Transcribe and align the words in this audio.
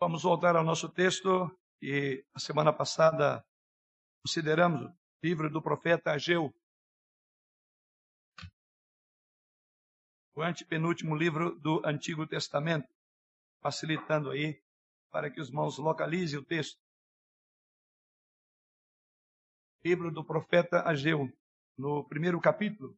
Vamos 0.00 0.22
voltar 0.22 0.54
ao 0.54 0.62
nosso 0.62 0.88
texto 0.88 1.50
e 1.82 2.24
a 2.32 2.38
semana 2.38 2.72
passada 2.72 3.44
consideramos 4.24 4.82
o 4.82 4.96
livro 5.20 5.50
do 5.50 5.60
profeta 5.60 6.12
Ageu, 6.12 6.54
o 10.36 10.40
antepenúltimo 10.40 11.16
livro 11.16 11.58
do 11.58 11.84
Antigo 11.84 12.28
Testamento, 12.28 12.88
facilitando 13.60 14.30
aí 14.30 14.62
para 15.10 15.32
que 15.32 15.40
os 15.40 15.48
irmãos 15.48 15.78
localizem 15.78 16.38
o 16.38 16.44
texto. 16.44 16.80
Livro 19.84 20.12
do 20.12 20.24
profeta 20.24 20.88
Ageu, 20.88 21.28
no 21.76 22.04
primeiro 22.04 22.40
capítulo. 22.40 22.96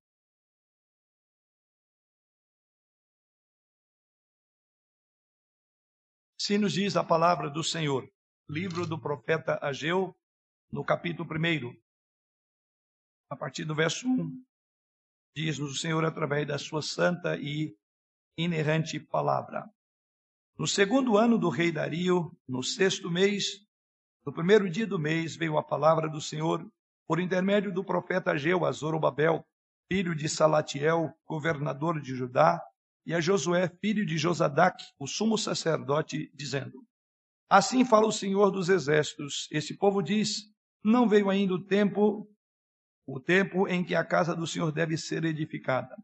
Assim 6.42 6.56
nos 6.56 6.72
diz 6.72 6.96
a 6.96 7.04
palavra 7.04 7.50
do 7.50 7.62
Senhor. 7.62 8.10
Livro 8.48 8.86
do 8.86 8.98
profeta 8.98 9.58
Ageu, 9.60 10.16
no 10.72 10.82
capítulo 10.82 11.28
1, 11.28 11.76
a 13.28 13.36
partir 13.36 13.66
do 13.66 13.74
verso 13.74 14.08
1. 14.08 14.42
Diz-nos 15.36 15.72
o 15.72 15.76
Senhor 15.78 16.02
através 16.02 16.48
da 16.48 16.56
sua 16.56 16.80
santa 16.80 17.36
e 17.36 17.76
inerrante 18.38 18.98
palavra. 18.98 19.68
No 20.58 20.66
segundo 20.66 21.18
ano 21.18 21.36
do 21.36 21.50
rei 21.50 21.70
Dario, 21.70 22.34
no 22.48 22.62
sexto 22.62 23.10
mês, 23.10 23.58
no 24.24 24.32
primeiro 24.32 24.70
dia 24.70 24.86
do 24.86 24.98
mês, 24.98 25.36
veio 25.36 25.58
a 25.58 25.62
palavra 25.62 26.08
do 26.08 26.22
Senhor 26.22 26.66
por 27.06 27.20
intermédio 27.20 27.70
do 27.70 27.84
profeta 27.84 28.32
Ageu 28.32 28.64
a 28.64 28.72
Zorobabel, 28.72 29.46
filho 29.92 30.14
de 30.14 30.26
Salatiel, 30.26 31.12
governador 31.26 32.00
de 32.00 32.14
Judá, 32.14 32.58
e 33.06 33.14
a 33.14 33.20
Josué, 33.20 33.68
filho 33.80 34.04
de 34.04 34.18
Josadac, 34.18 34.82
o 34.98 35.06
sumo 35.06 35.38
sacerdote, 35.38 36.30
dizendo: 36.34 36.84
Assim 37.48 37.84
fala 37.84 38.06
o 38.06 38.12
Senhor 38.12 38.50
dos 38.50 38.68
exércitos: 38.68 39.48
Esse 39.50 39.76
povo 39.76 40.02
diz: 40.02 40.44
Não 40.84 41.08
veio 41.08 41.28
ainda 41.30 41.54
o 41.54 41.64
tempo, 41.64 42.28
o 43.06 43.18
tempo 43.18 43.66
em 43.66 43.82
que 43.82 43.94
a 43.94 44.04
casa 44.04 44.36
do 44.36 44.46
Senhor 44.46 44.70
deve 44.70 44.96
ser 44.96 45.24
edificada. 45.24 45.96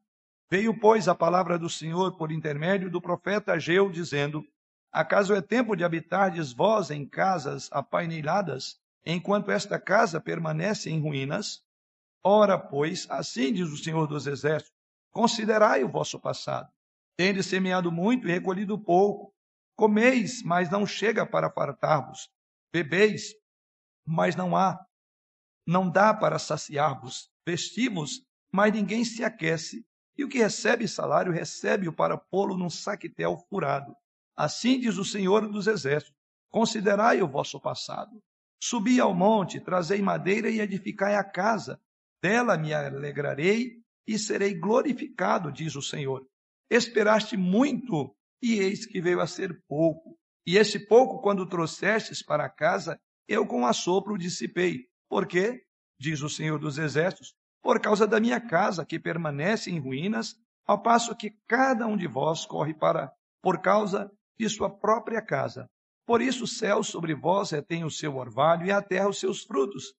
Veio, 0.51 0.79
pois, 0.79 1.09
a 1.09 1.15
palavra 1.15 1.59
do 1.59 1.69
Senhor 1.69 2.17
por 2.17 2.33
intermédio 2.33 2.91
do 2.91 3.01
profeta 3.01 3.53
Ageu, 3.53 3.91
dizendo: 3.91 4.45
Acaso 4.93 5.35
é 5.35 5.43
tempo 5.43 5.77
de 5.77 5.85
habitardes 5.85 6.53
vós 6.53 6.91
em 6.91 7.07
casas 7.07 7.69
apaineladas, 7.71 8.77
enquanto 9.05 9.51
esta 9.51 9.79
casa 9.79 10.21
permanece 10.21 10.91
em 10.91 11.01
ruínas? 11.01 11.63
Ora, 12.25 12.59
pois, 12.59 13.07
assim 13.09 13.53
diz 13.53 13.69
o 13.69 13.77
Senhor 13.77 14.07
dos 14.07 14.27
Exércitos: 14.27 14.75
Considerai 15.13 15.85
o 15.85 15.89
vosso 15.89 16.19
passado. 16.19 16.69
Tendes 17.17 17.47
semeado 17.47 17.91
muito 17.91 18.29
e 18.29 18.33
recolhido 18.33 18.79
pouco. 18.79 19.35
Comeis, 19.75 20.43
mas 20.43 20.71
não 20.71 20.87
chega 20.87 21.27
para 21.27 21.51
fartar-vos. 21.51 22.29
Bebeis, 22.73 23.35
mas 24.07 24.37
não 24.37 24.57
há. 24.57 24.79
Não 25.67 25.91
dá 25.91 26.13
para 26.15 26.39
saciar-vos. 26.39 27.31
Vestimos, 27.47 28.23
mas 28.53 28.73
ninguém 28.73 29.05
se 29.05 29.25
aquece. 29.25 29.85
E 30.17 30.25
o 30.25 30.29
que 30.29 30.39
recebe 30.39 30.87
salário, 30.89 31.33
recebe-o 31.33 31.93
para 31.93 32.17
pô-lo 32.17 32.57
num 32.57 32.71
saquetel 32.71 33.39
furado. 33.49 33.95
Assim 34.37 34.79
diz 34.79 34.97
o 34.99 35.05
Senhor 35.05 35.49
dos 35.51 35.67
Exércitos: 35.67 36.17
Considerai 36.51 37.23
o 37.23 37.29
vosso 37.29 37.61
passado. 37.61 38.23
Subi 38.63 39.01
ao 39.01 39.15
monte, 39.15 39.61
trazei 39.61 40.01
madeira 40.01 40.51
e 40.51 40.61
edificai 40.61 41.15
a 41.15 41.25
casa. 41.25 41.81
Dela 42.23 42.57
me 42.57 42.73
alegrarei 42.73 43.83
e 44.07 44.19
serei 44.19 44.55
glorificado, 44.55 45.53
diz 45.53 45.77
o 45.77 45.83
Senhor. 45.83 46.27
Esperaste 46.71 47.37
muito, 47.37 48.15
e 48.43 48.59
eis 48.59 48.87
que 48.87 49.01
veio 49.01 49.21
a 49.21 49.27
ser 49.27 49.63
pouco. 49.69 50.19
E 50.47 50.57
esse 50.57 50.87
pouco, 50.87 51.21
quando 51.21 51.49
trouxestes 51.49 52.23
para 52.23 52.49
casa, 52.49 52.99
eu 53.29 53.47
com 53.47 53.67
assopro 53.67 54.19
dissipei. 54.19 54.87
Por 55.09 55.27
quê? 55.27 55.63
Diz 55.99 56.23
o 56.23 56.29
Senhor 56.29 56.59
dos 56.59 56.79
Exércitos, 56.79 57.35
por 57.63 57.81
causa 57.81 58.07
da 58.07 58.21
minha 58.21 58.41
casa, 58.41 58.85
que 58.85 58.99
permanece 58.99 59.71
em 59.71 59.81
ruínas, 59.81 60.37
ao 60.67 60.83
passo 60.83 61.17
que 61.17 61.37
cada 61.49 61.87
um 61.87 61.97
de 61.97 62.07
vós 62.07 62.45
corre 62.45 62.75
para, 62.75 63.13
por 63.43 63.61
causa 63.61 64.11
de 64.39 64.49
sua 64.49 64.71
própria 64.71 65.23
casa. 65.23 65.69
Por 66.05 66.23
isso 66.23 66.45
o 66.45 66.49
céu 66.49 66.83
sobre 66.83 67.15
vós 67.15 67.51
retém 67.51 67.85
o 67.85 67.91
seu 67.91 68.17
orvalho 68.17 68.67
e 68.67 68.71
a 68.71 68.83
terra 68.83 69.09
os 69.09 69.19
seus 69.19 69.43
frutos. 69.43 69.95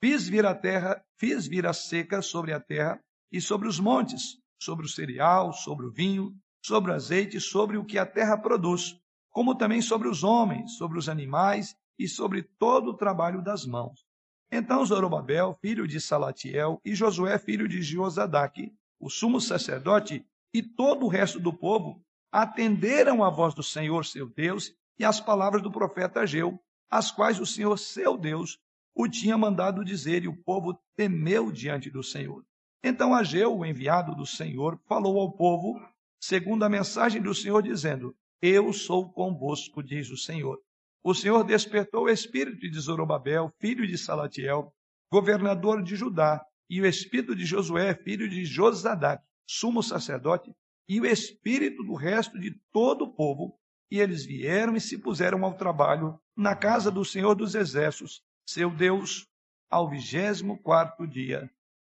Fiz 0.00 0.28
vir 0.28 0.44
a 0.44 0.54
terra, 0.54 1.02
fiz 1.18 1.46
vir 1.46 1.66
a 1.66 1.72
seca 1.72 2.20
sobre 2.20 2.52
a 2.52 2.60
terra 2.60 3.00
e 3.32 3.40
sobre 3.40 3.66
os 3.66 3.80
montes, 3.80 4.38
sobre 4.58 4.86
o 4.86 4.88
cereal, 4.88 5.52
sobre 5.52 5.86
o 5.86 5.90
vinho, 5.90 6.34
sobre 6.64 6.90
o 6.90 6.94
azeite, 6.94 7.40
sobre 7.40 7.76
o 7.76 7.84
que 7.84 7.98
a 7.98 8.06
terra 8.06 8.36
produz, 8.36 8.98
como 9.30 9.54
também 9.54 9.80
sobre 9.80 10.08
os 10.08 10.24
homens, 10.24 10.76
sobre 10.76 10.98
os 10.98 11.08
animais 11.08 11.76
e 11.98 12.08
sobre 12.08 12.42
todo 12.42 12.90
o 12.90 12.96
trabalho 12.96 13.42
das 13.42 13.66
mãos. 13.66 14.04
Então 14.50 14.84
Zorobabel, 14.84 15.54
filho 15.54 15.86
de 15.86 16.00
Salatiel, 16.00 16.80
e 16.84 16.94
Josué, 16.94 17.38
filho 17.38 17.68
de 17.68 17.82
Josadaque, 17.82 18.72
o 18.98 19.10
sumo 19.10 19.40
sacerdote, 19.40 20.24
e 20.52 20.62
todo 20.62 21.04
o 21.04 21.08
resto 21.08 21.38
do 21.38 21.52
povo 21.52 22.02
atenderam 22.32 23.22
à 23.22 23.30
voz 23.30 23.54
do 23.54 23.62
Senhor 23.62 24.04
seu 24.04 24.28
Deus 24.28 24.72
e 24.98 25.04
às 25.04 25.20
palavras 25.20 25.62
do 25.62 25.70
profeta 25.70 26.20
Ageu, 26.20 26.58
as 26.90 27.10
quais 27.10 27.38
o 27.40 27.46
Senhor 27.46 27.76
seu 27.78 28.16
Deus 28.16 28.58
o 28.94 29.06
tinha 29.06 29.36
mandado 29.36 29.84
dizer, 29.84 30.24
e 30.24 30.28
o 30.28 30.36
povo 30.36 30.78
temeu 30.96 31.52
diante 31.52 31.90
do 31.90 32.02
Senhor. 32.02 32.42
Então 32.88 33.12
Ageu, 33.12 33.52
o 33.52 33.66
enviado 33.66 34.14
do 34.14 34.24
Senhor, 34.24 34.80
falou 34.86 35.18
ao 35.18 35.32
povo, 35.32 35.76
segundo 36.20 36.64
a 36.64 36.68
mensagem 36.68 37.20
do 37.20 37.34
Senhor, 37.34 37.60
dizendo: 37.60 38.14
Eu 38.40 38.72
sou 38.72 39.10
convosco, 39.10 39.82
diz 39.82 40.08
o 40.08 40.16
Senhor. 40.16 40.60
O 41.02 41.12
Senhor 41.12 41.42
despertou 41.42 42.04
o 42.04 42.08
espírito 42.08 42.60
de 42.70 42.78
Zorobabel, 42.78 43.52
filho 43.58 43.84
de 43.88 43.98
Salatiel, 43.98 44.72
governador 45.10 45.82
de 45.82 45.96
Judá, 45.96 46.40
e 46.70 46.80
o 46.80 46.86
espírito 46.86 47.34
de 47.34 47.44
Josué, 47.44 47.92
filho 47.92 48.28
de 48.28 48.44
Josadac, 48.44 49.20
sumo 49.44 49.82
sacerdote, 49.82 50.54
e 50.88 51.00
o 51.00 51.06
espírito 51.06 51.82
do 51.82 51.94
resto 51.94 52.38
de 52.38 52.54
todo 52.72 53.02
o 53.02 53.12
povo, 53.12 53.58
e 53.90 53.98
eles 53.98 54.24
vieram 54.24 54.76
e 54.76 54.80
se 54.80 54.96
puseram 54.96 55.44
ao 55.44 55.54
trabalho 55.54 56.20
na 56.36 56.54
casa 56.54 56.88
do 56.88 57.04
Senhor 57.04 57.34
dos 57.34 57.56
Exércitos, 57.56 58.22
seu 58.48 58.70
Deus, 58.70 59.26
ao 59.68 59.90
vigésimo 59.90 60.62
quarto 60.62 61.04
dia 61.04 61.50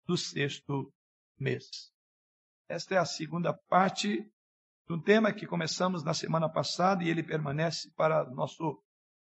do 0.06 0.16
sexto 0.16 0.92
mês. 1.38 1.90
Esta 2.68 2.94
é 2.94 2.98
a 2.98 3.04
segunda 3.04 3.52
parte 3.52 4.28
do 4.86 5.00
tema 5.00 5.32
que 5.32 5.46
começamos 5.46 6.04
na 6.04 6.14
semana 6.14 6.48
passada 6.48 7.02
e 7.02 7.08
ele 7.08 7.22
permanece 7.22 7.90
para 7.96 8.24
nosso, 8.30 8.80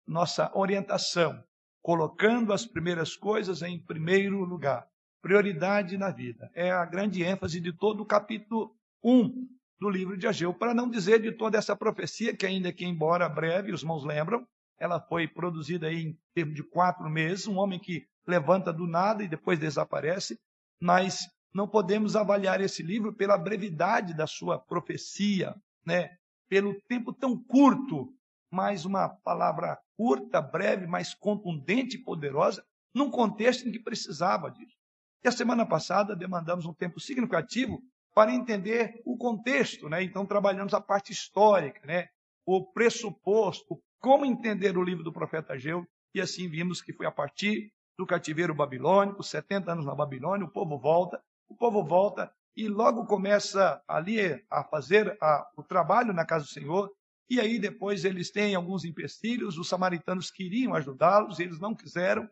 nossa 0.06 0.52
orientação, 0.56 1.44
colocando 1.82 2.54
as 2.54 2.66
primeiras 2.66 3.16
coisas 3.16 3.62
em 3.62 3.80
primeiro 3.80 4.44
lugar. 4.44 4.88
Prioridade 5.22 5.98
na 5.98 6.12
vida. 6.12 6.50
É 6.54 6.72
a 6.72 6.86
grande 6.86 7.24
ênfase 7.24 7.60
de 7.60 7.74
todo 7.74 8.02
o 8.02 8.06
capítulo 8.06 8.76
1 9.04 9.48
do 9.80 9.90
livro 9.90 10.18
de 10.18 10.28
Ageu, 10.28 10.54
para 10.54 10.74
não 10.74 10.90
dizer 10.90 11.22
de 11.22 11.32
toda 11.32 11.58
essa 11.58 11.76
profecia, 11.76 12.36
que 12.36 12.46
ainda 12.46 12.74
que, 12.74 12.86
embora 12.86 13.30
breve, 13.30 13.72
os 13.72 13.82
irmãos 13.82 14.04
lembram, 14.04 14.48
ela 14.80 15.00
foi 15.00 15.28
produzida 15.28 15.92
em 15.92 16.18
termos 16.34 16.56
de 16.56 16.64
quatro 16.64 17.10
meses, 17.10 17.48
um 17.48 17.58
homem 17.58 17.80
que 17.80 18.08
levanta 18.26 18.74
do 18.74 18.88
nada 18.88 19.24
e 19.24 19.28
depois 19.28 19.60
desaparece, 19.60 20.40
mas 20.82 21.28
não 21.54 21.68
podemos 21.68 22.16
avaliar 22.16 22.62
esse 22.62 22.84
livro 22.84 23.14
pela 23.14 23.38
brevidade 23.38 24.14
da 24.14 24.28
sua 24.28 24.60
profecia, 24.60 25.56
né? 25.86 26.10
pelo 26.48 26.80
tempo 26.82 27.14
tão 27.14 27.38
curto, 27.38 28.14
mas 28.52 28.86
uma 28.86 29.10
palavra 29.10 29.78
curta, 29.96 30.42
breve, 30.42 30.88
mas 30.88 31.14
contundente 31.14 31.98
e 31.98 32.04
poderosa, 32.04 32.64
num 32.94 33.10
contexto 33.10 33.68
em 33.68 33.72
que 33.72 33.80
precisava 33.80 34.50
disso. 34.50 34.76
E 35.24 35.28
a 35.28 35.32
semana 35.32 35.66
passada 35.66 36.16
demandamos 36.16 36.66
um 36.66 36.74
tempo 36.74 37.00
significativo 37.00 37.82
para 38.14 38.34
entender 38.34 39.02
o 39.06 39.18
contexto, 39.18 39.90
né? 39.90 40.02
Então 40.04 40.26
trabalhamos 40.26 40.74
a 40.74 40.82
parte 40.82 41.12
histórica, 41.12 41.86
né? 41.86 42.08
O 42.46 42.72
pressuposto, 42.72 43.80
como 44.00 44.26
entender 44.26 44.78
o 44.78 44.84
livro 44.84 45.04
do 45.04 45.12
profeta 45.12 45.54
Ageu, 45.54 45.86
e 46.14 46.22
assim 46.22 46.50
vimos 46.50 46.82
que 46.82 46.94
foi 46.94 47.06
a 47.06 47.12
partir 47.12 47.72
do 47.98 48.06
cativeiro 48.06 48.54
babilônico, 48.54 49.24
70 49.24 49.72
anos 49.72 49.86
na 49.86 49.96
Babilônia, 49.96 50.46
o 50.46 50.52
povo 50.52 50.78
volta, 50.78 51.22
o 51.50 51.56
povo 51.56 51.84
volta 51.84 52.32
e 52.56 52.68
logo 52.68 53.06
começa 53.06 53.82
ali 53.88 54.20
a 54.50 54.64
fazer 54.64 55.18
a, 55.22 55.48
o 55.56 55.64
trabalho 55.64 56.14
na 56.14 56.26
casa 56.26 56.46
do 56.46 56.52
Senhor, 56.52 56.92
e 57.30 57.40
aí 57.40 57.60
depois 57.60 58.06
eles 58.06 58.32
têm 58.32 58.56
alguns 58.56 58.84
empecilhos, 58.84 59.58
os 59.58 59.68
samaritanos 59.68 60.32
queriam 60.32 60.74
ajudá-los, 60.74 61.40
eles 61.40 61.60
não 61.60 61.76
quiseram, 61.76 62.28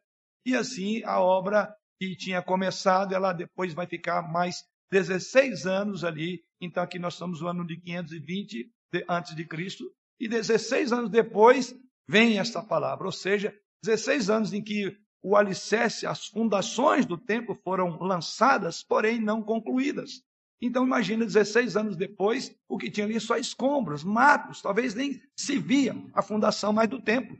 e 0.45 0.55
assim 0.55 1.03
a 1.03 1.19
obra 1.19 1.75
que 1.99 2.15
tinha 2.15 2.41
começado, 2.41 3.13
ela 3.13 3.33
depois 3.33 3.73
vai 3.73 3.85
ficar 3.85 4.21
mais 4.21 4.63
16 4.91 5.65
anos 5.65 6.03
ali, 6.03 6.43
então 6.59 6.81
aqui 6.81 6.97
nós 6.97 7.13
estamos 7.13 7.41
no 7.41 7.47
ano 7.47 7.65
de 7.65 7.77
520 7.77 8.71
de, 8.91 9.05
antes 9.07 9.35
de 9.35 9.45
Cristo, 9.45 9.83
e 10.19 10.27
16 10.27 10.91
anos 10.91 11.09
depois 11.09 11.75
vem 12.07 12.39
essa 12.39 12.63
palavra, 12.63 13.05
ou 13.05 13.11
seja, 13.11 13.55
16 13.83 14.29
anos 14.29 14.53
em 14.53 14.63
que 14.63 14.97
o 15.27 15.35
alicerce, 15.35 16.05
as 16.05 16.27
fundações 16.27 17.03
do 17.03 17.17
templo 17.17 17.55
foram 17.55 17.97
lançadas, 17.97 18.83
porém 18.83 19.19
não 19.19 19.41
concluídas. 19.41 20.23
Então 20.61 20.85
imagina 20.85 21.25
16 21.25 21.75
anos 21.75 21.97
depois, 21.97 22.55
o 22.69 22.77
que 22.77 22.91
tinha 22.91 23.07
ali 23.07 23.19
só 23.19 23.35
escombros, 23.35 24.03
matos, 24.03 24.61
talvez 24.61 24.93
nem 24.93 25.19
se 25.35 25.57
via 25.57 25.95
a 26.13 26.21
fundação 26.21 26.71
mais 26.71 26.87
do 26.87 27.01
templo. 27.01 27.35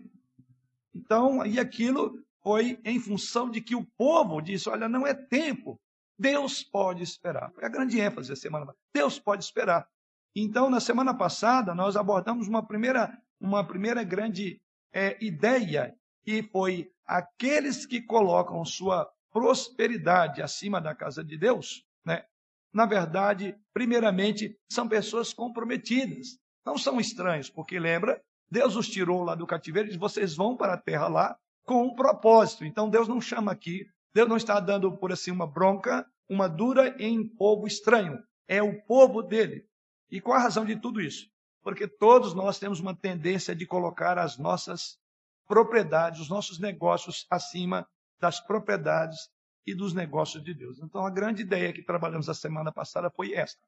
Então, 0.96 1.46
e 1.46 1.60
aquilo 1.60 2.20
foi 2.42 2.80
em 2.84 3.00
função 3.00 3.52
de 3.52 3.62
que 3.62 3.76
o 3.76 3.86
povo 3.96 4.42
disse: 4.42 4.68
olha, 4.68 4.90
não 4.90 5.06
é 5.06 5.14
tempo, 5.14 5.80
Deus 6.18 6.64
pode 6.64 7.04
esperar. 7.04 7.52
Foi 7.52 7.66
a 7.66 7.70
grande 7.70 8.00
ênfase 8.00 8.30
da 8.30 8.36
semana. 8.36 8.74
Deus 8.92 9.20
pode 9.20 9.44
esperar. 9.44 9.88
Então, 10.36 10.72
na 10.72 10.80
semana 10.80 11.14
passada, 11.14 11.76
nós 11.76 11.96
abordamos 11.96 12.48
uma 12.48 12.66
primeira, 12.66 13.16
uma 13.40 13.64
primeira 13.64 14.04
grande 14.04 14.60
é, 14.92 15.24
ideia, 15.24 15.96
que 16.26 16.42
foi 16.42 16.90
aqueles 17.06 17.86
que 17.86 18.02
colocam 18.02 18.66
sua 18.66 19.08
prosperidade 19.32 20.42
acima 20.42 20.82
da 20.82 20.96
casa 20.96 21.24
de 21.24 21.38
Deus, 21.38 21.86
né? 22.04 22.26
Na 22.74 22.86
verdade, 22.86 23.56
primeiramente, 23.72 24.58
são 24.70 24.88
pessoas 24.90 25.32
comprometidas, 25.32 26.40
não 26.66 26.78
são 26.78 27.00
estranhos, 27.00 27.50
porque 27.50 27.80
lembra, 27.80 28.22
Deus 28.50 28.76
os 28.76 28.90
tirou 28.90 29.24
lá 29.24 29.36
do 29.36 29.48
cativeiro 29.48 29.88
e 29.88 29.90
disse: 29.90 30.00
vocês 30.00 30.36
vão 30.36 30.58
para 30.58 30.74
a 30.74 30.82
terra 30.82 31.08
lá 31.08 31.38
com 31.64 31.84
um 31.84 31.96
propósito. 31.96 32.66
Então 32.66 32.90
Deus 32.90 33.08
não 33.08 33.22
chama 33.22 33.52
aqui, 33.52 33.86
Deus 34.14 34.28
não 34.28 34.38
está 34.38 34.60
dando 34.60 34.98
por 34.98 35.12
assim 35.12 35.32
uma 35.32 35.48
bronca, 35.48 36.06
uma 36.28 36.48
dura 36.48 36.96
em 37.00 37.28
povo 37.28 37.68
estranho. 37.68 38.20
É 38.48 38.62
o 38.62 38.82
povo 38.84 39.22
dele. 39.22 39.66
E 40.10 40.20
qual 40.20 40.38
a 40.38 40.42
razão 40.42 40.66
de 40.66 40.76
tudo 40.76 41.02
isso? 41.02 41.28
Porque 41.64 41.88
todos 41.88 42.34
nós 42.34 42.60
temos 42.60 42.80
uma 42.80 42.96
tendência 42.96 43.56
de 43.56 43.66
colocar 43.66 44.18
as 44.18 44.38
nossas 44.38 44.98
propriedades, 45.48 46.20
os 46.20 46.30
nossos 46.30 46.60
negócios 46.60 47.26
acima 47.30 47.88
das 48.20 48.40
propriedades 48.40 49.30
e 49.66 49.74
dos 49.74 49.94
negócios 49.94 50.44
de 50.44 50.54
Deus. 50.54 50.80
Então, 50.80 51.06
a 51.06 51.10
grande 51.10 51.42
ideia 51.42 51.74
que 51.74 51.84
trabalhamos 51.84 52.30
a 52.30 52.34
semana 52.34 52.72
passada 52.72 53.10
foi 53.10 53.34
esta. 53.34 53.62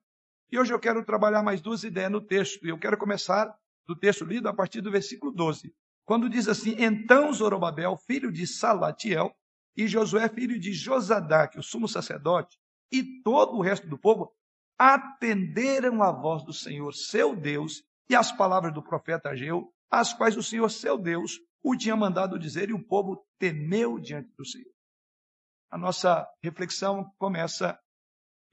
E 0.52 0.58
hoje 0.58 0.74
eu 0.74 0.80
quero 0.80 1.04
trabalhar 1.04 1.44
mais 1.44 1.62
duas 1.62 1.84
ideias 1.84 2.12
no 2.12 2.22
texto. 2.22 2.66
E 2.66 2.70
eu 2.70 2.78
quero 2.78 2.98
começar 2.98 3.54
do 3.86 3.96
texto 3.96 4.24
lido 4.24 4.48
a 4.48 4.54
partir 4.54 4.82
do 4.82 4.92
versículo 4.92 5.32
12. 5.32 5.74
Quando 6.06 6.30
diz 6.30 6.48
assim: 6.48 6.76
Então 6.78 7.34
Zorobabel, 7.34 7.98
filho 7.98 8.32
de 8.32 8.48
Salatiel, 8.48 9.36
e 9.78 9.88
Josué, 9.88 10.28
filho 10.28 10.60
de 10.60 10.74
Josadac, 10.74 11.58
o 11.60 11.64
sumo 11.64 11.88
sacerdote, 11.88 12.58
e 12.92 13.22
todo 13.22 13.56
o 13.56 13.62
resto 13.62 13.88
do 13.88 13.98
povo 13.98 14.34
atenderam 14.78 16.02
a 16.02 16.12
voz 16.12 16.44
do 16.44 16.52
Senhor, 16.52 16.92
seu 16.94 17.36
Deus, 17.36 17.84
e 18.10 18.16
as 18.16 18.32
palavras 18.32 18.74
do 18.74 18.82
profeta 18.82 19.30
Ageu, 19.30 19.72
as 19.90 20.14
quais 20.14 20.36
o 20.36 20.44
Senhor, 20.44 20.70
seu 20.70 20.98
Deus, 20.98 21.40
o 21.64 21.76
tinha 21.76 21.96
mandado 21.96 22.40
dizer, 22.40 22.70
e 22.70 22.74
o 22.74 22.84
povo 22.84 23.26
temeu 23.38 24.00
diante 24.00 24.32
do 24.38 24.46
Senhor. 24.46 24.72
A 25.70 25.78
nossa 25.78 26.28
reflexão 26.42 27.12
começa 27.18 27.78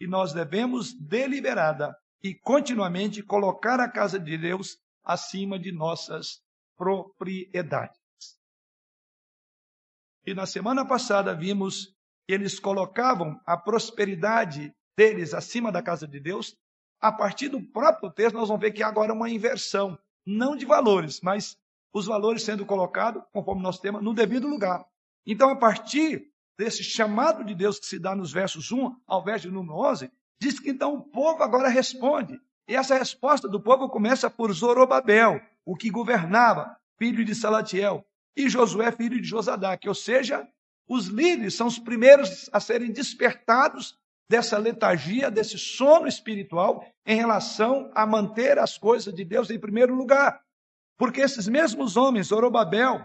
e 0.01 0.07
nós 0.07 0.33
devemos 0.33 0.93
deliberada 0.93 1.97
e 2.23 2.35
continuamente 2.35 3.23
colocar 3.23 3.79
a 3.79 3.89
casa 3.89 4.19
de 4.19 4.37
Deus 4.37 4.79
acima 5.05 5.59
de 5.59 5.71
nossas 5.71 6.43
propriedades. 6.77 8.01
E 10.27 10.35
na 10.35 10.47
semana 10.47 10.87
passada 10.87 11.35
vimos 11.35 11.95
que 12.27 12.33
eles 12.33 12.59
colocavam 12.59 13.39
a 13.47 13.57
prosperidade 13.57 14.75
deles 14.97 15.35
acima 15.35 15.71
da 15.71 15.83
casa 15.83 16.09
de 16.09 16.19
Deus. 16.19 16.57
A 17.01 17.13
partir 17.13 17.49
do 17.49 17.63
próprio 17.63 18.11
texto, 18.11 18.35
nós 18.35 18.49
vamos 18.49 18.63
ver 18.63 18.73
que 18.73 18.83
agora 18.83 19.13
é 19.13 19.15
uma 19.15 19.29
inversão, 19.29 19.99
não 20.27 20.57
de 20.57 20.65
valores, 20.65 21.21
mas 21.21 21.57
os 21.95 22.07
valores 22.07 22.43
sendo 22.43 22.67
colocados, 22.67 23.23
conforme 23.33 23.63
nosso 23.63 23.81
tema, 23.81 24.03
no 24.03 24.13
devido 24.13 24.49
lugar. 24.49 24.85
Então, 25.25 25.49
a 25.49 25.57
partir 25.57 26.27
desse 26.59 26.83
chamado 26.83 27.45
de 27.45 27.55
Deus 27.55 27.79
que 27.79 27.87
se 27.87 28.01
dá 28.01 28.17
nos 28.17 28.33
versos 28.33 28.73
1 28.73 28.97
ao 29.07 29.23
verso 29.23 29.51
número 29.51 29.79
11, 29.79 30.11
diz 30.41 30.59
que 30.59 30.71
então 30.71 30.95
o 30.95 31.03
povo 31.03 31.43
agora 31.43 31.69
responde. 31.69 32.41
E 32.69 32.75
essa 32.75 32.99
resposta 32.99 33.49
do 33.49 33.61
povo 33.61 33.89
começa 33.89 34.29
por 34.29 34.53
Zorobabel, 34.53 35.41
o 35.65 35.77
que 35.77 35.89
governava, 35.89 36.77
filho 36.99 37.25
de 37.25 37.35
Salatiel, 37.35 38.05
e 38.37 38.49
Josué, 38.49 38.91
filho 38.91 39.21
de 39.21 39.29
Josadac. 39.29 39.89
Ou 39.89 39.95
seja, 39.95 40.47
os 40.89 41.07
líderes 41.07 41.55
são 41.55 41.69
os 41.69 41.79
primeiros 41.79 42.51
a 42.53 42.59
serem 42.59 42.91
despertados 42.91 43.97
dessa 44.29 44.59
letargia, 44.59 45.31
desse 45.31 45.59
sono 45.59 46.09
espiritual 46.09 46.85
em 47.07 47.17
relação 47.17 47.91
a 47.95 48.05
manter 48.05 48.59
as 48.59 48.77
coisas 48.77 49.15
de 49.15 49.25
Deus 49.25 49.51
em 49.51 49.61
primeiro 49.61 49.95
lugar. 49.95 50.44
Porque 50.97 51.21
esses 51.21 51.49
mesmos 51.49 51.97
homens, 51.97 52.29
Zorobabel, 52.29 53.05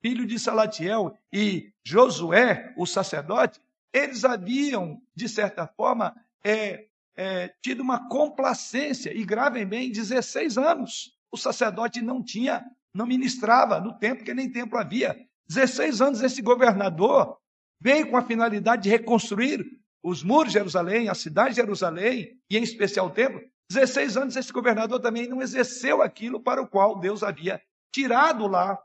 filho 0.00 0.26
de 0.26 0.38
Salatiel, 0.38 1.16
e 1.32 1.72
Josué, 1.84 2.72
o 2.76 2.86
sacerdote, 2.86 3.60
eles 3.92 4.24
haviam, 4.24 5.00
de 5.14 5.28
certa 5.28 5.66
forma, 5.66 6.14
é, 6.44 6.86
é, 7.16 7.48
tido 7.62 7.80
uma 7.80 8.08
complacência, 8.08 9.16
e 9.16 9.24
gravem 9.24 9.66
bem, 9.66 9.90
16 9.90 10.58
anos. 10.58 11.16
O 11.32 11.36
sacerdote 11.36 12.02
não 12.02 12.22
tinha, 12.22 12.64
não 12.94 13.06
ministrava 13.06 13.80
no 13.80 13.98
templo, 13.98 14.24
que 14.24 14.34
nem 14.34 14.50
templo 14.50 14.78
havia. 14.78 15.16
16 15.48 16.00
anos 16.00 16.22
esse 16.22 16.42
governador 16.42 17.38
veio 17.80 18.10
com 18.10 18.16
a 18.16 18.22
finalidade 18.22 18.82
de 18.82 18.90
reconstruir 18.90 19.64
os 20.02 20.22
muros 20.22 20.52
de 20.52 20.58
Jerusalém, 20.58 21.08
a 21.08 21.14
cidade 21.14 21.50
de 21.50 21.56
Jerusalém, 21.56 22.38
e 22.50 22.56
em 22.56 22.62
especial 22.62 23.06
o 23.06 23.10
templo. 23.10 23.40
16 23.70 24.16
anos 24.16 24.36
esse 24.36 24.52
governador 24.52 25.00
também 25.00 25.28
não 25.28 25.42
exerceu 25.42 26.02
aquilo 26.02 26.40
para 26.40 26.62
o 26.62 26.68
qual 26.68 26.98
Deus 26.98 27.22
havia 27.22 27.60
tirado 27.92 28.46
lá 28.46 28.78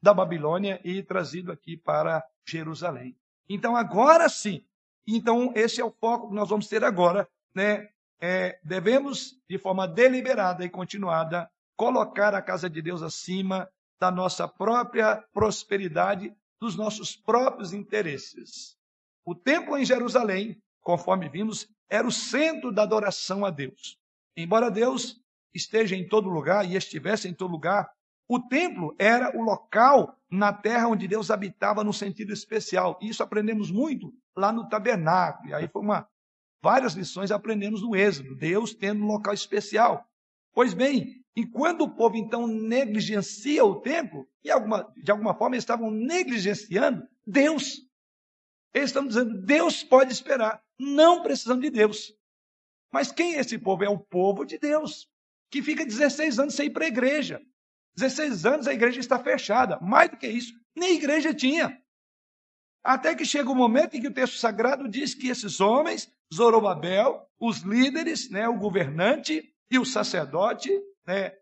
da 0.00 0.14
Babilônia 0.14 0.80
e 0.84 1.02
trazido 1.02 1.50
aqui 1.50 1.76
para 1.76 2.24
Jerusalém. 2.46 3.16
Então 3.48 3.76
agora 3.76 4.28
sim, 4.28 4.64
então 5.06 5.52
esse 5.56 5.80
é 5.80 5.84
o 5.84 5.90
foco 5.90 6.28
que 6.28 6.34
nós 6.34 6.48
vamos 6.48 6.68
ter 6.68 6.84
agora, 6.84 7.28
né? 7.54 7.88
É, 8.20 8.58
devemos 8.64 9.40
de 9.48 9.58
forma 9.58 9.86
deliberada 9.86 10.64
e 10.64 10.68
continuada 10.68 11.48
colocar 11.76 12.34
a 12.34 12.42
casa 12.42 12.68
de 12.68 12.82
Deus 12.82 13.00
acima 13.00 13.68
da 14.00 14.10
nossa 14.10 14.48
própria 14.48 15.24
prosperidade, 15.32 16.34
dos 16.60 16.76
nossos 16.76 17.14
próprios 17.14 17.72
interesses. 17.72 18.76
O 19.24 19.34
templo 19.34 19.78
em 19.78 19.84
Jerusalém, 19.84 20.60
conforme 20.80 21.28
vimos, 21.28 21.68
era 21.88 22.06
o 22.06 22.12
centro 22.12 22.72
da 22.72 22.82
adoração 22.82 23.44
a 23.44 23.50
Deus. 23.50 23.96
Embora 24.40 24.70
Deus 24.70 25.20
esteja 25.52 25.96
em 25.96 26.06
todo 26.06 26.28
lugar 26.28 26.64
e 26.64 26.76
estivesse 26.76 27.26
em 27.26 27.34
todo 27.34 27.50
lugar, 27.50 27.90
o 28.28 28.38
templo 28.38 28.94
era 28.96 29.36
o 29.36 29.42
local 29.42 30.16
na 30.30 30.52
terra 30.52 30.86
onde 30.86 31.08
Deus 31.08 31.28
habitava 31.28 31.82
no 31.82 31.92
sentido 31.92 32.32
especial. 32.32 32.96
Isso 33.02 33.20
aprendemos 33.20 33.68
muito 33.68 34.14
lá 34.36 34.52
no 34.52 34.68
tabernáculo. 34.68 35.48
E 35.48 35.54
aí 35.54 35.66
foi 35.66 35.82
uma 35.82 36.08
várias 36.62 36.94
lições 36.94 37.32
aprendemos 37.32 37.82
no 37.82 37.96
Êxodo, 37.96 38.36
Deus 38.36 38.72
tendo 38.72 39.02
um 39.02 39.08
local 39.08 39.34
especial. 39.34 40.08
Pois 40.52 40.72
bem, 40.72 41.20
enquanto 41.34 41.80
o 41.80 41.90
povo 41.90 42.16
então 42.16 42.46
negligencia 42.46 43.64
o 43.64 43.80
templo, 43.80 44.24
e 44.44 44.52
alguma, 44.52 44.88
de 45.02 45.10
alguma 45.10 45.34
forma 45.34 45.56
eles 45.56 45.64
estavam 45.64 45.90
negligenciando 45.90 47.02
Deus. 47.26 47.84
Eles 48.72 48.90
estão 48.90 49.04
dizendo, 49.04 49.42
Deus 49.42 49.82
pode 49.82 50.12
esperar, 50.12 50.62
não 50.78 51.24
precisamos 51.24 51.64
de 51.64 51.70
Deus. 51.70 52.16
Mas 52.92 53.12
quem 53.12 53.34
é 53.34 53.40
esse 53.40 53.58
povo? 53.58 53.84
É 53.84 53.88
o 53.88 53.98
povo 53.98 54.44
de 54.44 54.58
Deus, 54.58 55.08
que 55.50 55.62
fica 55.62 55.84
16 55.84 56.38
anos 56.38 56.54
sem 56.54 56.66
ir 56.66 56.70
para 56.70 56.84
a 56.84 56.88
igreja. 56.88 57.40
16 57.96 58.46
anos 58.46 58.68
a 58.68 58.72
igreja 58.72 59.00
está 59.00 59.18
fechada. 59.18 59.78
Mais 59.80 60.10
do 60.10 60.16
que 60.16 60.28
isso, 60.28 60.54
nem 60.76 60.94
igreja 60.94 61.34
tinha. 61.34 61.80
Até 62.82 63.14
que 63.14 63.24
chega 63.24 63.50
o 63.50 63.54
momento 63.54 63.96
em 63.96 64.00
que 64.00 64.08
o 64.08 64.14
texto 64.14 64.38
sagrado 64.38 64.88
diz 64.88 65.14
que 65.14 65.28
esses 65.28 65.60
homens, 65.60 66.10
Zorobabel, 66.32 67.28
os 67.38 67.58
líderes, 67.58 68.30
né, 68.30 68.48
o 68.48 68.56
governante 68.56 69.52
e 69.70 69.78
o 69.78 69.84
sacerdote, 69.84 70.70
né, 71.06 71.32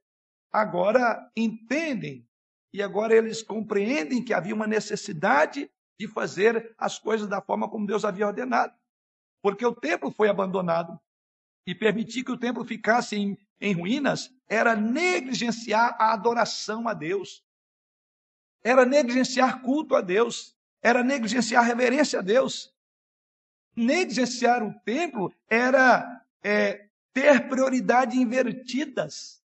agora 0.50 1.30
entendem 1.36 2.26
e 2.72 2.82
agora 2.82 3.14
eles 3.14 3.42
compreendem 3.42 4.24
que 4.24 4.34
havia 4.34 4.54
uma 4.54 4.66
necessidade 4.66 5.70
de 5.98 6.08
fazer 6.08 6.74
as 6.76 6.98
coisas 6.98 7.28
da 7.28 7.40
forma 7.40 7.70
como 7.70 7.86
Deus 7.86 8.04
havia 8.04 8.26
ordenado. 8.26 8.74
Porque 9.42 9.64
o 9.64 9.74
templo 9.74 10.10
foi 10.10 10.28
abandonado 10.28 10.98
e 11.66 11.74
permitir 11.74 12.22
que 12.24 12.32
o 12.32 12.38
templo 12.38 12.64
ficasse 12.64 13.16
em, 13.16 13.36
em 13.60 13.72
ruínas 13.72 14.32
era 14.48 14.76
negligenciar 14.76 15.96
a 15.98 16.12
adoração 16.12 16.86
a 16.86 16.94
Deus. 16.94 17.42
Era 18.62 18.84
negligenciar 18.84 19.62
culto 19.62 19.94
a 19.94 20.00
Deus 20.00 20.56
era 20.86 21.02
negligenciar 21.02 21.64
reverência 21.64 22.20
a 22.20 22.22
Deus. 22.22 22.72
Negligenciar 23.74 24.62
o 24.62 24.72
templo 24.84 25.34
era 25.50 26.24
é, 26.44 26.86
ter 27.12 27.48
prioridades 27.48 28.16
invertidas. 28.16 29.42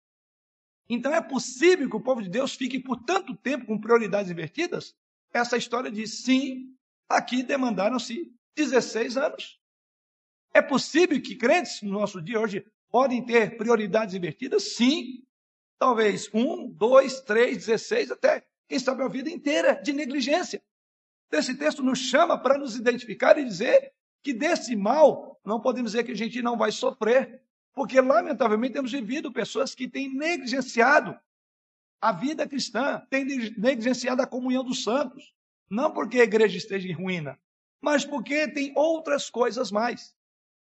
Então 0.89 1.15
é 1.15 1.21
possível 1.21 1.89
que 1.89 1.95
o 1.95 2.01
povo 2.01 2.21
de 2.21 2.29
Deus 2.29 2.55
fique 2.55 2.81
por 2.81 3.05
tanto 3.05 3.37
tempo 3.37 3.67
com 3.67 3.81
prioridades 3.81 4.33
invertidas? 4.33 4.97
Essa 5.33 5.57
história 5.57 5.93
diz 5.93 6.25
sim, 6.25 6.75
aqui 7.09 7.45
demandaram-se 7.45 8.33
16 8.57 9.17
anos. 9.17 9.58
É 10.53 10.63
possível 10.63 11.21
que 11.21 11.37
crentes 11.37 11.83
no 11.83 11.93
nosso 11.93 12.21
dia 12.21 12.41
hoje 12.41 12.65
podem 12.91 13.25
ter 13.25 13.57
prioridades 13.57 14.15
invertidas? 14.15 14.75
Sim. 14.75 15.25
Talvez 15.79 16.29
um, 16.35 16.69
dois, 16.69 17.21
três, 17.21 17.59
dezesseis, 17.59 18.11
até 18.11 18.45
quem 18.69 18.79
sabe 18.79 19.03
a 19.03 19.09
vida 19.09 19.31
inteira 19.31 19.75
de 19.75 19.93
negligência. 19.93 20.63
Esse 21.31 21.55
texto 21.55 21.83
nos 21.83 21.99
chama 21.99 22.39
para 22.39 22.59
nos 22.59 22.77
identificar 22.77 23.39
e 23.39 23.45
dizer 23.45 23.93
que 24.23 24.33
desse 24.33 24.75
mal 24.75 25.41
não 25.45 25.61
podemos 25.61 25.93
dizer 25.93 26.05
que 26.05 26.13
a 26.13 26.17
gente 26.17 26.43
não 26.43 26.57
vai 26.57 26.73
sofrer, 26.73 27.43
porque 27.73 28.01
lamentavelmente 28.01 28.75
temos 28.75 28.93
vivido 28.93 29.33
pessoas 29.33 29.75
que 29.75 29.89
têm 29.89 30.13
negligenciado 30.13 31.19
a 32.01 32.13
vida 32.13 32.47
cristã, 32.47 33.03
têm 33.11 33.25
negligenciado 33.25 34.23
a 34.23 34.27
comunhão 34.27 34.65
dos 34.65 34.83
santos, 34.83 35.33
não 35.71 35.93
porque 35.93 36.21
a 36.21 36.25
igreja 36.25 36.57
esteja 36.57 36.89
em 36.89 36.93
ruína, 36.93 37.39
mas 37.81 38.05
porque 38.05 38.49
tem 38.49 38.73
outras 38.77 39.31
coisas 39.31 39.71
mais. 39.71 40.15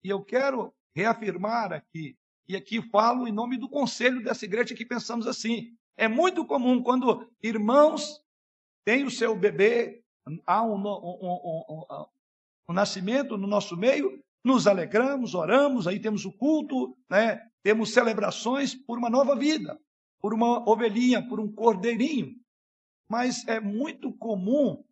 E 0.03 0.09
eu 0.09 0.23
quero 0.23 0.73
reafirmar 0.95 1.71
aqui, 1.71 2.17
e 2.47 2.55
aqui 2.55 2.81
falo 2.89 3.27
em 3.27 3.31
nome 3.31 3.57
do 3.57 3.69
conselho 3.69 4.23
dessa 4.23 4.45
igreja 4.45 4.75
que 4.75 4.85
pensamos 4.85 5.25
assim. 5.27 5.75
É 5.95 6.07
muito 6.07 6.45
comum 6.45 6.81
quando 6.81 7.29
irmãos 7.41 8.21
têm 8.85 9.05
o 9.05 9.11
seu 9.11 9.35
bebê, 9.35 10.03
há 10.45 10.63
um, 10.63 10.75
um, 10.75 11.63
um, 11.69 12.05
um 12.69 12.73
nascimento 12.73 13.37
no 13.37 13.47
nosso 13.47 13.77
meio, 13.77 14.21
nos 14.43 14.67
alegramos, 14.67 15.33
oramos, 15.33 15.87
aí 15.87 15.99
temos 15.99 16.25
o 16.25 16.31
culto, 16.33 16.97
né? 17.09 17.39
temos 17.63 17.93
celebrações 17.93 18.75
por 18.75 18.97
uma 18.97 19.09
nova 19.09 19.35
vida, 19.35 19.79
por 20.19 20.33
uma 20.33 20.69
ovelhinha, 20.69 21.25
por 21.27 21.39
um 21.39 21.49
cordeirinho. 21.49 22.35
Mas 23.09 23.47
é 23.47 23.59
muito 23.59 24.11
comum 24.17 24.83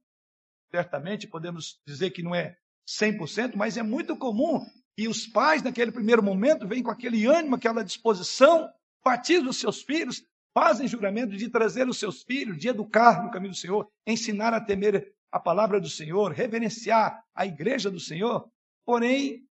certamente 0.72 1.27
podemos 1.27 1.80
dizer 1.86 2.12
que 2.12 2.24
não 2.24 2.34
é 2.34 2.56
100%, 2.88 3.56
mas 3.56 3.77
é 3.77 3.84
muito 3.84 4.18
comum 4.18 4.65
que 4.95 5.07
os 5.07 5.27
pais, 5.27 5.63
naquele 5.63 5.91
primeiro 5.91 6.21
momento, 6.21 6.67
vêm 6.67 6.83
com 6.83 6.91
aquele 6.91 7.25
ânimo, 7.25 7.55
aquela 7.55 7.83
disposição, 7.83 8.69
batizam 9.03 9.50
os 9.50 9.57
seus 9.57 9.81
filhos, 9.81 10.24
fazem 10.53 10.88
juramento 10.88 11.36
de 11.36 11.50
trazer 11.50 11.88
os 11.88 11.98
seus 11.98 12.24
filhos, 12.24 12.57
de 12.57 12.67
educar 12.67 13.24
no 13.24 13.31
caminho 13.31 13.53
do 13.53 13.57
Senhor, 13.57 13.89
ensinar 14.05 14.53
a 14.53 14.62
temer 14.62 15.13
a 15.31 15.39
palavra 15.39 15.79
do 15.79 15.89
Senhor, 15.89 16.31
reverenciar 16.31 17.24
a 17.33 17.45
igreja 17.45 17.89
do 17.89 18.00
Senhor, 18.00 18.50
porém, 18.86 19.48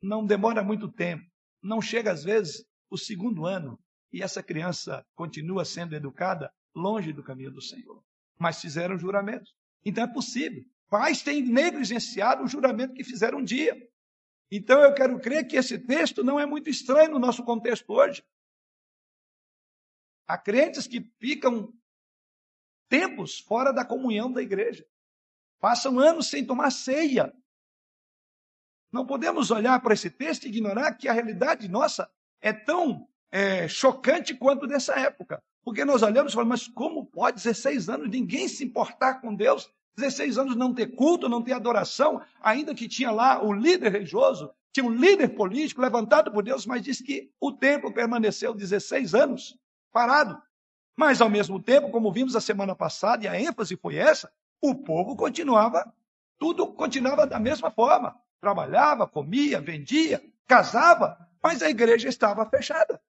não 0.00 0.24
demora 0.24 0.62
muito 0.62 0.88
tempo, 0.88 1.24
não 1.62 1.82
chega 1.82 2.12
às 2.12 2.22
vezes 2.22 2.64
o 2.88 2.96
segundo 2.96 3.44
ano, 3.46 3.78
e 4.12 4.22
essa 4.22 4.42
criança 4.42 5.04
continua 5.14 5.64
sendo 5.64 5.96
educada 5.96 6.52
longe 6.74 7.12
do 7.12 7.22
caminho 7.22 7.50
do 7.50 7.60
Senhor. 7.60 8.02
Mas 8.38 8.60
fizeram 8.60 8.96
juramentos. 8.96 9.52
Então 9.84 10.04
é 10.04 10.06
possível. 10.06 10.62
Pais 10.88 11.22
têm 11.22 11.42
negligenciado 11.42 12.44
o 12.44 12.48
juramento 12.48 12.94
que 12.94 13.02
fizeram 13.02 13.38
um 13.38 13.44
dia. 13.44 13.76
Então 14.50 14.80
eu 14.82 14.94
quero 14.94 15.18
crer 15.20 15.46
que 15.46 15.56
esse 15.56 15.78
texto 15.78 16.22
não 16.22 16.38
é 16.38 16.46
muito 16.46 16.70
estranho 16.70 17.10
no 17.10 17.18
nosso 17.18 17.44
contexto 17.44 17.92
hoje. 17.92 18.24
Há 20.26 20.38
crentes 20.38 20.86
que 20.86 21.00
ficam 21.18 21.72
tempos 22.88 23.40
fora 23.40 23.72
da 23.72 23.84
comunhão 23.84 24.30
da 24.30 24.42
igreja. 24.42 24.86
Passam 25.60 25.98
anos 25.98 26.28
sem 26.28 26.44
tomar 26.44 26.70
ceia. 26.70 27.34
Não 28.92 29.06
podemos 29.06 29.50
olhar 29.50 29.80
para 29.80 29.94
esse 29.94 30.10
texto 30.10 30.44
e 30.44 30.48
ignorar 30.48 30.94
que 30.94 31.08
a 31.08 31.12
realidade 31.12 31.68
nossa 31.68 32.10
é 32.40 32.52
tão 32.52 33.08
é, 33.30 33.66
chocante 33.68 34.34
quanto 34.34 34.66
nessa 34.66 34.94
época. 34.98 35.42
Porque 35.64 35.84
nós 35.84 36.02
olhamos 36.02 36.32
e 36.32 36.34
falamos, 36.34 36.60
mas 36.60 36.74
como 36.74 37.04
pode 37.04 37.42
16 37.42 37.88
anos 37.88 38.08
ninguém 38.08 38.46
se 38.46 38.64
importar 38.64 39.20
com 39.20 39.34
Deus? 39.34 39.68
16 39.96 40.38
anos 40.38 40.56
não 40.56 40.74
ter 40.74 40.94
culto, 40.94 41.28
não 41.28 41.42
ter 41.42 41.52
adoração, 41.52 42.20
ainda 42.40 42.74
que 42.74 42.86
tinha 42.86 43.10
lá 43.10 43.42
o 43.42 43.52
líder 43.52 43.90
religioso, 43.92 44.50
tinha 44.72 44.84
um 44.84 44.94
líder 44.94 45.28
político 45.28 45.80
levantado 45.80 46.30
por 46.30 46.42
Deus, 46.42 46.66
mas 46.66 46.82
diz 46.82 47.00
que 47.00 47.30
o 47.40 47.50
templo 47.50 47.92
permaneceu 47.92 48.52
16 48.52 49.14
anos 49.14 49.58
parado. 49.90 50.40
Mas, 50.94 51.20
ao 51.20 51.30
mesmo 51.30 51.62
tempo, 51.62 51.90
como 51.90 52.12
vimos 52.12 52.36
a 52.36 52.40
semana 52.40 52.74
passada, 52.74 53.24
e 53.24 53.28
a 53.28 53.40
ênfase 53.40 53.76
foi 53.76 53.96
essa, 53.96 54.30
o 54.60 54.74
povo 54.74 55.16
continuava, 55.16 55.90
tudo 56.38 56.66
continuava 56.74 57.26
da 57.26 57.38
mesma 57.38 57.70
forma. 57.70 58.14
Trabalhava, 58.38 59.06
comia, 59.06 59.60
vendia, 59.60 60.22
casava, 60.46 61.16
mas 61.42 61.62
a 61.62 61.70
igreja 61.70 62.08
estava 62.08 62.44
fechada. 62.44 63.00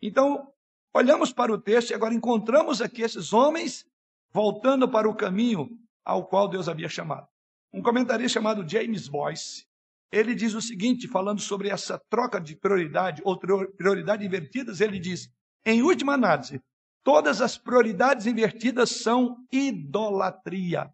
Então, 0.00 0.50
olhamos 0.94 1.32
para 1.32 1.52
o 1.52 1.58
texto 1.58 1.90
e 1.90 1.94
agora 1.94 2.14
encontramos 2.14 2.80
aqui 2.80 3.02
esses 3.02 3.32
homens 3.32 3.86
voltando 4.32 4.88
para 4.88 5.08
o 5.08 5.14
caminho 5.14 5.78
ao 6.08 6.26
qual 6.26 6.48
Deus 6.48 6.70
havia 6.70 6.88
chamado. 6.88 7.28
Um 7.70 7.82
comentarista 7.82 8.40
chamado 8.40 8.66
James 8.66 9.06
Boyce, 9.06 9.66
ele 10.10 10.34
diz 10.34 10.54
o 10.54 10.62
seguinte, 10.62 11.06
falando 11.06 11.38
sobre 11.38 11.68
essa 11.68 11.98
troca 12.08 12.40
de 12.40 12.56
prioridade 12.56 13.20
ou 13.26 13.38
prioridade 13.38 14.24
invertidas, 14.24 14.80
ele 14.80 14.98
diz: 14.98 15.30
em 15.66 15.82
última 15.82 16.14
análise, 16.14 16.62
todas 17.04 17.42
as 17.42 17.58
prioridades 17.58 18.24
invertidas 18.24 19.02
são 19.02 19.36
idolatria. 19.52 20.90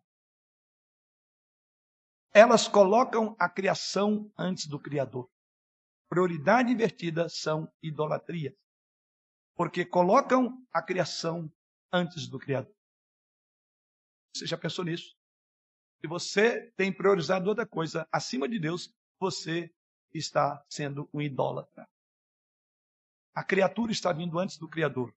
Elas 2.33 2.67
colocam 2.67 3.37
a 3.39 3.49
criação 3.49 4.29
antes 4.37 4.67
do 4.67 4.81
Criador. 4.81 5.31
Prioridade 6.09 6.73
invertida 6.73 7.29
são 7.29 7.69
idolatria. 7.81 8.53
Porque 9.55 9.85
colocam 9.85 10.61
a 10.73 10.83
criação 10.83 11.49
antes 11.93 12.27
do 12.27 12.37
Criador. 12.37 12.75
Você 14.35 14.47
já 14.47 14.59
pensou 14.59 14.85
nisso? 14.85 15.17
Se 16.01 16.09
você 16.09 16.73
tem 16.77 16.93
priorizado 16.93 17.49
outra 17.49 17.65
coisa 17.65 18.07
acima 18.11 18.49
de 18.49 18.59
Deus, 18.59 18.93
você 19.19 19.73
está 20.13 20.65
sendo 20.69 21.09
um 21.15 21.21
idólatra. 21.21 21.89
A 23.33 23.45
criatura 23.45 23.93
está 23.93 24.13
vindo 24.13 24.39
antes 24.39 24.59
do 24.59 24.69
Criador. 24.69 25.15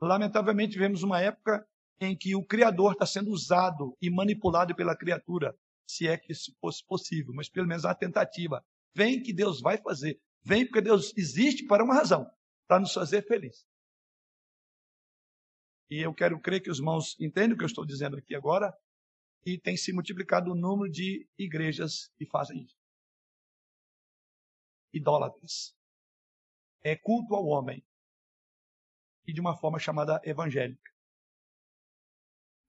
Lamentavelmente, 0.00 0.78
vemos 0.78 1.02
uma 1.02 1.20
época 1.20 1.66
em 2.00 2.16
que 2.16 2.34
o 2.34 2.44
Criador 2.44 2.92
está 2.92 3.06
sendo 3.06 3.30
usado 3.30 3.96
e 4.00 4.10
manipulado 4.10 4.74
pela 4.74 4.96
criatura, 4.96 5.54
se 5.86 6.06
é 6.06 6.16
que 6.16 6.32
isso 6.32 6.54
fosse 6.60 6.84
possível, 6.86 7.34
mas 7.34 7.48
pelo 7.48 7.66
menos 7.66 7.84
a 7.84 7.94
tentativa. 7.94 8.64
Vem 8.94 9.22
que 9.22 9.32
Deus 9.32 9.60
vai 9.60 9.78
fazer. 9.78 10.20
Vem 10.42 10.64
porque 10.64 10.80
Deus 10.80 11.12
existe 11.16 11.66
para 11.66 11.84
uma 11.84 11.94
razão, 11.94 12.30
para 12.66 12.80
nos 12.80 12.92
fazer 12.92 13.26
felizes. 13.26 13.69
E 15.90 15.98
eu 15.98 16.14
quero 16.14 16.40
crer 16.40 16.62
que 16.62 16.70
os 16.70 16.78
irmãos 16.78 17.18
entendem 17.18 17.54
o 17.54 17.56
que 17.56 17.64
eu 17.64 17.66
estou 17.66 17.84
dizendo 17.84 18.16
aqui 18.16 18.34
agora. 18.34 18.72
E 19.44 19.58
tem 19.58 19.76
se 19.76 19.92
multiplicado 19.92 20.52
o 20.52 20.54
número 20.54 20.90
de 20.90 21.28
igrejas 21.36 22.12
que 22.16 22.24
fazem 22.26 22.62
isso. 22.62 22.76
Idólatras. 24.92 25.74
É 26.84 26.94
culto 26.94 27.34
ao 27.34 27.44
homem. 27.46 27.84
E 29.26 29.32
de 29.32 29.40
uma 29.40 29.56
forma 29.56 29.78
chamada 29.78 30.20
evangélica. 30.24 30.90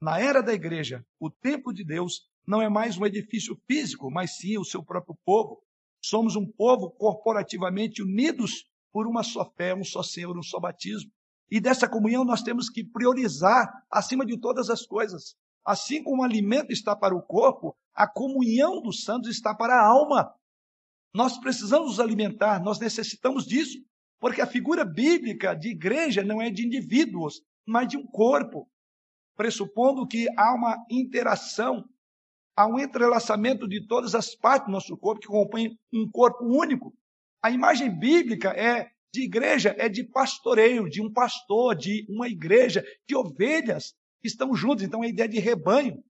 Na 0.01 0.20
era 0.20 0.42
da 0.42 0.54
igreja, 0.54 1.06
o 1.20 1.30
templo 1.30 1.72
de 1.72 1.84
Deus 1.84 2.28
não 2.48 2.60
é 2.60 2.68
mais 2.68 2.98
um 2.98 3.06
edifício 3.06 3.56
físico, 3.68 4.10
mas 4.10 4.38
sim 4.38 4.58
o 4.58 4.66
seu 4.66 4.84
próprio 4.84 5.16
povo. 5.24 5.63
Somos 6.04 6.36
um 6.36 6.51
povo 6.51 6.90
corporativamente 6.90 8.01
unidos 8.01 8.68
por 8.92 9.06
uma 9.06 9.22
só 9.22 9.48
fé, 9.51 9.75
um 9.75 9.84
só 9.84 10.01
Senhor, 10.01 10.36
um 10.36 10.42
só 10.42 10.60
batismo. 10.60 11.12
E 11.51 11.60
dessa 11.60 11.88
comunhão 11.88 12.24
nós 12.24 12.41
temos 12.41 12.70
que 12.70 12.81
priorizar 12.81 13.70
acima 13.91 14.25
de 14.25 14.39
todas 14.39 14.70
as 14.70 14.86
coisas. 14.86 15.36
Assim 15.65 16.01
como 16.01 16.22
o 16.22 16.25
alimento 16.25 16.72
está 16.72 16.96
para 16.96 17.13
o 17.13 17.22
corpo, 17.22 17.75
a 17.93 18.08
comunhão 18.08 18.81
dos 18.81 19.03
santos 19.03 19.29
está 19.29 19.53
para 19.53 19.75
a 19.75 19.86
alma. 19.86 20.34
Nós 21.13 21.38
precisamos 21.38 21.89
nos 21.89 22.00
alimentar, 22.00 22.63
nós 22.63 22.79
necessitamos 22.79 23.46
disso, 23.46 23.77
porque 24.17 24.41
a 24.41 24.48
figura 24.48 24.86
bíblica 24.86 25.53
de 25.53 25.72
igreja 25.72 26.24
não 26.24 26.41
é 26.41 26.50
de 26.50 26.65
indivíduos, 26.65 27.41
mas 27.67 27.89
de 27.89 27.98
um 27.98 28.08
corpo, 28.08 28.70
pressupondo 29.36 30.08
que 30.08 30.27
há 30.38 30.55
uma 30.55 30.77
interação, 30.89 31.84
há 32.55 32.65
um 32.65 32.79
entrelaçamento 32.79 33.67
de 33.67 33.86
todas 33.86 34.15
as 34.15 34.34
partes 34.34 34.67
do 34.67 34.72
nosso 34.72 34.96
corpo 34.96 35.20
que 35.20 35.27
compõem 35.27 35.77
um 35.93 36.10
corpo 36.10 36.46
único. 36.46 36.96
A 37.43 37.51
imagem 37.51 37.89
bíblica 37.89 38.50
é 38.51 38.89
de 39.13 39.24
igreja 39.24 39.75
é 39.77 39.89
de 39.89 40.03
pastoreio, 40.03 40.89
de 40.89 41.01
um 41.01 41.12
pastor, 41.12 41.75
de 41.75 42.06
uma 42.10 42.27
igreja, 42.27 42.84
de 43.08 43.15
ovelhas 43.15 43.94
que 44.22 44.27
estão 44.27 44.56
juntos. 44.56 44.84
Então, 44.84 45.03
é 45.03 45.08
a 45.08 45.10
ideia 45.10 45.27
de 45.27 45.39
rebanho. 45.39 46.01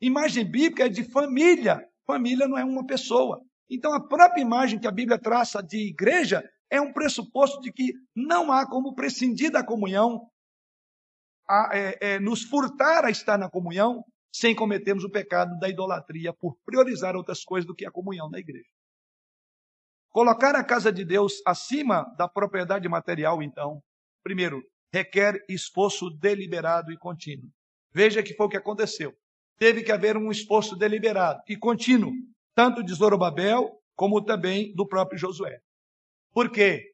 Imagem 0.00 0.44
bíblica 0.44 0.86
é 0.86 0.88
de 0.88 1.04
família. 1.04 1.82
Família 2.06 2.46
não 2.46 2.58
é 2.58 2.64
uma 2.64 2.86
pessoa. 2.86 3.40
Então, 3.70 3.94
a 3.94 4.06
própria 4.06 4.42
imagem 4.42 4.78
que 4.78 4.86
a 4.86 4.92
Bíblia 4.92 5.18
traça 5.18 5.62
de 5.62 5.88
igreja 5.88 6.42
é 6.70 6.80
um 6.80 6.92
pressuposto 6.92 7.60
de 7.60 7.72
que 7.72 7.94
não 8.14 8.52
há 8.52 8.68
como 8.68 8.94
prescindir 8.94 9.50
da 9.50 9.64
comunhão, 9.64 10.28
a, 11.48 11.70
é, 11.72 11.98
é, 12.00 12.20
nos 12.20 12.42
furtar 12.42 13.04
a 13.04 13.10
estar 13.10 13.38
na 13.38 13.48
comunhão, 13.48 14.04
sem 14.34 14.54
cometermos 14.54 15.04
o 15.04 15.10
pecado 15.10 15.58
da 15.58 15.68
idolatria 15.68 16.32
por 16.32 16.56
priorizar 16.64 17.14
outras 17.14 17.44
coisas 17.44 17.66
do 17.66 17.74
que 17.74 17.86
a 17.86 17.90
comunhão 17.90 18.30
na 18.30 18.38
igreja. 18.38 18.68
Colocar 20.12 20.54
a 20.54 20.62
casa 20.62 20.92
de 20.92 21.06
Deus 21.06 21.40
acima 21.46 22.04
da 22.18 22.28
propriedade 22.28 22.86
material, 22.86 23.42
então, 23.42 23.82
primeiro, 24.22 24.62
requer 24.92 25.42
esforço 25.48 26.10
deliberado 26.10 26.92
e 26.92 26.98
contínuo. 26.98 27.48
Veja 27.90 28.22
que 28.22 28.34
foi 28.34 28.44
o 28.44 28.48
que 28.50 28.58
aconteceu. 28.58 29.14
Teve 29.58 29.82
que 29.82 29.90
haver 29.90 30.18
um 30.18 30.30
esforço 30.30 30.76
deliberado 30.76 31.40
e 31.48 31.56
contínuo, 31.56 32.12
tanto 32.54 32.82
de 32.82 32.92
Zorobabel 32.92 33.70
como 33.96 34.22
também 34.22 34.74
do 34.74 34.86
próprio 34.86 35.18
Josué. 35.18 35.60
Por 36.30 36.50
quê? 36.50 36.92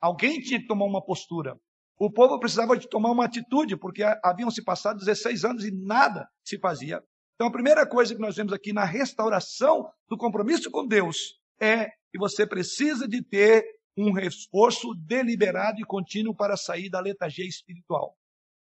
Alguém 0.00 0.40
tinha 0.40 0.60
que 0.60 0.68
tomar 0.68 0.84
uma 0.84 1.04
postura. 1.04 1.58
O 1.98 2.08
povo 2.08 2.38
precisava 2.38 2.78
de 2.78 2.88
tomar 2.88 3.10
uma 3.10 3.24
atitude, 3.24 3.76
porque 3.76 4.04
haviam 4.22 4.50
se 4.50 4.62
passado 4.62 5.00
16 5.00 5.44
anos 5.44 5.64
e 5.64 5.72
nada 5.72 6.28
se 6.44 6.56
fazia. 6.56 7.02
Então, 7.34 7.48
a 7.48 7.52
primeira 7.52 7.84
coisa 7.84 8.14
que 8.14 8.20
nós 8.20 8.36
vemos 8.36 8.52
aqui 8.52 8.72
na 8.72 8.84
restauração 8.84 9.90
do 10.08 10.16
compromisso 10.16 10.70
com 10.70 10.86
Deus 10.86 11.39
é 11.60 11.86
que 12.10 12.18
você 12.18 12.46
precisa 12.46 13.06
de 13.06 13.22
ter 13.22 13.64
um 13.96 14.18
esforço 14.18 14.94
deliberado 15.06 15.80
e 15.80 15.84
contínuo 15.84 16.34
para 16.34 16.56
sair 16.56 16.88
da 16.88 17.00
letargia 17.00 17.46
espiritual. 17.46 18.16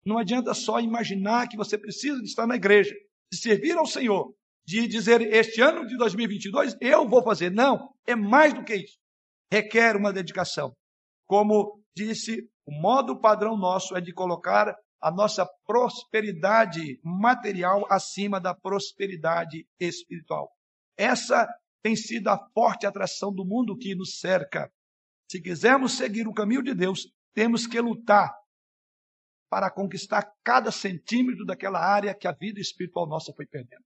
Não 0.05 0.17
adianta 0.17 0.53
só 0.53 0.79
imaginar 0.79 1.47
que 1.47 1.57
você 1.57 1.77
precisa 1.77 2.19
de 2.19 2.25
estar 2.25 2.47
na 2.47 2.55
igreja, 2.55 2.93
de 3.31 3.37
servir 3.37 3.77
ao 3.77 3.85
Senhor, 3.85 4.33
de 4.65 4.87
dizer, 4.87 5.21
este 5.21 5.61
ano 5.61 5.85
de 5.85 5.97
2022 5.97 6.77
eu 6.81 7.07
vou 7.07 7.23
fazer. 7.23 7.51
Não, 7.51 7.89
é 8.07 8.15
mais 8.15 8.53
do 8.53 8.63
que 8.63 8.75
isso. 8.75 8.97
Requer 9.51 9.95
uma 9.95 10.13
dedicação. 10.13 10.73
Como 11.27 11.83
disse, 11.95 12.47
o 12.65 12.71
modo 12.71 13.19
padrão 13.19 13.57
nosso 13.57 13.95
é 13.95 14.01
de 14.01 14.13
colocar 14.13 14.75
a 15.01 15.11
nossa 15.11 15.47
prosperidade 15.65 16.99
material 17.03 17.85
acima 17.89 18.39
da 18.39 18.53
prosperidade 18.53 19.65
espiritual. 19.79 20.51
Essa 20.97 21.47
tem 21.81 21.95
sido 21.95 22.27
a 22.29 22.37
forte 22.53 22.85
atração 22.85 23.33
do 23.33 23.45
mundo 23.45 23.77
que 23.77 23.95
nos 23.95 24.19
cerca. 24.19 24.71
Se 25.29 25.41
quisermos 25.41 25.93
seguir 25.93 26.27
o 26.27 26.33
caminho 26.33 26.63
de 26.63 26.73
Deus, 26.73 27.11
temos 27.33 27.67
que 27.67 27.79
lutar 27.79 28.33
para 29.49 29.71
conquistar 29.71 30.31
cada 30.43 30.71
centímetro 30.71 31.45
daquela 31.45 31.79
área 31.79 32.13
que 32.13 32.27
a 32.27 32.31
vida 32.31 32.59
espiritual 32.59 33.07
nossa 33.07 33.33
foi 33.33 33.45
perdendo. 33.45 33.83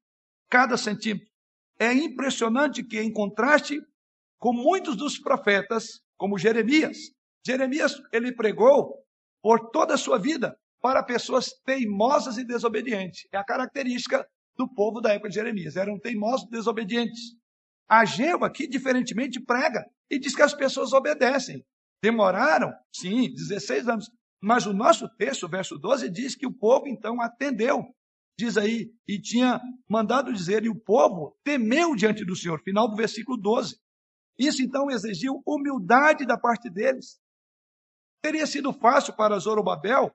Cada 0.50 0.77
centímetro. 0.77 1.31
É 1.79 1.91
impressionante 1.91 2.83
que, 2.83 3.00
em 3.00 3.12
contraste 3.12 3.81
com 4.39 4.53
muitos 4.53 4.95
dos 4.95 5.17
profetas, 5.17 6.01
como 6.17 6.38
Jeremias, 6.38 6.97
Jeremias 7.45 8.01
ele 8.12 8.33
pregou 8.33 8.93
por 9.41 9.71
toda 9.71 9.95
a 9.95 9.97
sua 9.97 10.17
vida 10.17 10.57
para 10.81 11.03
pessoas 11.03 11.50
teimosas 11.65 12.38
e 12.38 12.45
desobedientes. 12.45 13.27
É 13.31 13.38
a 13.38 13.43
característica 13.43 14.25
do 14.57 14.67
povo 14.67 15.01
da 15.01 15.13
época 15.13 15.29
de 15.29 15.35
Jeremias. 15.35 15.75
Eram 15.75 16.00
teimosos 16.00 16.47
e 16.47 16.51
desobedientes. 16.51 17.35
Ageu 17.87 18.43
aqui, 18.43 18.67
diferentemente, 18.67 19.39
prega 19.39 19.85
e 20.09 20.19
diz 20.19 20.35
que 20.35 20.41
as 20.41 20.53
pessoas 20.53 20.93
obedecem. 20.93 21.65
Demoraram, 22.01 22.73
sim, 22.93 23.31
16 23.33 23.87
anos. 23.87 24.11
Mas 24.41 24.65
o 24.65 24.73
nosso 24.73 25.07
texto, 25.15 25.47
verso 25.47 25.77
12, 25.77 26.09
diz 26.09 26.35
que 26.35 26.45
o 26.45 26.53
povo 26.53 26.87
então 26.87 27.21
atendeu. 27.21 27.81
Diz 28.37 28.57
aí, 28.57 28.91
e 29.07 29.19
tinha 29.21 29.61
mandado 29.87 30.33
dizer, 30.33 30.63
e 30.63 30.69
o 30.69 30.79
povo 30.79 31.37
temeu 31.43 31.95
diante 31.95 32.25
do 32.25 32.35
Senhor. 32.35 32.61
Final 32.61 32.89
do 32.89 32.95
versículo 32.95 33.37
12. 33.37 33.77
Isso 34.37 34.61
então 34.61 34.89
exigiu 34.89 35.41
humildade 35.45 36.25
da 36.25 36.37
parte 36.37 36.69
deles. 36.69 37.19
Teria 38.21 38.47
sido 38.47 38.73
fácil 38.73 39.15
para 39.15 39.37
Zorobabel, 39.37 40.11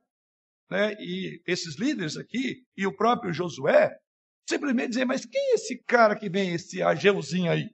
né, 0.71 0.95
e 0.99 1.41
esses 1.47 1.79
líderes 1.79 2.17
aqui, 2.17 2.65
e 2.77 2.87
o 2.87 2.95
próprio 2.95 3.33
Josué, 3.33 3.97
simplesmente 4.49 4.91
dizer, 4.91 5.05
mas 5.05 5.25
quem 5.25 5.53
é 5.53 5.55
esse 5.55 5.77
cara 5.85 6.17
que 6.17 6.29
vem, 6.29 6.55
esse 6.55 6.83
Ageuzinho 6.83 7.53
aí? 7.53 7.71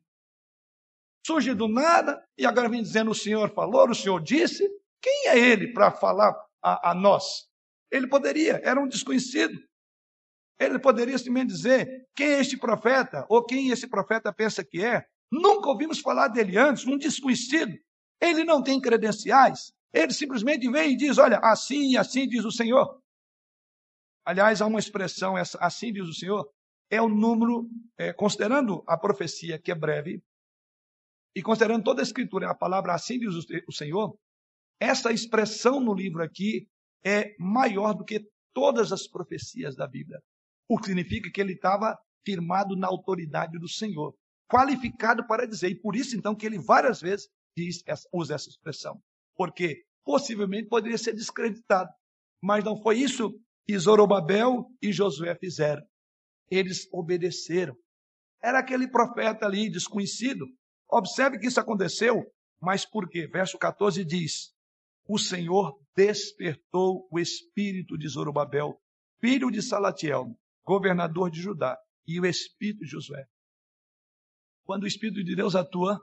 Surge 1.26 1.54
do 1.54 1.68
nada 1.68 2.22
e 2.36 2.44
agora 2.44 2.68
vem 2.68 2.82
dizendo: 2.82 3.10
o 3.10 3.14
Senhor 3.14 3.52
falou, 3.54 3.88
o 3.88 3.94
Senhor 3.94 4.20
disse. 4.22 4.68
Quem 5.00 5.28
é 5.28 5.38
ele 5.38 5.72
para 5.72 5.90
falar 5.90 6.34
a, 6.62 6.90
a, 6.90 6.94
nós? 6.94 7.46
Ele 7.90 8.06
poderia, 8.06 8.58
era 8.64 8.80
um 8.80 8.88
desconhecido. 8.88 9.54
Ele 10.58 10.78
poderia 10.78 11.18
simplesmente 11.18 11.48
dizer: 11.48 12.08
quem 12.14 12.28
é 12.28 12.40
este 12.40 12.56
profeta? 12.56 13.26
Ou 13.28 13.44
quem 13.44 13.70
esse 13.70 13.86
profeta 13.86 14.32
pensa 14.32 14.64
que 14.64 14.82
é? 14.82 15.04
Nunca 15.30 15.68
ouvimos 15.68 15.98
falar 15.98 16.28
dele 16.28 16.56
antes, 16.56 16.86
um 16.86 16.96
desconhecido. 16.96 17.76
Ele 18.20 18.44
não 18.44 18.62
tem 18.62 18.80
credenciais. 18.80 19.72
Ele 19.92 20.12
simplesmente 20.12 20.70
vem 20.70 20.92
e 20.92 20.96
diz: 20.96 21.18
olha, 21.18 21.38
assim 21.42 21.92
e 21.92 21.98
assim 21.98 22.26
diz 22.26 22.44
o 22.44 22.50
Senhor. 22.50 22.98
Aliás, 24.26 24.62
há 24.62 24.66
uma 24.66 24.78
expressão, 24.78 25.36
essa, 25.36 25.58
assim 25.60 25.92
diz 25.92 26.08
o 26.08 26.14
Senhor, 26.14 26.50
é 26.94 27.02
o 27.02 27.08
número, 27.08 27.68
é, 27.98 28.12
considerando 28.12 28.84
a 28.86 28.96
profecia, 28.96 29.58
que 29.58 29.72
é 29.72 29.74
breve, 29.74 30.22
e 31.34 31.42
considerando 31.42 31.82
toda 31.82 32.00
a 32.00 32.04
escritura, 32.04 32.48
a 32.48 32.54
palavra 32.54 32.94
assim 32.94 33.18
diz 33.18 33.34
o 33.68 33.72
Senhor, 33.72 34.16
essa 34.80 35.12
expressão 35.12 35.80
no 35.80 35.92
livro 35.92 36.22
aqui 36.22 36.68
é 37.04 37.34
maior 37.38 37.94
do 37.94 38.04
que 38.04 38.24
todas 38.54 38.92
as 38.92 39.08
profecias 39.08 39.74
da 39.74 39.88
Bíblia. 39.88 40.20
O 40.68 40.78
que 40.78 40.86
significa 40.86 41.30
que 41.30 41.40
ele 41.40 41.54
estava 41.54 41.98
firmado 42.24 42.76
na 42.76 42.86
autoridade 42.86 43.58
do 43.58 43.68
Senhor, 43.68 44.14
qualificado 44.48 45.26
para 45.26 45.46
dizer, 45.46 45.70
e 45.70 45.80
por 45.80 45.96
isso 45.96 46.16
então 46.16 46.34
que 46.34 46.46
ele 46.46 46.58
várias 46.58 47.00
vezes 47.00 47.28
diz, 47.56 47.82
usa 48.12 48.34
essa 48.34 48.48
expressão, 48.48 49.00
porque 49.36 49.82
possivelmente 50.04 50.68
poderia 50.68 50.98
ser 50.98 51.12
descreditado, 51.12 51.90
mas 52.40 52.64
não 52.64 52.80
foi 52.80 52.98
isso 52.98 53.34
que 53.66 53.76
Zorobabel 53.78 54.66
e 54.80 54.92
Josué 54.92 55.34
fizeram. 55.34 55.82
Eles 56.50 56.86
obedeceram. 56.92 57.76
Era 58.42 58.58
aquele 58.58 58.88
profeta 58.88 59.46
ali 59.46 59.70
desconhecido, 59.70 60.46
Observe 60.94 61.38
que 61.38 61.46
isso 61.46 61.58
aconteceu, 61.58 62.24
mas 62.60 62.86
por 62.86 63.08
quê? 63.08 63.26
Verso 63.26 63.58
14 63.58 64.04
diz: 64.04 64.54
O 65.08 65.18
Senhor 65.18 65.76
despertou 65.96 67.08
o 67.10 67.18
espírito 67.18 67.98
de 67.98 68.08
Zorobabel, 68.08 68.80
filho 69.20 69.50
de 69.50 69.62
Salatiel, 69.62 70.26
governador 70.64 71.30
de 71.30 71.40
Judá, 71.40 71.76
e 72.06 72.20
o 72.20 72.26
espírito 72.26 72.84
de 72.84 72.90
Josué. 72.90 73.24
Quando 74.64 74.84
o 74.84 74.86
espírito 74.86 75.24
de 75.24 75.34
Deus 75.34 75.54
atua, 75.54 75.98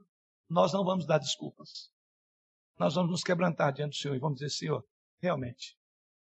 nós 0.49 0.73
não 0.73 0.83
vamos 0.83 1.07
dar 1.07 1.19
desculpas. 1.19 1.89
Nós 2.77 2.95
vamos 2.95 3.11
nos 3.11 3.23
quebrantar 3.23 3.71
diante 3.71 3.91
do 3.91 4.01
Senhor 4.01 4.15
e 4.15 4.19
vamos 4.19 4.39
dizer: 4.39 4.49
Senhor, 4.49 4.85
realmente, 5.21 5.77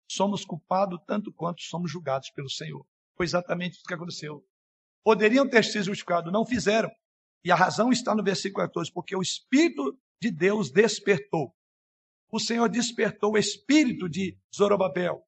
somos 0.09 0.43
culpados 0.43 0.99
tanto 1.05 1.31
quanto 1.31 1.61
somos 1.61 1.91
julgados 1.91 2.31
pelo 2.31 2.49
Senhor. 2.49 2.85
Foi 3.17 3.25
exatamente 3.25 3.73
isso 3.73 3.83
que 3.83 3.93
aconteceu. 3.93 4.45
Poderiam 5.03 5.49
ter 5.49 5.65
sido 5.65 5.85
justificados, 5.85 6.31
não 6.31 6.45
fizeram. 6.45 6.89
E 7.43 7.51
a 7.51 7.55
razão 7.55 7.91
está 7.91 8.15
no 8.15 8.23
versículo 8.23 8.65
14, 8.65 8.91
porque 8.93 9.15
o 9.15 9.21
Espírito 9.21 9.97
de 10.21 10.31
Deus 10.31 10.71
despertou. 10.71 11.53
O 12.31 12.39
Senhor 12.39 12.67
despertou 12.69 13.33
o 13.33 13.37
espírito 13.37 14.09
de 14.09 14.37
Zorobabel. 14.55 15.23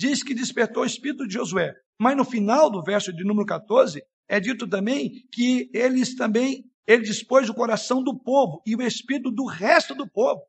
Diz 0.00 0.22
que 0.22 0.34
despertou 0.34 0.84
o 0.84 0.86
espírito 0.86 1.26
de 1.26 1.34
Josué. 1.34 1.74
Mas 1.98 2.16
no 2.16 2.24
final 2.24 2.70
do 2.70 2.82
verso 2.82 3.12
de 3.12 3.24
número 3.24 3.46
14, 3.46 4.02
é 4.28 4.38
dito 4.38 4.68
também 4.68 5.26
que 5.32 5.70
eles 5.74 6.14
também, 6.14 6.64
ele 6.86 7.02
dispôs 7.02 7.48
o 7.48 7.54
coração 7.54 8.02
do 8.02 8.16
povo 8.16 8.62
e 8.66 8.76
o 8.76 8.82
espírito 8.82 9.30
do 9.30 9.46
resto 9.46 9.94
do 9.94 10.08
povo. 10.08 10.42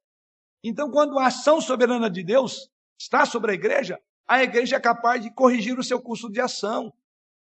Então, 0.63 0.91
quando 0.91 1.17
a 1.17 1.27
ação 1.27 1.61
soberana 1.61 2.09
de 2.09 2.23
Deus 2.23 2.69
está 2.99 3.25
sobre 3.25 3.51
a 3.51 3.55
igreja, 3.55 3.99
a 4.27 4.43
igreja 4.43 4.75
é 4.75 4.79
capaz 4.79 5.21
de 5.21 5.31
corrigir 5.31 5.79
o 5.79 5.83
seu 5.83 6.01
curso 6.01 6.29
de 6.29 6.41
ação. 6.41 6.93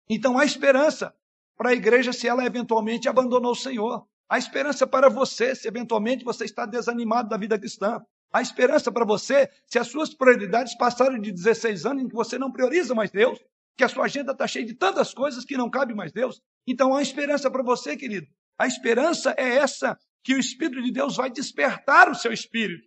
Então, 0.09 0.37
há 0.37 0.45
esperança 0.45 1.13
para 1.55 1.69
a 1.69 1.73
igreja 1.73 2.11
se 2.11 2.27
ela 2.27 2.45
eventualmente 2.45 3.07
abandonou 3.07 3.51
o 3.51 3.55
Senhor. 3.55 4.05
A 4.29 4.37
esperança 4.37 4.85
para 4.85 5.09
você 5.09 5.55
se 5.55 5.67
eventualmente 5.67 6.25
você 6.25 6.43
está 6.43 6.65
desanimado 6.65 7.29
da 7.29 7.37
vida 7.37 7.57
cristã. 7.57 8.01
A 8.31 8.41
esperança 8.41 8.91
para 8.91 9.05
você 9.05 9.49
se 9.65 9.79
as 9.79 9.87
suas 9.87 10.13
prioridades 10.13 10.75
passaram 10.77 11.17
de 11.17 11.31
16 11.31 11.85
anos 11.85 12.03
em 12.03 12.07
que 12.09 12.15
você 12.15 12.37
não 12.37 12.51
prioriza 12.51 12.93
mais 12.93 13.09
Deus, 13.09 13.39
que 13.77 13.83
a 13.83 13.89
sua 13.89 14.05
agenda 14.05 14.33
está 14.33 14.45
cheia 14.45 14.65
de 14.65 14.73
tantas 14.73 15.13
coisas 15.13 15.45
que 15.45 15.55
não 15.55 15.69
cabe 15.69 15.95
mais 15.95 16.11
Deus. 16.11 16.41
Então 16.67 16.93
há 16.93 17.01
esperança 17.01 17.49
para 17.49 17.63
você, 17.63 17.95
querido. 17.95 18.27
A 18.59 18.67
esperança 18.67 19.33
é 19.37 19.55
essa 19.55 19.97
que 20.23 20.33
o 20.33 20.39
Espírito 20.39 20.81
de 20.81 20.91
Deus 20.91 21.15
vai 21.15 21.29
despertar 21.29 22.09
o 22.09 22.15
seu 22.15 22.33
espírito 22.33 22.85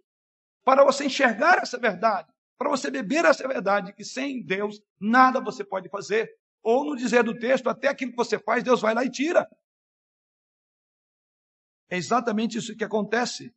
para 0.63 0.85
você 0.85 1.07
enxergar 1.07 1.59
essa 1.63 1.79
verdade, 1.79 2.30
para 2.61 2.69
você 2.69 2.91
beber 2.91 3.25
essa 3.25 3.49
verdade 3.49 3.95
que 3.95 4.05
sem 4.05 4.45
Deus 4.45 4.83
nada 5.01 5.41
você 5.41 5.65
pode 5.65 5.89
fazer. 5.89 6.31
Ou 6.63 6.85
no 6.85 6.95
dizer 6.95 7.25
do 7.25 7.35
texto, 7.39 7.71
até 7.71 7.89
aquilo 7.89 8.11
que 8.11 8.19
você 8.19 8.39
faz, 8.39 8.63
Deus 8.63 8.83
vai 8.83 8.93
lá 8.93 9.03
e 9.03 9.11
tira. 9.11 9.49
É 11.89 11.97
exatamente 11.97 12.59
isso 12.59 12.77
que 12.77 12.85
acontece. 12.85 13.51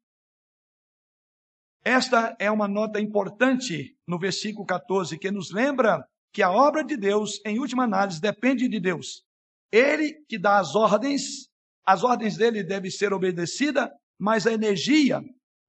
Esta 1.83 2.33
é 2.39 2.49
uma 2.49 2.65
nota 2.65 2.97
importante 3.01 3.93
no 4.07 4.17
versículo 4.17 4.65
14, 4.65 5.19
que 5.19 5.29
nos 5.29 5.51
lembra 5.51 6.07
que 6.31 6.41
a 6.41 6.49
obra 6.49 6.81
de 6.81 6.95
Deus, 6.95 7.41
em 7.45 7.59
última 7.59 7.83
análise, 7.83 8.21
depende 8.21 8.69
de 8.69 8.79
Deus. 8.79 9.25
Ele 9.69 10.13
que 10.29 10.39
dá 10.39 10.59
as 10.59 10.75
ordens, 10.75 11.49
as 11.85 12.05
ordens 12.05 12.37
dele 12.37 12.63
devem 12.63 12.89
ser 12.89 13.11
obedecidas, 13.11 13.89
mas 14.17 14.47
a 14.47 14.53
energia 14.53 15.21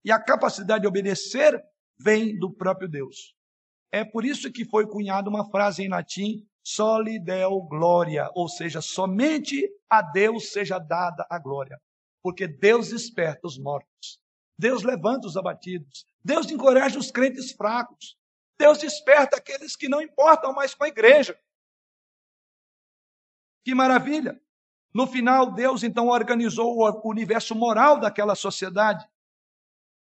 e 0.04 0.12
a 0.12 0.22
capacidade 0.22 0.82
de 0.82 0.86
obedecer 0.86 1.60
vem 1.98 2.38
do 2.38 2.50
próprio 2.52 2.88
Deus. 2.88 3.34
É 3.92 4.04
por 4.04 4.24
isso 4.24 4.50
que 4.50 4.64
foi 4.64 4.86
cunhada 4.86 5.30
uma 5.30 5.48
frase 5.50 5.82
em 5.82 5.88
latim 5.88 6.46
só 6.64 6.98
lhe 6.98 7.18
deu 7.18 7.60
glória, 7.60 8.30
ou 8.34 8.48
seja, 8.48 8.80
somente 8.80 9.70
a 9.88 10.00
Deus 10.00 10.50
seja 10.50 10.78
dada 10.78 11.26
a 11.28 11.38
glória, 11.38 11.78
porque 12.22 12.48
Deus 12.48 12.88
desperta 12.88 13.46
os 13.46 13.58
mortos, 13.58 14.18
Deus 14.58 14.82
levanta 14.82 15.26
os 15.26 15.36
abatidos, 15.36 16.06
Deus 16.24 16.50
encoraja 16.50 16.98
os 16.98 17.10
crentes 17.10 17.52
fracos, 17.52 18.16
Deus 18.58 18.78
desperta 18.78 19.36
aqueles 19.36 19.76
que 19.76 19.90
não 19.90 20.00
importam 20.00 20.54
mais 20.54 20.74
com 20.74 20.84
a 20.84 20.88
igreja. 20.88 21.38
Que 23.62 23.74
maravilha! 23.74 24.40
No 24.94 25.06
final, 25.06 25.52
Deus 25.52 25.82
então 25.82 26.08
organizou 26.08 26.78
o 26.78 27.10
universo 27.10 27.54
moral 27.54 27.98
daquela 27.98 28.34
sociedade 28.34 29.06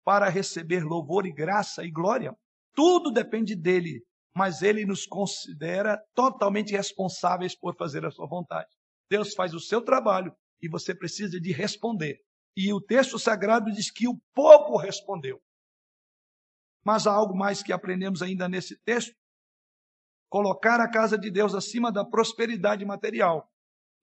para 0.04 0.30
receber 0.30 0.84
louvor 0.84 1.26
e 1.26 1.34
graça 1.34 1.84
e 1.84 1.92
glória. 1.92 2.36
Tudo 2.74 3.12
depende 3.12 3.56
dele 3.56 4.04
mas 4.40 4.62
ele 4.62 4.86
nos 4.86 5.06
considera 5.06 6.02
totalmente 6.14 6.72
responsáveis 6.72 7.54
por 7.54 7.76
fazer 7.76 8.06
a 8.06 8.12
sua 8.12 8.28
vontade. 8.28 8.70
Deus 9.10 9.34
faz 9.34 9.54
o 9.54 9.60
seu 9.60 9.82
trabalho 9.82 10.34
e 10.62 10.70
você 10.70 10.96
precisa 10.96 11.40
de 11.42 11.52
responder. 11.52 12.20
E 12.56 12.72
o 12.74 12.80
texto 12.80 13.18
sagrado 13.18 13.72
diz 13.72 13.92
que 13.92 14.08
o 14.08 14.18
povo 14.34 14.78
respondeu. 14.78 15.42
Mas 16.86 17.06
há 17.06 17.14
algo 17.14 17.36
mais 17.36 17.62
que 17.62 17.74
aprendemos 17.74 18.22
ainda 18.22 18.48
nesse 18.48 18.78
texto. 18.84 19.14
Colocar 20.30 20.80
a 20.80 20.90
casa 20.90 21.18
de 21.18 21.30
Deus 21.30 21.54
acima 21.54 21.92
da 21.92 22.06
prosperidade 22.06 22.86
material 22.86 23.46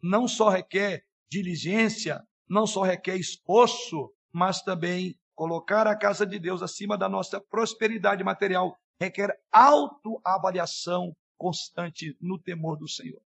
não 0.02 0.28
só 0.28 0.50
requer 0.50 1.02
diligência, 1.30 2.22
não 2.46 2.66
só 2.66 2.82
requer 2.82 3.16
esforço, 3.16 4.12
mas 4.30 4.60
também 4.60 5.18
colocar 5.36 5.86
a 5.86 5.96
casa 5.96 6.26
de 6.26 6.38
Deus 6.38 6.62
acima 6.62 6.96
da 6.96 7.08
nossa 7.08 7.40
prosperidade 7.40 8.24
material 8.24 8.74
requer 8.98 9.28
autoavaliação 9.52 11.12
constante 11.38 12.16
no 12.18 12.40
temor 12.40 12.78
do 12.78 12.88
Senhor. 12.88 13.20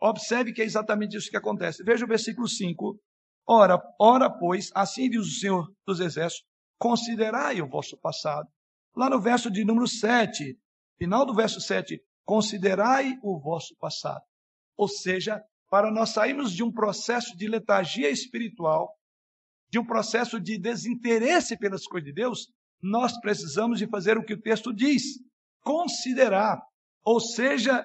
Observe 0.00 0.52
que 0.52 0.60
é 0.60 0.64
exatamente 0.64 1.16
isso 1.16 1.30
que 1.30 1.36
acontece. 1.36 1.82
Veja 1.82 2.04
o 2.04 2.08
versículo 2.08 2.46
5. 2.46 3.00
Ora, 3.48 3.80
ora, 3.98 4.30
pois, 4.30 4.70
assim 4.74 5.08
diz 5.08 5.22
o 5.22 5.40
Senhor 5.40 5.66
dos 5.86 5.98
Exércitos, 5.98 6.46
considerai 6.78 7.62
o 7.62 7.68
vosso 7.68 7.96
passado. 7.98 8.46
Lá 8.94 9.08
no 9.08 9.20
verso 9.20 9.50
de 9.50 9.64
número 9.64 9.88
7, 9.88 10.58
final 10.98 11.24
do 11.24 11.34
verso 11.34 11.60
7, 11.60 11.98
considerai 12.24 13.14
o 13.22 13.40
vosso 13.40 13.74
passado. 13.78 14.22
Ou 14.76 14.88
seja, 14.88 15.42
para 15.70 15.90
nós 15.90 16.10
sairmos 16.10 16.52
de 16.52 16.62
um 16.62 16.70
processo 16.70 17.34
de 17.36 17.48
letargia 17.48 18.10
espiritual, 18.10 18.94
de 19.70 19.78
um 19.78 19.84
processo 19.84 20.40
de 20.40 20.58
desinteresse 20.58 21.56
pelas 21.56 21.86
coisas 21.86 22.06
de 22.06 22.14
Deus, 22.14 22.48
nós 22.82 23.18
precisamos 23.20 23.78
de 23.78 23.86
fazer 23.86 24.18
o 24.18 24.24
que 24.24 24.34
o 24.34 24.40
texto 24.40 24.72
diz, 24.72 25.18
considerar, 25.62 26.62
ou 27.02 27.18
seja, 27.18 27.84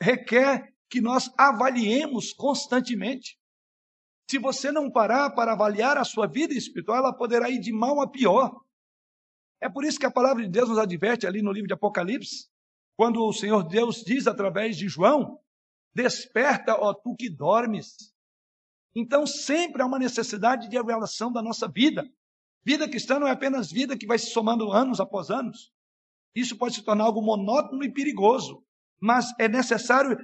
requer 0.00 0.72
que 0.90 1.00
nós 1.00 1.30
avaliemos 1.38 2.32
constantemente. 2.32 3.38
Se 4.30 4.38
você 4.38 4.70
não 4.70 4.90
parar 4.90 5.30
para 5.30 5.52
avaliar 5.52 5.96
a 5.96 6.04
sua 6.04 6.26
vida 6.26 6.54
espiritual, 6.54 6.98
ela 6.98 7.16
poderá 7.16 7.48
ir 7.48 7.60
de 7.60 7.72
mal 7.72 8.00
a 8.00 8.10
pior. 8.10 8.60
É 9.60 9.68
por 9.68 9.84
isso 9.84 9.98
que 9.98 10.06
a 10.06 10.10
palavra 10.10 10.42
de 10.42 10.50
Deus 10.50 10.68
nos 10.68 10.78
adverte 10.78 11.26
ali 11.26 11.40
no 11.40 11.52
livro 11.52 11.68
de 11.68 11.74
Apocalipse, 11.74 12.48
quando 12.96 13.22
o 13.22 13.32
Senhor 13.32 13.62
Deus 13.62 14.02
diz 14.04 14.26
através 14.26 14.76
de 14.76 14.88
João: 14.88 15.38
Desperta, 15.94 16.74
ó 16.74 16.92
tu 16.92 17.14
que 17.14 17.30
dormes. 17.30 18.11
Então 18.94 19.26
sempre 19.26 19.82
há 19.82 19.86
uma 19.86 19.98
necessidade 19.98 20.68
de 20.68 20.76
avaliação 20.76 21.32
da 21.32 21.42
nossa 21.42 21.68
vida. 21.68 22.04
Vida 22.64 22.88
cristã 22.88 23.18
não 23.18 23.26
é 23.26 23.30
apenas 23.30 23.70
vida 23.70 23.96
que 23.96 24.06
vai 24.06 24.18
se 24.18 24.30
somando 24.30 24.70
anos 24.70 25.00
após 25.00 25.30
anos. 25.30 25.72
Isso 26.34 26.56
pode 26.56 26.74
se 26.74 26.82
tornar 26.82 27.04
algo 27.04 27.22
monótono 27.22 27.84
e 27.84 27.92
perigoso. 27.92 28.62
Mas 29.00 29.32
é 29.38 29.48
necessário 29.48 30.16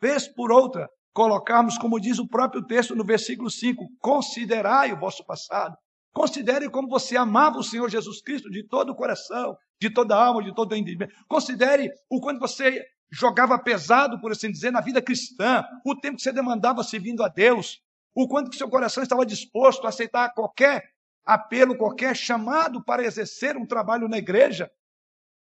vez 0.00 0.26
por 0.26 0.50
outra, 0.50 0.88
colocarmos, 1.12 1.76
como 1.78 2.00
diz 2.00 2.18
o 2.18 2.26
próprio 2.26 2.64
texto 2.64 2.96
no 2.96 3.04
versículo 3.04 3.50
5, 3.50 3.86
considerai 4.00 4.92
o 4.92 4.98
vosso 4.98 5.24
passado. 5.24 5.76
Considere 6.12 6.68
como 6.70 6.88
você 6.88 7.16
amava 7.16 7.58
o 7.58 7.62
Senhor 7.62 7.88
Jesus 7.88 8.20
Cristo 8.22 8.50
de 8.50 8.66
todo 8.66 8.90
o 8.90 8.94
coração, 8.94 9.56
de 9.80 9.90
toda 9.90 10.14
a 10.14 10.26
alma, 10.26 10.42
de 10.42 10.54
todo 10.54 10.72
o 10.72 10.76
entendimento. 10.76 11.14
Considere 11.28 11.90
o 12.10 12.20
quanto 12.20 12.40
você 12.40 12.84
jogava 13.10 13.58
pesado, 13.58 14.20
por 14.20 14.32
assim 14.32 14.50
dizer, 14.50 14.70
na 14.70 14.80
vida 14.80 15.00
cristã, 15.00 15.64
o 15.84 15.94
tempo 15.94 16.16
que 16.16 16.22
você 16.22 16.32
demandava 16.32 16.82
servindo 16.82 17.22
a 17.22 17.28
Deus, 17.28 17.80
o 18.14 18.28
quanto 18.28 18.50
que 18.50 18.56
seu 18.56 18.68
coração 18.68 19.02
estava 19.02 19.24
disposto 19.24 19.86
a 19.86 19.88
aceitar 19.88 20.32
qualquer 20.34 20.82
apelo, 21.24 21.76
qualquer 21.76 22.16
chamado 22.16 22.84
para 22.84 23.04
exercer 23.04 23.56
um 23.56 23.66
trabalho 23.66 24.08
na 24.08 24.18
igreja. 24.18 24.70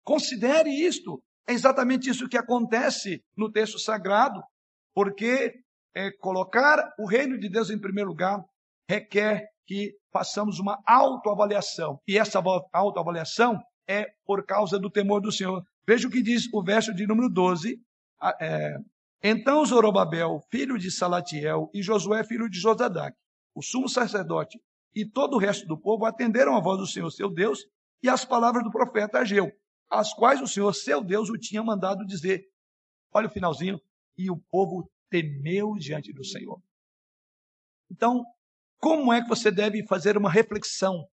Considere 0.05 0.71
isto. 0.71 1.23
É 1.47 1.53
exatamente 1.53 2.11
isso 2.11 2.29
que 2.29 2.37
acontece 2.37 3.23
no 3.37 3.51
texto 3.51 3.79
sagrado, 3.79 4.43
porque 4.95 5.55
é, 5.95 6.11
colocar 6.13 6.93
o 6.99 7.07
reino 7.07 7.39
de 7.39 7.49
Deus 7.49 7.71
em 7.71 7.81
primeiro 7.81 8.11
lugar 8.11 8.43
requer 8.89 9.49
que 9.67 9.95
façamos 10.13 10.59
uma 10.59 10.79
autoavaliação. 10.87 12.01
E 12.07 12.19
essa 12.19 12.43
autoavaliação 12.73 13.61
é 13.89 14.07
por 14.25 14.45
causa 14.45 14.79
do 14.79 14.91
temor 14.91 15.21
do 15.21 15.33
Senhor. 15.33 15.63
Veja 15.87 16.09
o 16.09 16.11
que 16.11 16.23
diz 16.23 16.45
o 16.53 16.63
verso 16.63 16.95
de 16.95 17.07
número 17.07 17.29
12. 17.29 17.79
É, 18.41 18.77
então 19.23 19.65
Zorobabel, 19.65 20.41
filho 20.51 20.79
de 20.79 20.91
Salatiel, 20.91 21.71
e 21.75 21.83
Josué, 21.83 22.23
filho 22.25 22.49
de 22.49 22.59
Josadac, 22.59 23.17
o 23.55 23.63
sumo 23.63 23.89
sacerdote, 23.89 24.61
e 24.95 25.05
todo 25.05 25.35
o 25.35 25.39
resto 25.39 25.67
do 25.67 25.79
povo 25.79 26.05
atenderam 26.05 26.57
a 26.57 26.61
voz 26.61 26.79
do 26.79 26.87
Senhor, 26.87 27.11
seu 27.11 27.33
Deus, 27.33 27.61
e 28.03 28.09
as 28.09 28.25
palavras 28.25 28.63
do 28.63 28.71
profeta 28.71 29.19
Ageu, 29.19 29.51
as 29.91 30.13
quais 30.13 30.41
o 30.41 30.47
Senhor, 30.47 30.73
seu 30.75 31.03
Deus, 31.03 31.31
o 31.31 31.39
tinha 31.39 31.63
mandado 31.63 32.05
dizer. 32.05 32.45
Olha 33.13 33.27
o 33.27 33.31
finalzinho. 33.31 33.81
E 34.17 34.31
o 34.31 34.37
povo 34.51 34.91
temeu 35.09 35.75
diante 35.75 36.13
do 36.13 36.25
Senhor. 36.25 36.61
Então, 37.91 38.25
como 38.79 39.13
é 39.13 39.23
que 39.23 39.29
você 39.29 39.51
deve 39.51 39.87
fazer 39.87 40.17
uma 40.17 40.31
reflexão 40.31 41.09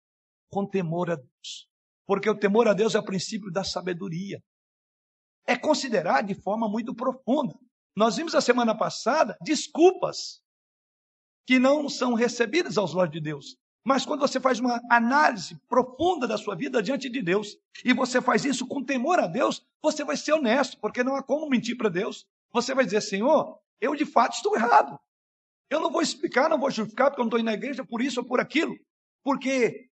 com 0.49 0.67
temor 0.67 1.11
a 1.11 1.17
Deus? 1.17 1.69
Porque 2.07 2.31
o 2.31 2.38
temor 2.38 2.69
a 2.69 2.73
Deus 2.73 2.95
é 2.95 2.99
o 2.99 3.05
princípio 3.05 3.51
da 3.51 3.65
sabedoria. 3.65 4.43
É 5.47 5.57
considerar 5.57 6.23
de 6.23 6.35
forma 6.35 6.69
muito 6.69 6.95
profunda. 6.95 7.55
Nós 7.97 8.17
vimos 8.17 8.35
a 8.35 8.41
semana 8.41 8.77
passada 8.77 9.37
desculpas 9.43 10.43
que 11.47 11.59
não 11.59 11.89
são 11.89 12.15
recebidas 12.15 12.79
aos 12.79 12.95
olhos 12.95 13.13
de 13.13 13.21
Deus. 13.21 13.57
Mas 13.85 14.07
quando 14.07 14.21
você 14.21 14.39
faz 14.39 14.61
uma 14.61 14.81
análise 14.89 15.61
profunda 15.69 16.27
da 16.27 16.39
sua 16.39 16.55
vida 16.55 16.83
diante 16.83 17.11
de 17.11 17.21
Deus, 17.21 17.57
e 17.85 17.93
você 17.93 18.23
faz 18.23 18.45
isso 18.45 18.67
com 18.67 18.85
temor 18.85 19.19
a 19.19 19.27
Deus, 19.27 19.67
você 19.83 20.05
vai 20.05 20.17
ser 20.17 20.33
honesto, 20.33 20.79
porque 20.81 21.03
não 21.03 21.17
há 21.17 21.23
como 21.23 21.49
mentir 21.49 21.77
para 21.77 21.89
Deus. 21.89 22.25
Você 22.53 22.75
vai 22.75 22.85
dizer, 22.85 23.01
Senhor, 23.01 23.59
eu 23.81 23.97
de 23.97 24.07
fato 24.07 24.35
estou 24.35 24.55
errado. 24.55 24.99
Eu 25.69 25.81
não 25.81 25.91
vou 25.91 26.01
explicar, 26.01 26.49
não 26.49 26.61
vou 26.61 26.71
justificar, 26.71 27.11
porque 27.11 27.21
eu 27.21 27.25
não 27.25 27.29
estou 27.29 27.41
indo 27.41 27.47
na 27.47 27.55
igreja 27.55 27.85
por 27.85 28.01
isso 28.01 28.21
ou 28.21 28.27
por 28.27 28.39
aquilo. 28.39 28.77
Porque 29.25 29.89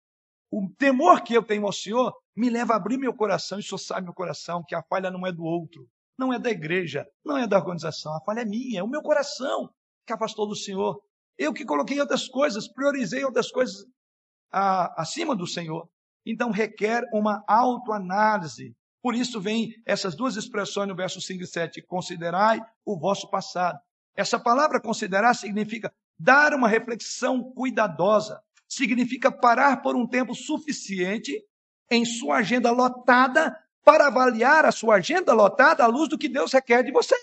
o 0.51 0.69
temor 0.77 1.23
que 1.23 1.33
eu 1.33 1.43
tenho 1.43 1.65
ao 1.65 1.73
Senhor 1.73 2.13
me 2.35 2.49
leva 2.49 2.73
a 2.73 2.77
abrir 2.77 2.97
meu 2.97 3.13
coração 3.13 3.57
e 3.59 3.63
soçar 3.63 4.01
meu 4.01 4.13
coração, 4.13 4.63
que 4.67 4.75
a 4.75 4.83
falha 4.83 5.09
não 5.09 5.25
é 5.25 5.31
do 5.31 5.43
outro, 5.43 5.89
não 6.19 6.33
é 6.33 6.37
da 6.37 6.51
igreja, 6.51 7.07
não 7.23 7.37
é 7.37 7.47
da 7.47 7.57
organização, 7.57 8.13
a 8.13 8.19
falha 8.19 8.41
é 8.41 8.45
minha, 8.45 8.81
é 8.81 8.83
o 8.83 8.87
meu 8.87 9.01
coração 9.01 9.73
que 10.05 10.11
afastou 10.11 10.45
do 10.45 10.55
Senhor. 10.55 11.01
Eu 11.37 11.53
que 11.53 11.63
coloquei 11.63 11.97
outras 12.01 12.27
coisas, 12.27 12.67
priorizei 12.67 13.23
outras 13.23 13.49
coisas 13.49 13.85
a, 14.51 15.01
acima 15.01 15.33
do 15.33 15.47
Senhor. 15.47 15.89
Então 16.25 16.51
requer 16.51 17.05
uma 17.13 17.41
autoanálise. 17.47 18.75
Por 19.01 19.15
isso 19.15 19.39
vem 19.39 19.73
essas 19.85 20.13
duas 20.13 20.35
expressões 20.35 20.89
no 20.89 20.95
verso 20.95 21.21
5 21.21 21.41
e 21.41 21.47
7. 21.47 21.81
Considerai 21.83 22.59
o 22.85 22.99
vosso 22.99 23.29
passado. 23.29 23.79
Essa 24.13 24.37
palavra 24.37 24.81
considerar 24.81 25.33
significa 25.33 25.89
dar 26.19 26.53
uma 26.53 26.67
reflexão 26.67 27.41
cuidadosa. 27.53 28.41
Significa 28.67 29.31
parar 29.31 29.81
por 29.81 29.95
um 29.95 30.05
tempo 30.05 30.35
suficiente 30.35 31.41
em 31.89 32.03
sua 32.03 32.39
agenda 32.39 32.71
lotada 32.71 33.55
para 33.83 34.07
avaliar 34.07 34.65
a 34.65 34.71
sua 34.71 34.95
agenda 34.95 35.33
lotada 35.33 35.83
à 35.83 35.87
luz 35.87 36.09
do 36.09 36.17
que 36.17 36.29
Deus 36.29 36.51
requer 36.51 36.83
de 36.83 36.91
você. 36.91 37.15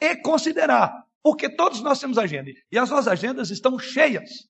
E 0.00 0.16
considerar 0.16 1.08
porque 1.22 1.48
todos 1.48 1.82
nós 1.82 2.00
temos 2.00 2.16
agenda. 2.16 2.50
E 2.70 2.78
as 2.78 2.88
nossas 2.88 3.08
agendas 3.08 3.50
estão 3.50 3.78
cheias. 3.78 4.48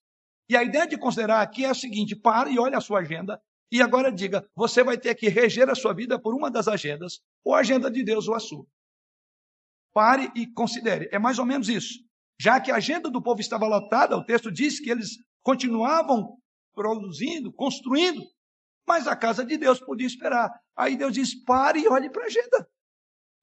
E 0.49 0.57
a 0.57 0.63
ideia 0.63 0.87
de 0.87 0.97
considerar 0.97 1.43
aqui 1.43 1.65
é 1.65 1.69
a 1.69 1.75
seguinte: 1.75 2.15
pare 2.15 2.53
e 2.53 2.59
olhe 2.59 2.77
a 2.77 2.81
sua 2.81 3.01
agenda. 3.01 3.41
E 3.71 3.83
agora 3.83 4.13
diga: 4.13 4.49
você 4.55 4.83
vai 4.85 4.97
ter 4.97 5.15
que 5.15 5.29
reger 5.29 5.69
a 5.69 5.75
sua 5.75 5.93
vida 5.93 6.21
por 6.21 6.35
uma 6.35 6.51
das 6.51 6.69
agendas, 6.69 7.21
ou 7.45 7.55
a 7.55 7.61
agenda 7.61 7.91
de 7.91 8.05
Deus 8.05 8.29
ou 8.29 8.35
a 8.35 8.41
sua. 8.41 8.65
Pare 9.93 10.31
e 10.35 10.47
considere. 10.47 11.09
É 11.11 11.19
mais 11.19 11.39
ou 11.39 11.47
menos 11.47 11.69
isso. 11.69 11.99
Já 12.41 12.61
que 12.61 12.71
a 12.71 12.77
agenda 12.77 13.11
do 13.11 13.21
povo 13.21 13.41
estava 13.41 13.67
lotada, 13.67 14.17
o 14.17 14.25
texto 14.25 14.53
diz 14.53 14.79
que 14.79 14.91
eles 14.91 15.19
continuavam 15.43 16.39
produzindo, 16.73 17.53
construindo, 17.53 18.23
mas 18.89 19.07
a 19.07 19.15
casa 19.15 19.45
de 19.45 19.59
Deus 19.59 19.79
podia 19.79 20.07
esperar. 20.07 20.51
Aí 20.75 20.97
Deus 20.97 21.13
diz: 21.13 21.35
pare 21.45 21.81
e 21.81 21.89
olhe 21.89 22.11
para 22.11 22.23
a 22.23 22.27
agenda. 22.27 22.69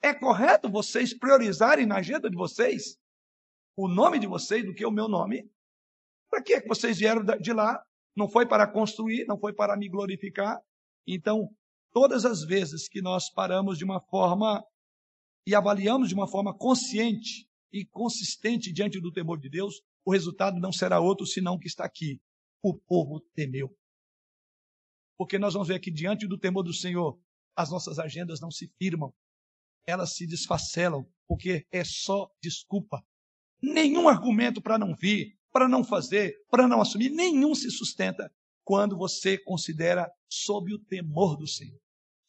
É 0.01 0.11
correto 0.11 0.69
vocês 0.69 1.17
priorizarem 1.17 1.85
na 1.85 1.97
agenda 1.97 2.29
de 2.29 2.35
vocês 2.35 2.97
o 3.77 3.87
nome 3.87 4.17
de 4.17 4.25
vocês 4.25 4.65
do 4.65 4.73
que 4.73 4.85
o 4.85 4.91
meu 4.91 5.07
nome. 5.07 5.47
Para 6.29 6.41
que 6.41 6.59
vocês 6.67 6.97
vieram 6.97 7.23
de 7.23 7.53
lá? 7.53 7.79
Não 8.17 8.27
foi 8.27 8.47
para 8.47 8.65
construir, 8.65 9.25
não 9.27 9.37
foi 9.37 9.53
para 9.53 9.77
me 9.77 9.87
glorificar. 9.87 10.59
Então, 11.07 11.49
todas 11.93 12.25
as 12.25 12.43
vezes 12.43 12.89
que 12.89 13.01
nós 13.01 13.29
paramos 13.29 13.77
de 13.77 13.83
uma 13.83 14.01
forma 14.01 14.63
e 15.47 15.53
avaliamos 15.53 16.09
de 16.09 16.15
uma 16.15 16.27
forma 16.27 16.57
consciente 16.57 17.47
e 17.71 17.85
consistente 17.85 18.73
diante 18.73 18.99
do 18.99 19.11
temor 19.11 19.39
de 19.39 19.49
Deus, 19.49 19.81
o 20.03 20.11
resultado 20.11 20.59
não 20.59 20.71
será 20.71 20.99
outro 20.99 21.27
senão 21.27 21.59
que 21.59 21.67
está 21.67 21.85
aqui. 21.85 22.19
O 22.63 22.73
povo 22.73 23.21
temeu. 23.35 23.69
Porque 25.17 25.39
nós 25.39 25.53
vamos 25.53 25.67
ver 25.67 25.75
aqui 25.75 25.91
diante 25.91 26.27
do 26.27 26.37
temor 26.37 26.63
do 26.63 26.73
Senhor, 26.73 27.19
as 27.55 27.71
nossas 27.71 27.99
agendas 27.99 28.39
não 28.41 28.51
se 28.51 28.67
firmam, 28.77 29.13
elas 29.87 30.15
se 30.15 30.27
desfacelam, 30.27 31.07
porque 31.27 31.65
é 31.71 31.83
só 31.83 32.27
desculpa 32.41 33.03
nenhum 33.61 34.07
argumento 34.07 34.61
para 34.61 34.77
não 34.77 34.93
vir, 34.93 35.37
para 35.51 35.67
não 35.67 35.83
fazer, 35.83 36.35
para 36.49 36.67
não 36.67 36.81
assumir, 36.81 37.09
nenhum 37.09 37.55
se 37.55 37.71
sustenta 37.71 38.31
quando 38.63 38.97
você 38.97 39.37
considera 39.37 40.11
sob 40.29 40.73
o 40.73 40.79
temor 40.79 41.37
do 41.37 41.47
Senhor, 41.47 41.79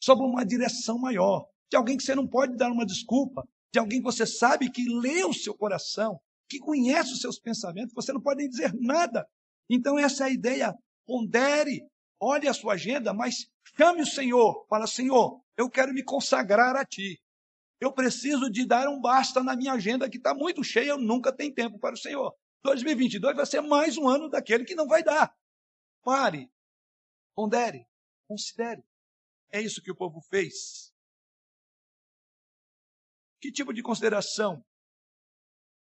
sob 0.01 0.21
uma 0.21 0.45
direção 0.45 0.97
maior. 0.97 1.45
de 1.69 1.75
alguém 1.75 1.97
que 1.97 2.03
você 2.03 2.15
não 2.15 2.25
pode 2.25 2.55
dar 2.55 2.71
uma 2.71 2.85
desculpa, 2.85 3.45
de 3.73 3.79
alguém 3.79 3.99
que 3.99 4.05
você 4.05 4.25
sabe 4.25 4.71
que 4.71 4.87
lê 4.87 5.25
o 5.25 5.33
seu 5.33 5.53
coração, 5.53 6.17
que 6.49 6.59
conhece 6.59 7.11
os 7.11 7.19
seus 7.19 7.37
pensamentos, 7.37 7.93
você 7.93 8.13
não 8.13 8.21
pode 8.21 8.37
nem 8.37 8.49
dizer 8.49 8.73
nada. 8.73 9.27
Então, 9.69 9.99
essa 9.99 10.23
é 10.23 10.27
a 10.27 10.31
ideia. 10.31 10.73
Pondere, 11.05 11.81
olhe 12.19 12.47
a 12.47 12.53
sua 12.53 12.73
agenda, 12.73 13.13
mas 13.13 13.49
chame 13.75 14.01
o 14.01 14.05
Senhor. 14.05 14.65
Fala, 14.67 14.87
Senhor, 14.87 15.43
eu 15.55 15.69
quero 15.69 15.93
me 15.93 16.03
consagrar 16.03 16.75
a 16.75 16.85
Ti. 16.85 17.21
Eu 17.79 17.93
preciso 17.93 18.49
de 18.49 18.65
dar 18.65 18.87
um 18.87 18.99
basta 18.99 19.43
na 19.43 19.55
minha 19.55 19.73
agenda 19.73 20.09
que 20.09 20.17
está 20.17 20.33
muito 20.33 20.63
cheia, 20.63 20.89
eu 20.89 20.97
nunca 20.97 21.31
tenho 21.31 21.53
tempo 21.53 21.77
para 21.79 21.93
o 21.93 21.97
Senhor. 21.97 22.35
2022 22.63 23.35
vai 23.35 23.45
ser 23.45 23.61
mais 23.61 23.97
um 23.97 24.07
ano 24.07 24.29
daquele 24.29 24.65
que 24.65 24.75
não 24.75 24.87
vai 24.87 25.03
dar. 25.03 25.35
Pare, 26.03 26.51
pondere, 27.35 27.87
considere. 28.27 28.83
É 29.51 29.61
isso 29.61 29.81
que 29.81 29.91
o 29.91 29.95
povo 29.95 30.19
fez. 30.21 30.93
Que 33.39 33.51
tipo 33.51 33.71
de 33.73 33.83
consideração 33.83 34.65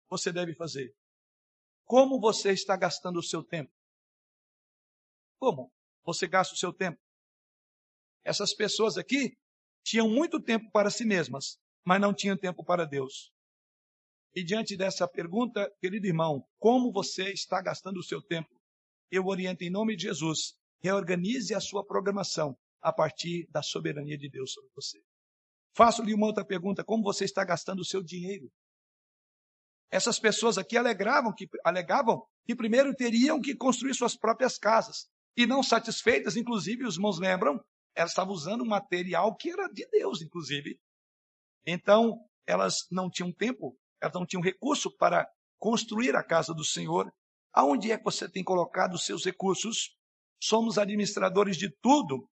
você 0.09 0.33
deve 0.33 0.55
fazer? 0.55 0.95
Como 1.85 2.21
você 2.21 2.53
está 2.53 2.77
gastando 2.77 3.19
o 3.19 3.23
seu 3.23 3.43
tempo? 3.43 3.73
Como 5.41 5.73
você 6.05 6.27
gasta 6.27 6.55
o 6.55 6.59
seu 6.59 6.73
tempo? 6.73 6.99
Essas 8.25 8.55
pessoas 8.55 8.97
aqui 8.97 9.37
tinham 9.85 10.09
muito 10.09 10.41
tempo 10.41 10.71
para 10.71 10.91
si 10.91 11.05
mesmas, 11.05 11.59
mas 11.85 12.01
não 12.01 12.15
tinham 12.15 12.37
tempo 12.37 12.65
para 12.65 12.87
Deus. 12.87 13.33
E 14.35 14.43
diante 14.43 14.77
dessa 14.77 15.07
pergunta, 15.07 15.71
querido 15.81 16.07
irmão, 16.07 16.47
como 16.59 16.93
você 16.93 17.33
está 17.33 17.61
gastando 17.61 17.99
o 17.99 18.03
seu 18.03 18.23
tempo? 18.23 18.49
Eu 19.11 19.27
oriento 19.27 19.63
em 19.63 19.71
nome 19.71 19.95
de 19.95 20.05
Jesus, 20.05 20.55
reorganize 20.81 21.55
a 21.55 21.61
sua 21.61 21.85
programação 21.85 22.57
a 22.81 22.93
partir 22.93 23.47
da 23.51 23.63
soberania 23.63 24.17
de 24.17 24.31
Deus 24.31 24.53
sobre 24.53 24.71
você. 24.75 24.99
Faço-lhe 25.75 26.15
uma 26.15 26.27
outra 26.27 26.45
pergunta: 26.45 26.85
como 26.85 27.03
você 27.03 27.25
está 27.25 27.45
gastando 27.45 27.81
o 27.81 27.85
seu 27.85 28.03
dinheiro? 28.03 28.51
Essas 29.91 30.19
pessoas 30.19 30.57
aqui 30.57 30.77
alegavam 30.77 31.35
que, 31.35 31.47
alegavam 31.63 32.27
que 32.47 32.57
primeiro 32.57 32.95
teriam 32.95 33.41
que 33.41 33.55
construir 33.55 33.95
suas 33.95 34.17
próprias 34.17 34.57
casas. 34.57 35.11
E 35.37 35.47
não 35.47 35.63
satisfeitas, 35.63 36.37
inclusive, 36.37 36.85
os 36.85 36.97
irmãos 36.97 37.19
lembram, 37.19 37.59
elas 37.95 38.11
estavam 38.11 38.33
usando 38.33 38.63
um 38.63 38.69
material 38.69 39.35
que 39.37 39.51
era 39.51 39.69
de 39.69 39.87
Deus, 39.89 40.21
inclusive. 40.21 40.79
Então, 41.67 42.19
elas 42.47 42.87
não 42.91 43.11
tinham 43.11 43.33
tempo, 43.33 43.77
elas 44.01 44.15
não 44.15 44.27
tinham 44.27 44.43
recurso 44.43 44.95
para 44.97 45.27
construir 45.59 46.15
a 46.17 46.25
casa 46.25 46.53
do 46.53 46.65
Senhor. 46.65 47.13
Aonde 47.53 47.93
é 47.93 47.99
que 47.99 48.05
você 48.05 48.31
tem 48.31 48.43
colocado 48.43 48.95
os 48.95 49.05
seus 49.05 49.25
recursos? 49.25 49.97
Somos 50.43 50.79
administradores 50.79 51.57
de 51.57 51.71
tudo. 51.81 52.29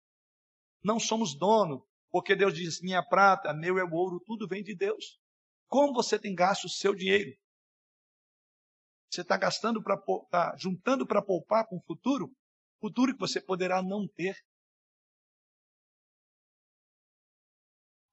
Não 0.83 0.99
somos 0.99 1.37
dono. 1.37 1.85
Porque 2.11 2.35
Deus 2.35 2.53
diz: 2.53 2.81
minha 2.81 3.03
prata, 3.03 3.53
meu 3.53 3.77
é 3.77 3.83
o 3.83 3.93
ouro, 3.93 4.19
tudo 4.25 4.47
vem 4.47 4.63
de 4.63 4.75
Deus. 4.75 5.19
Como 5.67 5.93
você 5.93 6.17
tem 6.17 6.33
gasto 6.33 6.65
o 6.65 6.69
seu 6.69 6.95
dinheiro? 6.95 7.31
Você 9.11 9.21
está 9.21 9.37
gastando 9.37 9.81
para 9.81 9.97
tá 10.29 10.55
juntando 10.57 11.05
para 11.05 11.21
poupar 11.21 11.67
para 11.67 11.77
um 11.77 11.81
futuro? 11.81 12.31
Futuro 12.79 13.13
que 13.13 13.19
você 13.19 13.41
poderá 13.41 13.81
não 13.83 14.07
ter. 14.07 14.37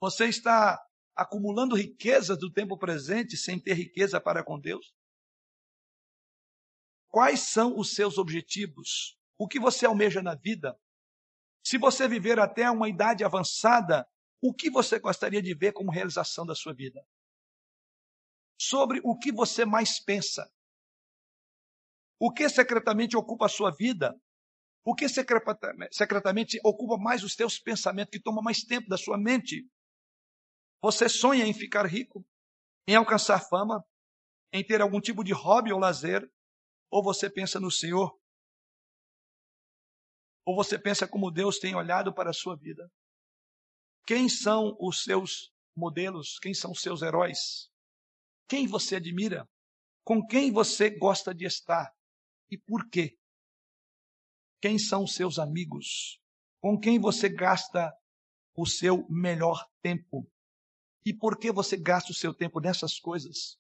Você 0.01 0.27
está 0.27 0.85
acumulando 1.15 1.75
riquezas 1.75 2.39
do 2.39 2.53
tempo 2.53 2.77
presente 2.77 3.37
sem 3.37 3.59
ter 3.59 3.75
riqueza 3.75 4.21
para 4.21 4.45
com 4.45 4.61
Deus? 4.61 4.95
Quais 7.09 7.41
são 7.41 7.79
os 7.79 7.95
seus 7.95 8.19
objetivos? 8.19 9.19
O 9.39 9.49
que 9.49 9.59
você 9.59 9.87
almeja 9.87 10.23
na 10.23 10.35
vida? 10.35 10.79
Se 11.65 11.79
você 11.79 12.07
viver 12.07 12.39
até 12.39 12.71
uma 12.71 12.89
idade 12.89 13.25
avançada, 13.25 14.07
o 14.41 14.53
que 14.53 14.71
você 14.71 14.99
gostaria 14.99 15.43
de 15.43 15.55
ver 15.55 15.73
como 15.73 15.91
realização 15.91 16.45
da 16.45 16.55
sua 16.55 16.75
vida? 16.75 17.05
Sobre 18.61 19.01
o 19.03 19.19
que 19.19 19.33
você 19.33 19.65
mais 19.65 19.99
pensa? 19.99 20.51
O 22.19 22.33
que 22.33 22.49
secretamente 22.49 23.17
ocupa 23.17 23.47
a 23.47 23.49
sua 23.49 23.71
vida? 23.71 24.15
O 24.87 24.95
que 24.95 25.09
secretamente 25.09 26.61
ocupa 26.63 26.97
mais 26.97 27.25
os 27.25 27.35
teus 27.35 27.59
pensamentos, 27.59 28.13
que 28.13 28.23
toma 28.23 28.41
mais 28.41 28.63
tempo 28.63 28.89
da 28.89 28.97
sua 28.97 29.19
mente? 29.19 29.69
Você 30.81 31.09
sonha 31.09 31.45
em 31.45 31.53
ficar 31.53 31.85
rico? 31.87 32.25
Em 32.87 32.95
alcançar 32.95 33.41
fama? 33.41 33.85
Em 34.53 34.65
ter 34.65 34.81
algum 34.81 35.01
tipo 35.01 35.25
de 35.25 35.33
hobby 35.33 35.73
ou 35.73 35.81
lazer? 35.81 36.31
Ou 36.89 37.03
você 37.03 37.29
pensa 37.29 37.59
no 37.59 37.69
Senhor 37.69 38.17
ou 40.47 40.55
você 40.55 40.79
pensa 40.79 41.09
como 41.09 41.33
Deus 41.33 41.59
tem 41.59 41.75
olhado 41.75 42.15
para 42.15 42.31
a 42.31 42.33
sua 42.33 42.57
vida? 42.57 42.89
Quem 44.07 44.29
são 44.29 44.77
os 44.81 45.03
seus 45.03 45.53
modelos? 45.75 46.39
Quem 46.39 46.55
são 46.55 46.71
os 46.71 46.81
seus 46.81 47.03
heróis? 47.03 47.69
Quem 48.49 48.69
você 48.69 48.95
admira? 48.95 49.49
Com 50.05 50.25
quem 50.25 50.53
você 50.53 50.89
gosta 50.89 51.35
de 51.35 51.45
estar? 51.45 51.93
E 52.49 52.57
por 52.57 52.89
quê? 52.89 53.19
Quem 54.61 54.79
são 54.79 55.07
seus 55.07 55.39
amigos? 55.39 56.21
Com 56.61 56.79
quem 56.79 56.99
você 56.99 57.29
gasta 57.29 57.93
o 58.57 58.67
seu 58.67 59.07
melhor 59.09 59.69
tempo? 59.83 60.31
E 61.05 61.15
por 61.15 61.39
que 61.39 61.53
você 61.53 61.77
gasta 61.77 62.11
o 62.11 62.15
seu 62.15 62.35
tempo 62.35 62.59
nessas 62.61 62.99
coisas? 62.99 63.59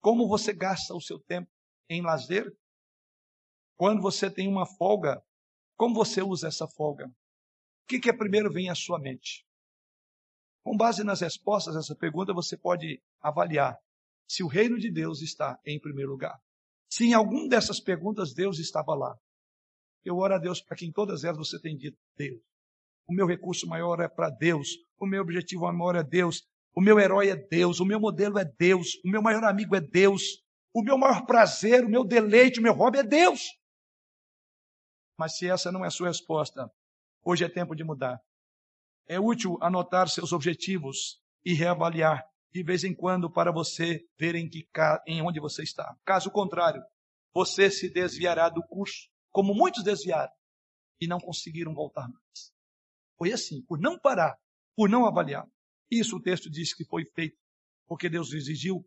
Como 0.00 0.28
você 0.28 0.52
gasta 0.52 0.94
o 0.94 1.00
seu 1.00 1.18
tempo 1.18 1.50
em 1.88 2.02
lazer? 2.02 2.56
Quando 3.76 4.00
você 4.00 4.30
tem 4.30 4.48
uma 4.48 4.66
folga, 4.66 5.22
como 5.76 5.94
você 5.94 6.22
usa 6.22 6.48
essa 6.48 6.66
folga? 6.66 7.06
O 7.06 7.86
que, 7.88 8.00
que 8.00 8.10
é 8.10 8.16
primeiro 8.16 8.52
vem 8.52 8.70
à 8.70 8.74
sua 8.74 8.98
mente? 8.98 9.46
Com 10.64 10.76
base 10.76 11.04
nas 11.04 11.20
respostas 11.20 11.74
dessa 11.74 11.94
pergunta, 11.94 12.32
você 12.32 12.56
pode 12.56 13.00
avaliar 13.20 13.78
se 14.28 14.42
o 14.42 14.48
reino 14.48 14.78
de 14.78 14.90
Deus 14.90 15.22
está 15.22 15.60
em 15.64 15.78
primeiro 15.78 16.10
lugar. 16.10 16.40
Se 16.90 17.04
em 17.04 17.14
alguma 17.14 17.48
dessas 17.48 17.78
perguntas 17.78 18.34
Deus 18.34 18.58
estava 18.58 18.94
lá. 18.94 19.16
Eu 20.06 20.18
oro 20.18 20.34
a 20.34 20.38
Deus 20.38 20.60
para 20.62 20.76
que 20.76 20.86
em 20.86 20.92
todas 20.92 21.24
elas 21.24 21.36
você 21.36 21.60
tenha 21.60 21.76
dito 21.76 21.98
Deus. 22.16 22.40
O 23.08 23.12
meu 23.12 23.26
recurso 23.26 23.66
maior 23.66 24.00
é 24.00 24.08
para 24.08 24.30
Deus. 24.30 24.68
O 24.98 25.06
meu 25.06 25.20
objetivo 25.20 25.70
maior 25.72 25.96
é 25.96 26.04
Deus. 26.04 26.46
O 26.72 26.80
meu 26.80 27.00
herói 27.00 27.28
é 27.28 27.36
Deus. 27.36 27.80
O 27.80 27.84
meu 27.84 27.98
modelo 27.98 28.38
é 28.38 28.44
Deus. 28.44 28.94
O 29.04 29.08
meu 29.08 29.20
maior 29.20 29.42
amigo 29.42 29.74
é 29.74 29.80
Deus. 29.80 30.44
O 30.72 30.80
meu 30.80 30.96
maior 30.96 31.26
prazer, 31.26 31.84
o 31.84 31.88
meu 31.88 32.04
deleite, 32.04 32.60
o 32.60 32.62
meu 32.62 32.72
hobby 32.72 32.98
é 32.98 33.02
Deus. 33.02 33.40
Mas 35.18 35.36
se 35.36 35.48
essa 35.48 35.72
não 35.72 35.84
é 35.84 35.88
a 35.88 35.90
sua 35.90 36.08
resposta, 36.08 36.70
hoje 37.24 37.44
é 37.44 37.48
tempo 37.48 37.74
de 37.74 37.82
mudar. 37.82 38.20
É 39.08 39.18
útil 39.18 39.58
anotar 39.60 40.08
seus 40.08 40.32
objetivos 40.32 41.20
e 41.44 41.52
reavaliar 41.52 42.24
de 42.52 42.62
vez 42.62 42.84
em 42.84 42.94
quando 42.94 43.28
para 43.30 43.50
você 43.50 44.04
ver 44.18 44.36
em, 44.36 44.48
que, 44.48 44.68
em 45.06 45.20
onde 45.20 45.40
você 45.40 45.62
está. 45.62 45.96
Caso 46.04 46.30
contrário, 46.30 46.82
você 47.34 47.70
se 47.70 47.90
desviará 47.90 48.48
do 48.48 48.62
curso, 48.62 49.08
como 49.36 49.52
muitos 49.52 49.84
desviaram 49.84 50.32
e 50.98 51.06
não 51.06 51.20
conseguiram 51.20 51.74
voltar 51.74 52.08
mais. 52.08 52.54
Foi 53.18 53.34
assim, 53.34 53.60
por 53.60 53.78
não 53.78 53.98
parar, 53.98 54.34
por 54.74 54.88
não 54.88 55.04
avaliar. 55.04 55.46
Isso 55.90 56.16
o 56.16 56.22
texto 56.22 56.48
diz 56.48 56.72
que 56.72 56.86
foi 56.86 57.04
feito 57.04 57.36
porque 57.86 58.08
Deus 58.08 58.32
exigiu. 58.32 58.82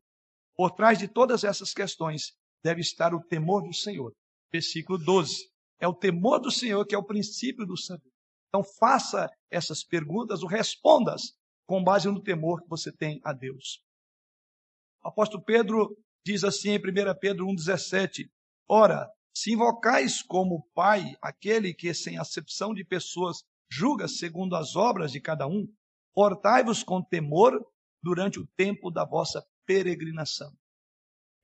Por 0.55 0.71
trás 0.71 0.97
de 0.97 1.07
todas 1.07 1.43
essas 1.43 1.71
questões 1.71 2.35
deve 2.63 2.81
estar 2.81 3.13
o 3.13 3.21
temor 3.21 3.61
do 3.61 3.71
Senhor. 3.71 4.11
Versículo 4.51 4.97
12. 4.97 5.51
É 5.79 5.87
o 5.87 5.93
temor 5.93 6.39
do 6.39 6.49
Senhor 6.49 6.83
que 6.83 6.95
é 6.95 6.97
o 6.97 7.05
princípio 7.05 7.63
do 7.63 7.77
saber. 7.77 8.11
Então 8.47 8.63
faça 8.63 9.29
essas 9.51 9.83
perguntas 9.83 10.41
ou 10.41 10.49
respondas 10.49 11.37
com 11.67 11.83
base 11.83 12.07
no 12.07 12.23
temor 12.23 12.63
que 12.63 12.67
você 12.67 12.91
tem 12.91 13.21
a 13.23 13.33
Deus. 13.33 13.83
O 15.03 15.09
apóstolo 15.09 15.43
Pedro 15.43 15.95
diz 16.25 16.43
assim 16.43 16.71
em 16.71 16.79
1 16.79 16.81
Pedro 17.21 17.45
1,17: 17.45 18.31
Ora, 18.67 19.07
se 19.33 19.53
invocais 19.53 20.21
como 20.21 20.67
Pai 20.73 21.15
aquele 21.21 21.73
que, 21.73 21.93
sem 21.93 22.17
acepção 22.17 22.73
de 22.73 22.83
pessoas, 22.83 23.43
julga 23.71 24.07
segundo 24.07 24.55
as 24.55 24.75
obras 24.75 25.11
de 25.11 25.21
cada 25.21 25.47
um, 25.47 25.67
portai-vos 26.13 26.83
com 26.83 27.03
temor 27.03 27.53
durante 28.01 28.39
o 28.39 28.47
tempo 28.55 28.89
da 28.89 29.05
vossa 29.05 29.45
peregrinação. 29.65 30.51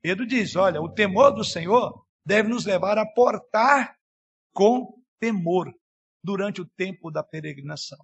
Pedro 0.02 0.26
diz: 0.26 0.56
olha, 0.56 0.82
o 0.82 0.92
temor 0.92 1.32
do 1.32 1.44
Senhor 1.44 2.06
deve 2.26 2.50
nos 2.50 2.66
levar 2.66 2.98
a 2.98 3.06
portar 3.06 3.96
com 4.54 5.02
temor 5.20 5.72
durante 6.24 6.62
o 6.62 6.66
tempo 6.66 7.12
da 7.12 7.24
peregrinação. 7.24 8.00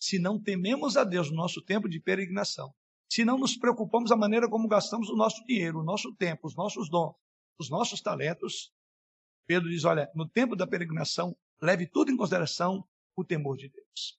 Se 0.00 0.18
não 0.18 0.40
tememos 0.40 0.96
a 0.96 1.04
Deus 1.04 1.30
no 1.30 1.36
nosso 1.36 1.62
tempo 1.62 1.88
de 1.88 2.00
peregrinação, 2.00 2.72
se 3.10 3.24
não 3.24 3.38
nos 3.38 3.56
preocupamos 3.56 4.10
da 4.10 4.16
maneira 4.16 4.48
como 4.48 4.68
gastamos 4.68 5.08
o 5.08 5.16
nosso 5.16 5.44
dinheiro, 5.44 5.80
o 5.80 5.84
nosso 5.84 6.14
tempo, 6.14 6.46
os 6.46 6.54
nossos 6.54 6.88
dons, 6.88 7.14
os 7.58 7.70
nossos 7.70 8.00
talentos, 8.00 8.72
Pedro 9.46 9.68
diz: 9.68 9.84
olha, 9.84 10.10
no 10.14 10.28
tempo 10.28 10.56
da 10.56 10.66
peregrinação, 10.66 11.36
leve 11.60 11.86
tudo 11.86 12.10
em 12.10 12.16
consideração 12.16 12.86
o 13.16 13.24
temor 13.24 13.56
de 13.56 13.68
Deus. 13.68 14.18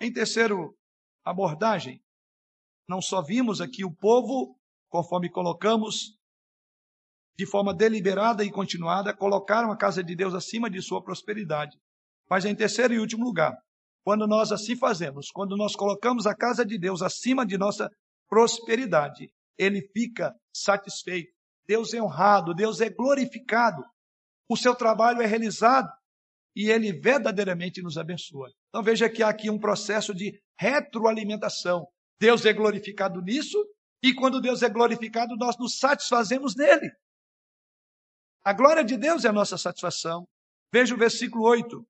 Em 0.00 0.12
terceiro 0.12 0.76
abordagem, 1.24 2.02
não 2.88 3.02
só 3.02 3.20
vimos 3.20 3.60
aqui 3.60 3.84
o 3.84 3.94
povo, 3.94 4.58
conforme 4.88 5.30
colocamos, 5.30 6.16
de 7.36 7.46
forma 7.46 7.74
deliberada 7.74 8.44
e 8.44 8.50
continuada, 8.50 9.14
colocaram 9.14 9.70
a 9.70 9.76
casa 9.76 10.02
de 10.02 10.16
Deus 10.16 10.34
acima 10.34 10.70
de 10.70 10.80
sua 10.82 11.02
prosperidade. 11.02 11.78
Mas 12.28 12.44
em 12.44 12.54
terceiro 12.54 12.94
e 12.94 12.98
último 12.98 13.24
lugar, 13.24 13.56
quando 14.02 14.26
nós 14.26 14.50
assim 14.50 14.76
fazemos, 14.76 15.30
quando 15.30 15.56
nós 15.56 15.76
colocamos 15.76 16.26
a 16.26 16.34
casa 16.34 16.64
de 16.64 16.78
Deus 16.78 17.02
acima 17.02 17.44
de 17.44 17.58
nossa 17.58 17.90
prosperidade, 18.28 19.30
ele 19.56 19.82
fica 19.92 20.34
satisfeito. 20.52 21.37
Deus 21.68 21.92
é 21.92 22.02
honrado, 22.02 22.54
Deus 22.54 22.80
é 22.80 22.88
glorificado. 22.88 23.84
O 24.48 24.56
seu 24.56 24.74
trabalho 24.74 25.20
é 25.20 25.26
realizado 25.26 25.92
e 26.56 26.70
ele 26.70 26.98
verdadeiramente 26.98 27.82
nos 27.82 27.98
abençoa. 27.98 28.50
Então 28.70 28.82
veja 28.82 29.08
que 29.10 29.22
há 29.22 29.28
aqui 29.28 29.50
um 29.50 29.60
processo 29.60 30.14
de 30.14 30.40
retroalimentação. 30.58 31.86
Deus 32.18 32.46
é 32.46 32.52
glorificado 32.54 33.20
nisso 33.20 33.58
e 34.02 34.14
quando 34.14 34.40
Deus 34.40 34.62
é 34.62 34.70
glorificado, 34.70 35.36
nós 35.36 35.58
nos 35.58 35.78
satisfazemos 35.78 36.56
nele. 36.56 36.90
A 38.42 38.54
glória 38.54 38.82
de 38.82 38.96
Deus 38.96 39.26
é 39.26 39.28
a 39.28 39.32
nossa 39.32 39.58
satisfação. 39.58 40.26
Veja 40.72 40.94
o 40.94 40.98
versículo 40.98 41.44
8. 41.44 41.86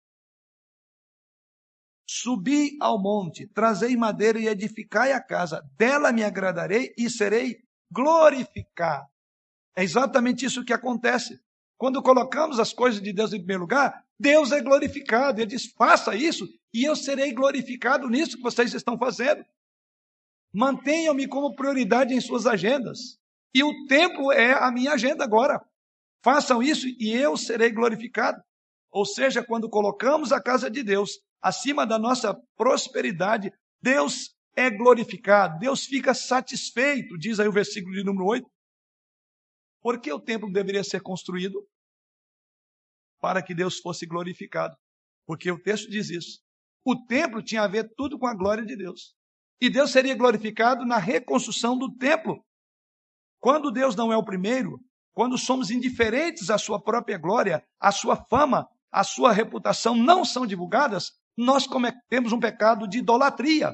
Subi 2.11 2.77
ao 2.81 3.01
monte, 3.01 3.47
trazei 3.47 3.97
madeira 3.97 4.41
e 4.41 4.49
edificai 4.49 5.13
a 5.13 5.23
casa, 5.23 5.61
dela 5.77 6.11
me 6.11 6.25
agradarei 6.25 6.93
e 6.97 7.09
serei 7.11 7.63
glorificado. 7.93 9.07
É 9.79 9.85
exatamente 9.85 10.45
isso 10.45 10.65
que 10.65 10.73
acontece. 10.73 11.41
Quando 11.77 12.03
colocamos 12.03 12.59
as 12.59 12.73
coisas 12.73 13.01
de 13.01 13.13
Deus 13.13 13.33
em 13.33 13.39
primeiro 13.39 13.63
lugar, 13.63 14.05
Deus 14.19 14.51
é 14.51 14.61
glorificado. 14.61 15.41
Ele 15.41 15.47
diz: 15.47 15.67
faça 15.67 16.17
isso 16.17 16.49
e 16.75 16.83
eu 16.83 16.97
serei 16.97 17.33
glorificado 17.33 18.09
nisso 18.09 18.37
que 18.37 18.43
vocês 18.43 18.75
estão 18.75 18.99
fazendo. 18.99 19.45
Mantenham-me 20.53 21.29
como 21.29 21.55
prioridade 21.55 22.13
em 22.13 22.21
suas 22.21 22.45
agendas. 22.45 23.21
E 23.55 23.63
o 23.63 23.87
templo 23.87 24.33
é 24.33 24.53
a 24.53 24.69
minha 24.73 24.95
agenda 24.95 25.23
agora. 25.23 25.65
Façam 26.25 26.61
isso 26.61 26.89
e 26.99 27.13
eu 27.13 27.37
serei 27.37 27.71
glorificado. 27.71 28.43
Ou 28.91 29.07
seja, 29.07 29.45
quando 29.45 29.71
colocamos 29.71 30.33
a 30.33 30.43
casa 30.43 30.69
de 30.69 30.83
Deus 30.83 31.21
acima 31.41 31.87
da 31.87 32.01
nossa 32.01 32.37
prosperidade, 32.57 33.53
Deus 33.81 34.35
é 34.57 34.71
glorificado, 34.71 35.61
Deus 35.61 35.85
fica 35.85 36.13
satisfeito, 36.15 37.17
diz 37.17 37.39
aí 37.39 37.47
o 37.47 37.53
versículo 37.53 37.95
de 37.95 38.03
número 38.03 38.27
8. 38.27 38.58
Por 39.81 40.01
que 40.01 40.13
o 40.13 40.21
templo 40.21 40.53
deveria 40.53 40.85
ser 40.85 41.01
construído? 41.01 41.67
Para 43.21 43.43
que 43.43 43.55
Deus 43.55 43.79
fosse 43.79 44.07
glorificado. 44.07 44.77
Porque 45.27 45.51
o 45.51 45.61
texto 45.61 45.91
diz 45.91 46.11
isso. 46.11 46.41
O 46.85 46.97
templo 47.07 47.43
tinha 47.43 47.63
a 47.63 47.69
ver 47.69 47.93
tudo 47.97 48.19
com 48.19 48.27
a 48.27 48.35
glória 48.35 48.65
de 48.65 48.77
Deus. 48.77 49.15
E 49.61 49.69
Deus 49.69 49.91
seria 49.91 50.15
glorificado 50.15 50.85
na 50.85 50.99
reconstrução 50.99 51.77
do 51.77 51.95
templo. 51.97 52.45
Quando 53.41 53.71
Deus 53.71 53.95
não 53.95 54.13
é 54.13 54.17
o 54.17 54.25
primeiro, 54.25 54.81
quando 55.13 55.37
somos 55.37 55.71
indiferentes 55.71 56.49
à 56.49 56.59
sua 56.59 56.81
própria 56.81 57.19
glória, 57.19 57.63
à 57.81 57.91
sua 57.91 58.17
fama, 58.17 58.69
à 58.91 59.03
sua 59.05 59.33
reputação 59.33 59.97
não 59.97 60.25
são 60.25 60.47
divulgadas, 60.47 61.13
nós 61.37 61.67
cometemos 61.67 62.33
um 62.33 62.41
pecado 62.41 62.89
de 62.89 62.99
idolatria, 62.99 63.73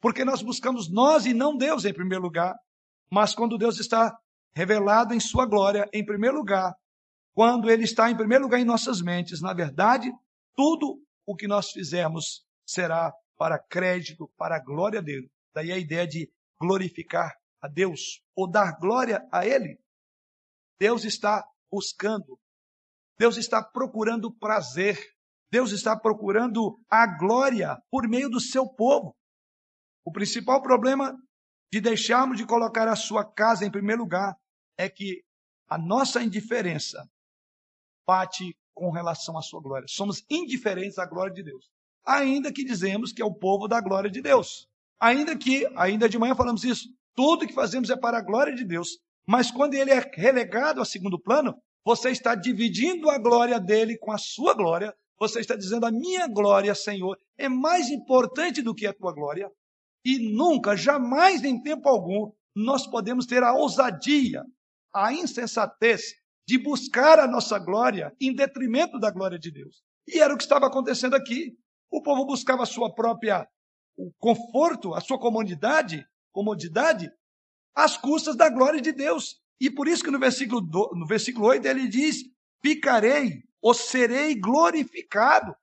porque 0.00 0.24
nós 0.24 0.42
buscamos 0.42 0.90
nós 0.90 1.24
e 1.24 1.32
não 1.32 1.56
Deus 1.56 1.84
em 1.84 1.92
primeiro 1.92 2.24
lugar. 2.24 2.54
Mas 3.10 3.34
quando 3.34 3.58
Deus 3.58 3.78
está 3.78 4.16
revelado 4.56 5.12
em 5.12 5.20
sua 5.20 5.44
glória 5.44 5.86
em 5.92 6.02
primeiro 6.02 6.38
lugar, 6.38 6.74
quando 7.34 7.70
ele 7.70 7.84
está 7.84 8.10
em 8.10 8.16
primeiro 8.16 8.44
lugar 8.44 8.58
em 8.58 8.64
nossas 8.64 9.02
mentes, 9.02 9.42
na 9.42 9.52
verdade, 9.52 10.10
tudo 10.54 10.98
o 11.26 11.36
que 11.36 11.46
nós 11.46 11.70
fizermos 11.72 12.42
será 12.66 13.12
para 13.36 13.58
crédito, 13.58 14.32
para 14.34 14.56
a 14.56 14.64
glória 14.64 15.02
dele. 15.02 15.30
Daí 15.54 15.70
a 15.70 15.76
ideia 15.76 16.08
de 16.08 16.32
glorificar 16.58 17.36
a 17.60 17.68
Deus 17.68 18.22
ou 18.34 18.50
dar 18.50 18.78
glória 18.80 19.28
a 19.30 19.46
ele. 19.46 19.78
Deus 20.80 21.04
está 21.04 21.46
buscando, 21.70 22.40
Deus 23.18 23.36
está 23.36 23.62
procurando 23.62 24.32
prazer, 24.32 24.98
Deus 25.50 25.70
está 25.70 25.94
procurando 25.94 26.80
a 26.88 27.06
glória 27.06 27.76
por 27.90 28.08
meio 28.08 28.30
do 28.30 28.40
seu 28.40 28.66
povo. 28.66 29.14
O 30.02 30.10
principal 30.10 30.62
problema 30.62 31.14
de 31.70 31.78
deixarmos 31.78 32.38
de 32.38 32.46
colocar 32.46 32.88
a 32.88 32.96
sua 32.96 33.22
casa 33.22 33.66
em 33.66 33.70
primeiro 33.70 34.00
lugar 34.00 34.34
é 34.76 34.88
que 34.88 35.22
a 35.68 35.78
nossa 35.78 36.22
indiferença 36.22 37.08
bate 38.06 38.56
com 38.74 38.90
relação 38.90 39.36
à 39.36 39.42
sua 39.42 39.60
glória. 39.60 39.86
Somos 39.88 40.24
indiferentes 40.30 40.98
à 40.98 41.06
glória 41.06 41.32
de 41.32 41.42
Deus 41.42 41.70
ainda 42.06 42.52
que 42.52 42.64
dizemos 42.64 43.12
que 43.12 43.20
é 43.20 43.24
o 43.24 43.34
povo 43.34 43.66
da 43.66 43.80
glória 43.80 44.08
de 44.08 44.22
Deus. 44.22 44.68
Ainda 45.00 45.36
que, 45.36 45.66
ainda 45.74 46.08
de 46.08 46.18
manhã 46.18 46.34
falamos 46.34 46.62
isso, 46.62 46.88
tudo 47.14 47.46
que 47.46 47.52
fazemos 47.52 47.90
é 47.90 47.96
para 47.96 48.18
a 48.18 48.22
glória 48.22 48.54
de 48.54 48.64
Deus. 48.64 49.00
Mas 49.26 49.50
quando 49.50 49.74
ele 49.74 49.90
é 49.90 50.00
relegado 50.14 50.80
a 50.80 50.84
segundo 50.84 51.18
plano, 51.18 51.54
você 51.84 52.10
está 52.10 52.34
dividindo 52.34 53.10
a 53.10 53.18
glória 53.18 53.58
dele 53.58 53.98
com 53.98 54.12
a 54.12 54.18
sua 54.18 54.54
glória. 54.54 54.94
Você 55.18 55.40
está 55.40 55.56
dizendo: 55.56 55.84
a 55.84 55.90
minha 55.90 56.28
glória, 56.28 56.74
Senhor, 56.74 57.18
é 57.36 57.48
mais 57.48 57.90
importante 57.90 58.62
do 58.62 58.74
que 58.74 58.86
a 58.86 58.94
tua 58.94 59.12
glória. 59.12 59.50
E 60.04 60.18
nunca, 60.32 60.76
jamais, 60.76 61.42
em 61.42 61.60
tempo 61.60 61.88
algum, 61.88 62.30
nós 62.54 62.86
podemos 62.86 63.26
ter 63.26 63.42
a 63.42 63.52
ousadia, 63.52 64.44
a 64.96 65.12
insensatez 65.12 66.14
de 66.48 66.58
buscar 66.58 67.18
a 67.18 67.26
nossa 67.26 67.58
glória 67.58 68.14
em 68.20 68.34
detrimento 68.34 68.98
da 68.98 69.10
glória 69.10 69.38
de 69.38 69.50
Deus. 69.50 69.82
E 70.08 70.20
era 70.20 70.32
o 70.32 70.36
que 70.36 70.42
estava 70.42 70.66
acontecendo 70.66 71.14
aqui. 71.14 71.56
O 71.90 72.02
povo 72.02 72.24
buscava 72.24 72.62
a 72.62 72.66
sua 72.66 72.94
própria 72.94 73.46
o 73.96 74.12
conforto, 74.18 74.94
a 74.94 75.00
sua 75.00 75.18
comodidade, 75.18 76.06
comodidade, 76.32 77.10
às 77.74 77.96
custas 77.96 78.36
da 78.36 78.48
glória 78.48 78.80
de 78.80 78.92
Deus. 78.92 79.40
E 79.60 79.70
por 79.70 79.88
isso 79.88 80.04
que 80.04 80.10
no 80.10 80.18
versículo, 80.18 80.60
do, 80.60 80.90
no 80.94 81.06
versículo 81.06 81.46
8 81.46 81.66
ele 81.66 81.88
diz: 81.88 82.22
Ficarei 82.62 83.42
ou 83.60 83.74
serei 83.74 84.34
glorificado. 84.34 85.54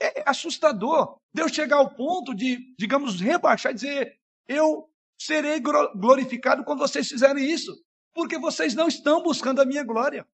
É 0.00 0.28
assustador 0.28 1.18
Deus 1.32 1.52
chegar 1.52 1.76
ao 1.76 1.94
ponto 1.94 2.34
de, 2.34 2.74
digamos, 2.76 3.20
rebaixar 3.20 3.72
e 3.72 3.74
dizer: 3.74 4.20
Eu 4.48 4.88
serei 5.18 5.60
glorificado 5.60 6.64
quando 6.64 6.80
vocês 6.80 7.08
fizerem 7.08 7.50
isso, 7.50 7.72
porque 8.12 8.38
vocês 8.38 8.74
não 8.74 8.88
estão 8.88 9.22
buscando 9.22 9.60
a 9.60 9.64
minha 9.64 9.84
glória. 9.84 10.26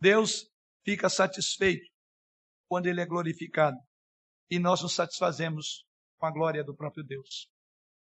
Deus 0.00 0.50
fica 0.84 1.08
satisfeito 1.08 1.86
quando 2.68 2.86
ele 2.86 3.00
é 3.00 3.06
glorificado. 3.06 3.76
E 4.50 4.58
nós 4.58 4.82
nos 4.82 4.94
satisfazemos 4.94 5.84
com 6.18 6.26
a 6.26 6.30
glória 6.30 6.64
do 6.64 6.74
próprio 6.74 7.04
Deus. 7.04 7.48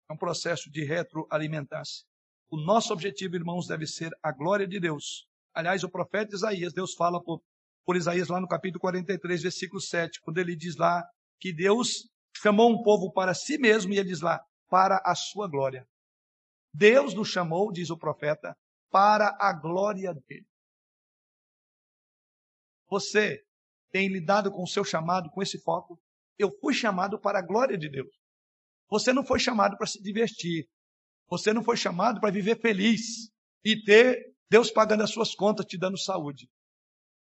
É 0.09 0.13
um 0.13 0.17
processo 0.17 0.69
de 0.71 0.83
retroalimentar-se. 0.83 2.03
O 2.49 2.57
nosso 2.57 2.93
objetivo, 2.93 3.35
irmãos, 3.35 3.67
deve 3.67 3.85
ser 3.85 4.11
a 4.23 4.31
glória 4.31 4.67
de 4.67 4.79
Deus. 4.79 5.27
Aliás, 5.53 5.83
o 5.83 5.89
profeta 5.89 6.35
Isaías, 6.35 6.73
Deus 6.73 6.93
fala 6.93 7.21
por, 7.21 7.41
por 7.85 7.95
Isaías 7.95 8.27
lá 8.27 8.39
no 8.39 8.47
capítulo 8.47 8.79
43, 8.79 9.43
versículo 9.43 9.81
7, 9.81 10.19
quando 10.21 10.37
ele 10.37 10.55
diz 10.55 10.75
lá 10.75 11.03
que 11.39 11.53
Deus 11.53 12.09
chamou 12.35 12.71
um 12.71 12.81
povo 12.81 13.11
para 13.11 13.33
si 13.33 13.57
mesmo, 13.57 13.93
e 13.93 13.97
ele 13.97 14.09
diz 14.09 14.21
lá, 14.21 14.43
para 14.69 15.01
a 15.05 15.15
sua 15.15 15.47
glória. 15.47 15.87
Deus 16.73 17.13
nos 17.13 17.29
chamou, 17.29 17.71
diz 17.71 17.89
o 17.89 17.97
profeta, 17.97 18.55
para 18.89 19.35
a 19.39 19.53
glória 19.53 20.13
dele. 20.13 20.47
Você 22.89 23.43
tem 23.91 24.07
lidado 24.07 24.51
com 24.51 24.63
o 24.63 24.67
seu 24.67 24.83
chamado 24.83 25.29
com 25.31 25.41
esse 25.41 25.59
foco? 25.61 25.99
Eu 26.37 26.51
fui 26.59 26.73
chamado 26.73 27.19
para 27.19 27.39
a 27.39 27.41
glória 27.41 27.77
de 27.77 27.89
Deus. 27.89 28.09
Você 28.89 29.13
não 29.13 29.25
foi 29.25 29.39
chamado 29.39 29.77
para 29.77 29.87
se 29.87 30.01
divertir. 30.01 30.67
Você 31.27 31.53
não 31.53 31.63
foi 31.63 31.77
chamado 31.77 32.19
para 32.19 32.31
viver 32.31 32.59
feliz 32.59 33.29
e 33.63 33.83
ter 33.83 34.33
Deus 34.49 34.71
pagando 34.71 35.03
as 35.03 35.11
suas 35.11 35.35
contas, 35.35 35.65
te 35.65 35.77
dando 35.77 35.97
saúde. 35.97 36.49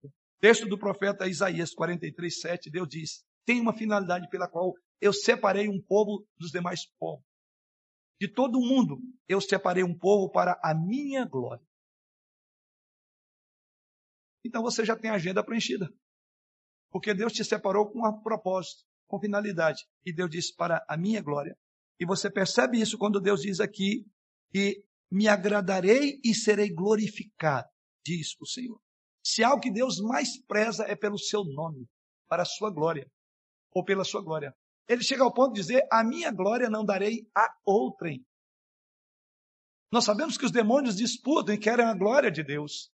O 0.04 0.10
texto 0.39 0.68
do 0.68 0.78
profeta 0.78 1.28
Isaías 1.28 1.74
43, 1.74 2.39
7, 2.39 2.70
Deus 2.70 2.88
diz: 2.88 3.26
tem 3.46 3.60
uma 3.60 3.74
finalidade 3.74 4.30
pela 4.30 4.48
qual 4.48 4.74
eu 5.01 5.13
separei 5.13 5.67
um 5.67 5.81
povo 5.81 6.27
dos 6.38 6.51
demais 6.51 6.86
povos. 6.97 7.25
De 8.19 8.27
todo 8.27 8.58
o 8.58 8.65
mundo, 8.65 8.97
eu 9.27 9.41
separei 9.41 9.84
um 9.84 9.97
povo 9.97 10.31
para 10.31 10.60
a 10.63 10.73
minha 10.73 11.25
glória. 11.25 11.65
Então 14.45 14.62
você 14.62 14.86
já 14.86 14.95
tem 14.95 15.12
a 15.12 15.15
agenda 15.15 15.43
preenchida. 15.43 15.89
Porque 16.89 17.13
Deus 17.13 17.34
te 17.34 17.43
separou 17.43 17.91
com 17.91 18.08
um 18.08 18.21
propósito, 18.21 18.84
com 19.08 19.19
finalidade. 19.19 19.84
E 20.05 20.13
Deus 20.13 20.29
disse 20.29 20.55
para 20.55 20.86
a 20.88 20.95
minha 20.95 21.21
glória. 21.21 21.58
E 21.99 22.05
você 22.05 22.31
percebe 22.31 22.79
isso 22.79 22.97
quando 22.97 23.19
Deus 23.19 23.41
diz 23.41 23.60
aqui 23.60 24.05
que 24.49 24.86
me 25.12 25.27
agradarei 25.27 26.19
e 26.23 26.33
serei 26.33 26.73
glorificado, 26.73 27.67
diz 28.06 28.35
o 28.39 28.46
Senhor. 28.46 28.81
Se 29.23 29.43
algo 29.43 29.62
que 29.62 29.71
Deus 29.71 30.00
mais 30.00 30.41
preza 30.46 30.85
é 30.85 30.96
pelo 30.96 31.17
seu 31.17 31.43
nome, 31.43 31.87
para 32.27 32.43
a 32.43 32.46
sua 32.46 32.71
glória, 32.71 33.10
ou 33.71 33.83
pela 33.83 34.04
sua 34.04 34.21
glória. 34.21 34.56
Ele 34.88 35.04
chega 35.04 35.23
ao 35.23 35.33
ponto 35.33 35.54
de 35.54 35.62
dizer: 35.62 35.88
A 35.92 36.04
minha 36.04 36.31
glória 36.31 36.69
não 36.69 36.86
darei 36.86 37.27
a 37.36 37.48
outrem. 37.65 38.25
Nós 39.92 40.04
sabemos 40.04 40.38
que 40.38 40.46
os 40.46 40.52
demônios 40.52 40.96
disputam 40.96 41.56
e 41.56 41.58
querem 41.58 41.86
a 41.86 41.94
glória 41.94 42.31
de 42.31 42.44
Deus. 42.44 42.92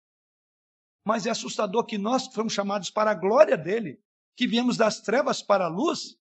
Mas 1.05 1.27
é 1.27 1.31
assustador 1.31 1.87
que 1.87 1.97
nós 1.97 2.27
fomos 2.27 2.53
chamados 2.53 2.91
para 2.91 3.11
a 3.11 3.15
glória 3.15 3.57
dele, 3.57 4.03
que 4.37 4.47
viemos 4.47 4.77
das 4.77 5.01
trevas 5.01 5.43
para 5.43 5.65
a 5.65 5.69
luz. 5.69 6.17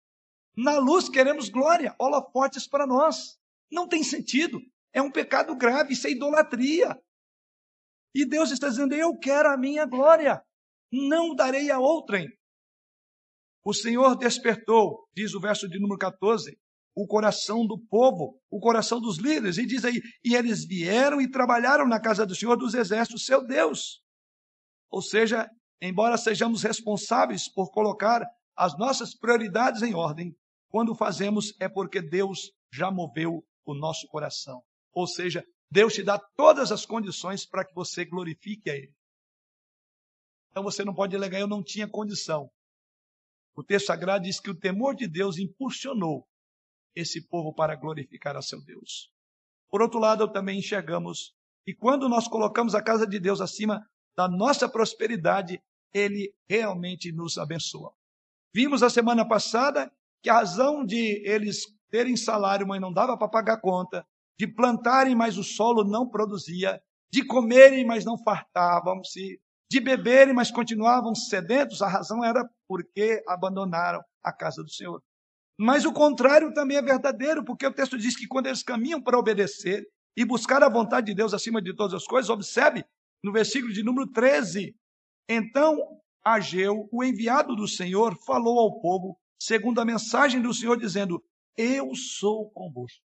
Na 0.55 0.77
luz 0.77 1.09
queremos 1.09 1.49
glória, 1.49 1.95
holofotes 1.99 2.67
para 2.67 2.85
nós. 2.85 3.39
Não 3.71 3.87
tem 3.87 4.03
sentido. 4.03 4.61
É 4.93 5.01
um 5.01 5.11
pecado 5.11 5.55
grave, 5.55 5.93
isso 5.93 6.07
é 6.07 6.11
idolatria. 6.11 6.95
E 8.13 8.25
Deus 8.25 8.51
está 8.51 8.69
dizendo: 8.69 8.93
Eu 8.93 9.17
quero 9.17 9.49
a 9.49 9.57
minha 9.57 9.85
glória. 9.85 10.43
não 10.91 11.35
darei 11.35 11.69
a 11.69 11.79
outrem. 11.79 12.27
O 13.67 13.73
Senhor 13.73 14.15
despertou, 14.15 15.09
diz 15.13 15.33
o 15.33 15.41
verso 15.41 15.67
de 15.67 15.77
número 15.77 15.99
14, 15.99 16.57
o 16.95 17.05
coração 17.05 17.67
do 17.67 17.77
povo, 17.77 18.39
o 18.49 18.61
coração 18.61 19.01
dos 19.01 19.17
líderes, 19.17 19.57
e 19.57 19.65
diz 19.65 19.83
aí: 19.83 20.01
e 20.23 20.35
eles 20.35 20.65
vieram 20.65 21.19
e 21.19 21.29
trabalharam 21.29 21.85
na 21.85 21.99
casa 21.99 22.25
do 22.25 22.33
Senhor 22.33 22.55
dos 22.55 22.73
Exércitos, 22.73 23.25
seu 23.25 23.45
Deus. 23.45 24.01
Ou 24.89 25.01
seja, 25.01 25.49
embora 25.81 26.17
sejamos 26.17 26.63
responsáveis 26.63 27.51
por 27.51 27.69
colocar 27.69 28.25
as 28.55 28.77
nossas 28.77 29.13
prioridades 29.13 29.81
em 29.81 29.93
ordem, 29.93 30.33
quando 30.69 30.95
fazemos 30.95 31.53
é 31.59 31.67
porque 31.67 32.01
Deus 32.01 32.53
já 32.71 32.89
moveu 32.89 33.43
o 33.65 33.73
nosso 33.73 34.07
coração. 34.07 34.61
Ou 34.93 35.05
seja, 35.05 35.43
Deus 35.69 35.91
te 35.91 36.03
dá 36.03 36.17
todas 36.37 36.71
as 36.71 36.85
condições 36.85 37.45
para 37.45 37.65
que 37.65 37.73
você 37.73 38.05
glorifique 38.05 38.69
a 38.69 38.75
Ele. 38.75 38.93
Então 40.51 40.63
você 40.63 40.85
não 40.85 40.93
pode 40.93 41.13
alegar, 41.17 41.41
eu 41.41 41.49
não 41.49 41.61
tinha 41.61 41.85
condição. 41.85 42.49
O 43.57 43.63
texto 43.63 43.87
sagrado 43.87 44.23
diz 44.23 44.39
que 44.39 44.51
o 44.51 44.55
temor 44.55 44.95
de 44.95 45.07
Deus 45.07 45.39
impulsionou 45.39 46.27
esse 46.95 47.27
povo 47.27 47.51
para 47.51 47.75
glorificar 47.75 48.37
a 48.37 48.41
seu 48.41 48.63
Deus. 48.63 49.11
Por 49.67 49.81
outro 49.81 49.99
lado, 49.99 50.31
também 50.31 50.59
enxergamos 50.59 51.33
que 51.65 51.73
quando 51.73 52.07
nós 52.07 52.27
colocamos 52.27 52.75
a 52.75 52.83
casa 52.83 53.07
de 53.07 53.19
Deus 53.19 53.41
acima 53.41 53.83
da 54.15 54.29
nossa 54.29 54.69
prosperidade, 54.69 55.59
Ele 55.91 56.31
realmente 56.47 57.11
nos 57.11 57.39
abençoa. 57.39 57.91
Vimos 58.53 58.83
a 58.83 58.91
semana 58.91 59.27
passada 59.27 59.91
que 60.21 60.29
a 60.29 60.35
razão 60.35 60.85
de 60.85 61.27
eles 61.27 61.65
terem 61.89 62.15
salário, 62.15 62.67
mas 62.67 62.79
não 62.79 62.93
dava 62.93 63.17
para 63.17 63.27
pagar 63.27 63.59
conta, 63.59 64.05
de 64.37 64.45
plantarem, 64.47 65.15
mas 65.15 65.35
o 65.35 65.43
solo 65.43 65.83
não 65.83 66.07
produzia, 66.07 66.79
de 67.11 67.25
comerem, 67.25 67.83
mas 67.85 68.05
não 68.05 68.21
fartavam-se, 68.23 69.41
de 69.69 69.79
beberem, 69.79 70.33
mas 70.33 70.49
continuavam 70.49 71.13
sedentos, 71.13 71.81
a 71.81 71.87
razão 71.87 72.23
era 72.23 72.47
porque 72.67 73.23
abandonaram 73.27 74.01
a 74.23 74.31
casa 74.31 74.63
do 74.63 74.69
Senhor. 74.69 75.01
Mas 75.59 75.85
o 75.85 75.91
contrário 75.91 76.53
também 76.53 76.77
é 76.77 76.81
verdadeiro, 76.81 77.43
porque 77.43 77.65
o 77.65 77.73
texto 77.73 77.97
diz 77.97 78.15
que 78.15 78.27
quando 78.27 78.47
eles 78.47 78.63
caminham 78.63 79.01
para 79.01 79.17
obedecer 79.17 79.85
e 80.15 80.23
buscar 80.23 80.63
a 80.63 80.69
vontade 80.69 81.07
de 81.07 81.15
Deus 81.15 81.33
acima 81.33 81.61
de 81.61 81.75
todas 81.75 81.95
as 81.95 82.05
coisas, 82.05 82.29
observe 82.29 82.85
no 83.23 83.31
versículo 83.31 83.73
de 83.73 83.83
número 83.83 84.07
13. 84.11 84.75
Então 85.27 85.77
Ageu, 86.27 86.89
o 86.91 87.03
enviado 87.03 87.55
do 87.55 87.67
Senhor, 87.67 88.17
falou 88.25 88.59
ao 88.59 88.81
povo, 88.81 89.17
segundo 89.41 89.79
a 89.79 89.85
mensagem 89.85 90.41
do 90.41 90.53
Senhor, 90.53 90.77
dizendo: 90.77 91.23
Eu 91.55 91.95
sou 91.95 92.49
convosco. 92.51 93.01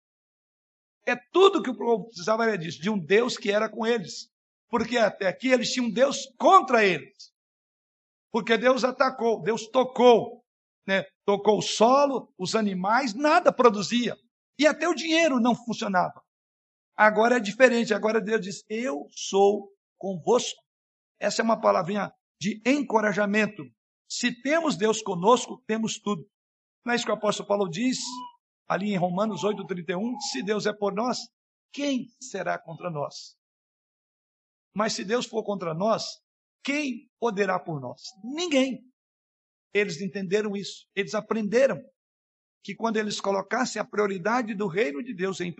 É 1.07 1.15
tudo 1.31 1.61
que 1.61 1.69
o 1.69 1.77
povo 1.77 2.05
precisava 2.05 2.43
era 2.43 2.57
disso, 2.57 2.81
de 2.81 2.89
um 2.89 2.99
Deus 2.99 3.37
que 3.37 3.49
era 3.49 3.69
com 3.69 3.85
eles. 3.85 4.29
Porque 4.73 4.97
até 4.97 5.27
aqui 5.27 5.49
eles 5.49 5.71
tinham 5.71 5.87
Deus 5.87 6.25
contra 6.35 6.83
eles. 6.83 7.31
Porque 8.31 8.57
Deus 8.57 8.83
atacou, 8.83 9.39
Deus 9.39 9.67
tocou, 9.67 10.43
né? 10.87 11.03
tocou 11.23 11.59
o 11.59 11.61
solo, 11.61 12.33
os 12.39 12.55
animais, 12.55 13.13
nada 13.13 13.53
produzia. 13.53 14.17
E 14.57 14.65
até 14.65 14.89
o 14.89 14.95
dinheiro 14.95 15.39
não 15.39 15.53
funcionava. 15.53 16.19
Agora 16.97 17.37
é 17.37 17.39
diferente, 17.39 17.93
agora 17.93 18.19
Deus 18.19 18.41
diz: 18.41 18.63
Eu 18.67 19.05
sou 19.11 19.71
convosco. 19.95 20.59
Essa 21.19 21.43
é 21.43 21.45
uma 21.45 21.61
palavrinha 21.61 22.11
de 22.41 22.59
encorajamento. 22.65 23.61
Se 24.09 24.41
temos 24.41 24.75
Deus 24.75 25.03
conosco, 25.03 25.61
temos 25.67 25.99
tudo. 25.99 26.27
Não 26.83 26.93
é 26.93 26.95
isso 26.95 27.05
que 27.05 27.11
o 27.11 27.13
apóstolo 27.13 27.47
Paulo 27.47 27.69
diz 27.69 27.99
ali 28.67 28.91
em 28.91 28.97
Romanos 28.97 29.43
8,31? 29.43 30.19
Se 30.31 30.41
Deus 30.41 30.65
é 30.65 30.73
por 30.73 30.95
nós, 30.95 31.19
quem 31.71 32.07
será 32.19 32.57
contra 32.57 32.89
nós? 32.89 33.35
Mas 34.75 34.93
se 34.93 35.03
Deus 35.03 35.25
for 35.25 35.43
contra 35.43 35.73
nós, 35.73 36.03
quem 36.63 37.09
poderá 37.19 37.59
por 37.59 37.79
nós? 37.79 38.01
Ninguém. 38.23 38.83
Eles 39.73 40.01
entenderam 40.01 40.55
isso. 40.55 40.87
Eles 40.95 41.13
aprenderam 41.13 41.79
que 42.63 42.75
quando 42.75 42.97
eles 42.97 43.19
colocassem 43.19 43.81
a 43.81 43.85
prioridade 43.85 44.55
do 44.55 44.67
reino 44.67 45.03
de 45.03 45.13
Deus 45.13 45.41
em, 45.41 45.53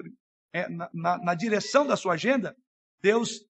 é, 0.53 0.69
na, 0.69 0.89
na, 0.93 1.17
na 1.17 1.35
direção 1.35 1.85
da 1.85 1.97
sua 1.97 2.13
agenda, 2.13 2.55
Deus 3.01 3.45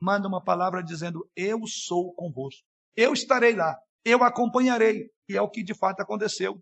manda 0.00 0.28
uma 0.28 0.42
palavra 0.42 0.82
dizendo: 0.82 1.28
Eu 1.34 1.66
sou 1.66 2.12
convosco. 2.14 2.62
Eu 2.96 3.12
estarei 3.12 3.54
lá. 3.54 3.76
Eu 4.04 4.22
acompanharei. 4.22 5.10
E 5.28 5.36
é 5.36 5.42
o 5.42 5.50
que 5.50 5.62
de 5.62 5.74
fato 5.74 6.00
aconteceu. 6.00 6.60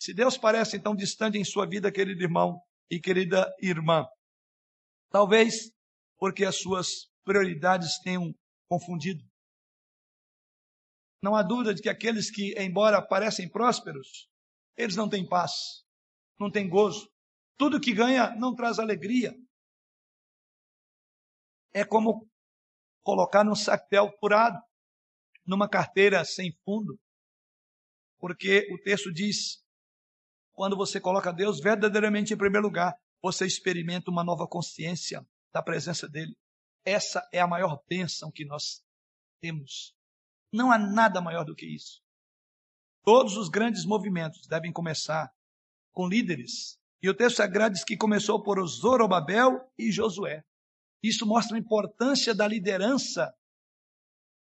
Se 0.00 0.14
Deus 0.14 0.38
parece 0.38 0.76
então 0.76 0.96
distante 0.96 1.38
em 1.38 1.44
sua 1.44 1.66
vida, 1.66 1.92
querido 1.92 2.22
irmão 2.22 2.60
e 2.90 2.98
querida 2.98 3.52
irmã, 3.60 4.06
talvez 5.10 5.70
porque 6.18 6.44
as 6.44 6.56
suas 6.56 7.09
prioridades 7.24 7.98
tenham 8.02 8.34
confundido. 8.68 9.24
Não 11.22 11.34
há 11.34 11.42
dúvida 11.42 11.74
de 11.74 11.82
que 11.82 11.88
aqueles 11.88 12.30
que, 12.30 12.54
embora 12.58 13.06
parecem 13.06 13.48
prósperos, 13.48 14.28
eles 14.76 14.96
não 14.96 15.08
têm 15.08 15.28
paz, 15.28 15.84
não 16.38 16.50
têm 16.50 16.68
gozo. 16.68 17.10
Tudo 17.58 17.80
que 17.80 17.92
ganha 17.92 18.34
não 18.36 18.54
traz 18.54 18.78
alegria. 18.78 19.34
É 21.74 21.84
como 21.84 22.26
colocar 23.02 23.44
num 23.44 23.54
sactel 23.54 24.10
furado, 24.18 24.58
numa 25.46 25.68
carteira 25.68 26.24
sem 26.24 26.52
fundo. 26.64 26.98
Porque 28.18 28.66
o 28.72 28.78
texto 28.82 29.12
diz: 29.12 29.62
quando 30.52 30.76
você 30.76 31.00
coloca 31.00 31.32
Deus 31.32 31.60
verdadeiramente 31.60 32.32
em 32.32 32.38
primeiro 32.38 32.66
lugar, 32.66 32.94
você 33.22 33.46
experimenta 33.46 34.10
uma 34.10 34.24
nova 34.24 34.46
consciência 34.48 35.26
da 35.52 35.62
presença 35.62 36.08
dele. 36.08 36.34
Essa 36.84 37.28
é 37.32 37.40
a 37.40 37.46
maior 37.46 37.82
bênção 37.88 38.30
que 38.30 38.44
nós 38.44 38.84
temos. 39.40 39.94
Não 40.52 40.72
há 40.72 40.78
nada 40.78 41.20
maior 41.20 41.44
do 41.44 41.54
que 41.54 41.66
isso. 41.66 42.02
Todos 43.02 43.36
os 43.36 43.48
grandes 43.48 43.84
movimentos 43.84 44.46
devem 44.46 44.72
começar 44.72 45.32
com 45.92 46.08
líderes. 46.08 46.78
E 47.02 47.08
o 47.08 47.14
texto 47.14 47.36
sagrado 47.36 47.74
diz 47.74 47.84
que 47.84 47.96
começou 47.96 48.42
por 48.42 48.64
Zorobabel 48.66 49.70
e 49.78 49.90
Josué. 49.90 50.44
Isso 51.02 51.26
mostra 51.26 51.56
a 51.56 51.60
importância 51.60 52.34
da 52.34 52.46
liderança. 52.46 53.34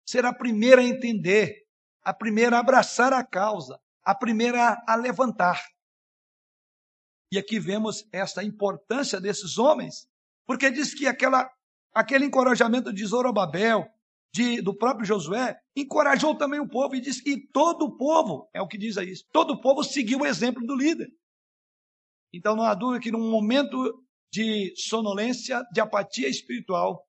Ser 0.08 0.26
a 0.26 0.34
primeira 0.34 0.82
a 0.82 0.86
entender, 0.86 1.68
a 2.04 2.14
primeira 2.14 2.58
a 2.58 2.60
abraçar 2.60 3.14
a 3.14 3.24
causa, 3.24 3.80
a 4.04 4.16
primeira 4.16 4.84
a 4.88 4.96
levantar. 4.96 5.62
E 7.32 7.38
aqui 7.38 7.60
vemos 7.60 8.06
essa 8.12 8.44
importância 8.44 9.22
desses 9.22 9.58
homens, 9.58 10.10
porque 10.46 10.70
diz 10.70 10.94
que 10.94 11.08
aquela, 11.08 11.50
aquele 11.94 12.26
encorajamento 12.26 12.94
de 12.94 13.06
Zorobabel, 13.06 13.88
de, 14.34 14.62
do 14.62 14.76
próprio 14.76 15.06
Josué, 15.06 15.60
encorajou 15.76 16.38
também 16.38 16.60
o 16.60 16.68
povo 16.68 16.96
e 16.96 17.02
diz 17.02 17.22
que 17.22 17.38
todo 17.52 17.86
o 17.86 17.98
povo, 17.98 18.50
é 18.54 18.62
o 18.62 18.68
que 18.68 18.78
diz 18.78 18.98
aí, 18.98 19.14
todo 19.32 19.54
o 19.54 19.62
povo 19.62 19.84
seguiu 19.84 20.20
o 20.20 20.26
exemplo 20.26 20.66
do 20.66 20.76
líder. 20.76 21.10
Então 22.34 22.56
não 22.56 22.64
há 22.64 22.74
dúvida 22.74 23.02
que 23.02 23.12
num 23.12 23.30
momento 23.30 24.04
de 24.32 24.74
sonolência, 24.78 25.62
de 25.74 25.82
apatia 25.82 26.30
espiritual, 26.30 27.06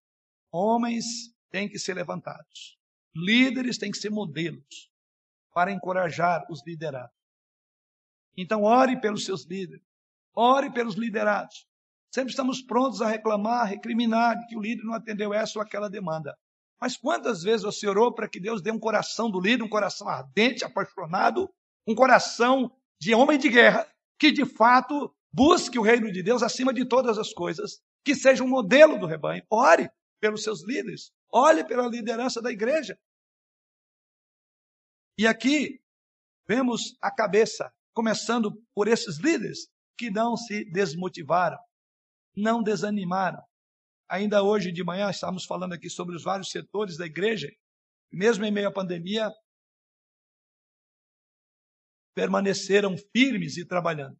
homens 0.50 1.04
têm 1.50 1.68
que 1.68 1.78
ser 1.78 1.94
levantados. 1.94 2.76
Líderes 3.14 3.78
têm 3.78 3.90
que 3.90 3.98
ser 3.98 4.10
modelos 4.10 4.90
para 5.52 5.70
encorajar 5.70 6.44
os 6.50 6.66
liderados. 6.66 7.14
Então, 8.36 8.62
ore 8.62 9.00
pelos 9.00 9.24
seus 9.24 9.44
líderes. 9.44 9.84
Ore 10.34 10.72
pelos 10.72 10.94
liderados. 10.94 11.68
Sempre 12.12 12.30
estamos 12.30 12.60
prontos 12.60 13.00
a 13.00 13.08
reclamar, 13.08 13.66
recriminar 13.66 14.46
que 14.46 14.56
o 14.56 14.60
líder 14.60 14.84
não 14.84 14.94
atendeu 14.94 15.32
essa 15.32 15.58
ou 15.58 15.62
aquela 15.62 15.88
demanda. 15.88 16.36
Mas 16.80 16.96
quantas 16.96 17.42
vezes 17.42 17.62
você 17.62 17.86
orou 17.86 18.12
para 18.12 18.28
que 18.28 18.40
Deus 18.40 18.60
dê 18.60 18.70
um 18.70 18.78
coração 18.78 19.30
do 19.30 19.40
líder, 19.40 19.62
um 19.62 19.68
coração 19.68 20.08
ardente, 20.08 20.64
apaixonado, 20.64 21.48
um 21.86 21.94
coração 21.94 22.70
de 23.00 23.14
homem 23.14 23.38
de 23.38 23.48
guerra, 23.48 23.86
que 24.18 24.30
de 24.30 24.44
fato 24.44 25.14
Busque 25.32 25.78
o 25.78 25.82
reino 25.82 26.12
de 26.12 26.22
Deus 26.22 26.42
acima 26.42 26.74
de 26.74 26.84
todas 26.84 27.16
as 27.16 27.32
coisas, 27.32 27.80
que 28.04 28.14
seja 28.14 28.44
um 28.44 28.48
modelo 28.48 28.98
do 28.98 29.06
rebanho. 29.06 29.42
Ore 29.48 29.90
pelos 30.20 30.42
seus 30.42 30.62
líderes, 30.62 31.10
olhe 31.32 31.64
pela 31.64 31.88
liderança 31.88 32.42
da 32.42 32.52
igreja. 32.52 32.98
E 35.16 35.26
aqui 35.26 35.80
vemos 36.46 36.96
a 37.00 37.10
cabeça, 37.10 37.72
começando 37.94 38.62
por 38.74 38.88
esses 38.88 39.18
líderes 39.18 39.70
que 39.96 40.10
não 40.10 40.36
se 40.36 40.64
desmotivaram, 40.70 41.58
não 42.36 42.62
desanimaram. 42.62 43.42
Ainda 44.08 44.42
hoje 44.42 44.72
de 44.72 44.84
manhã 44.84 45.10
estávamos 45.10 45.44
falando 45.44 45.72
aqui 45.72 45.88
sobre 45.88 46.14
os 46.16 46.22
vários 46.22 46.50
setores 46.50 46.96
da 46.96 47.06
igreja, 47.06 47.50
mesmo 48.10 48.44
em 48.44 48.50
meio 48.50 48.68
à 48.68 48.72
pandemia, 48.72 49.30
permaneceram 52.14 52.94
firmes 53.14 53.56
e 53.56 53.66
trabalhando. 53.66 54.18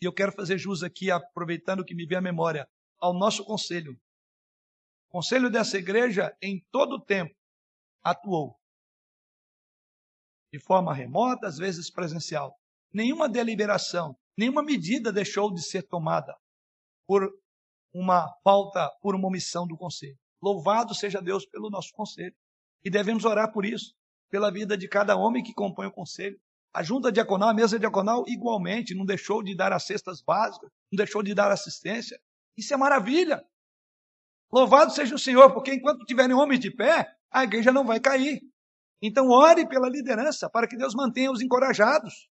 E 0.00 0.04
eu 0.04 0.12
quero 0.12 0.32
fazer 0.32 0.58
jus 0.58 0.82
aqui, 0.82 1.10
aproveitando 1.10 1.84
que 1.84 1.94
me 1.94 2.04
vem 2.04 2.18
à 2.18 2.20
memória, 2.20 2.68
ao 2.98 3.14
nosso 3.14 3.44
conselho. 3.44 3.92
O 5.08 5.12
conselho 5.12 5.48
dessa 5.48 5.78
igreja, 5.78 6.36
em 6.42 6.64
todo 6.72 6.94
o 6.94 7.00
tempo, 7.00 7.32
atuou. 8.02 8.58
De 10.52 10.58
forma 10.58 10.92
remota, 10.92 11.46
às 11.46 11.58
vezes 11.58 11.90
presencial. 11.90 12.58
Nenhuma 12.92 13.28
deliberação, 13.28 14.18
nenhuma 14.36 14.64
medida 14.64 15.12
deixou 15.12 15.54
de 15.54 15.62
ser 15.62 15.82
tomada 15.84 16.36
por 17.06 17.30
uma 17.94 18.28
falta, 18.42 18.90
por 19.00 19.14
uma 19.14 19.28
omissão 19.28 19.66
do 19.66 19.76
conselho. 19.76 20.16
Louvado 20.42 20.94
seja 20.94 21.20
Deus 21.20 21.46
pelo 21.46 21.70
nosso 21.70 21.92
conselho. 21.92 22.34
E 22.84 22.90
devemos 22.90 23.24
orar 23.24 23.52
por 23.52 23.64
isso. 23.64 23.94
pela 24.32 24.50
vida 24.50 24.78
de 24.78 24.88
cada 24.88 25.14
homem 25.14 25.42
que 25.42 25.52
compõe 25.52 25.86
o 25.86 25.92
conselho. 25.92 26.40
A 26.74 26.82
junta 26.82 27.12
diaconal, 27.12 27.50
a 27.50 27.54
mesa 27.54 27.78
diaconal, 27.78 28.24
igualmente, 28.26 28.94
não 28.94 29.04
deixou 29.04 29.42
de 29.42 29.54
dar 29.54 29.74
as 29.74 29.84
cestas 29.84 30.22
básicas, 30.22 30.70
não 30.90 30.96
deixou 30.96 31.22
de 31.22 31.34
dar 31.34 31.52
assistência. 31.52 32.18
Isso 32.56 32.72
é 32.72 32.76
maravilha. 32.78 33.44
Louvado 34.50 34.90
seja 34.90 35.14
o 35.14 35.18
Senhor, 35.18 35.52
porque 35.52 35.74
enquanto 35.74 36.06
tiverem 36.06 36.34
homens 36.34 36.60
de 36.60 36.70
pé, 36.70 37.14
a 37.30 37.44
igreja 37.44 37.70
não 37.70 37.84
vai 37.84 38.00
cair. 38.00 38.40
Então, 39.02 39.28
ore 39.28 39.68
pela 39.68 39.88
liderança, 39.88 40.48
para 40.48 40.66
que 40.66 40.78
Deus 40.78 40.94
mantenha 40.94 41.30
os 41.30 41.42
encorajados. 41.42 42.30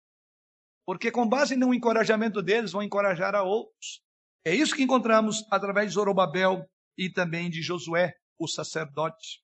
Porque, 0.84 1.12
com 1.12 1.28
base 1.28 1.54
no 1.54 1.72
encorajamento 1.72 2.42
deles, 2.42 2.72
vão 2.72 2.82
encorajar 2.82 3.36
a 3.36 3.44
outros. 3.44 4.02
É 4.46 4.54
isso 4.54 4.74
que 4.76 4.82
encontramos 4.82 5.42
através 5.50 5.88
de 5.88 5.94
Zorobabel 5.94 6.68
e 6.98 7.10
também 7.10 7.48
de 7.48 7.62
Josué, 7.62 8.12
o 8.38 8.46
sacerdote. 8.46 9.42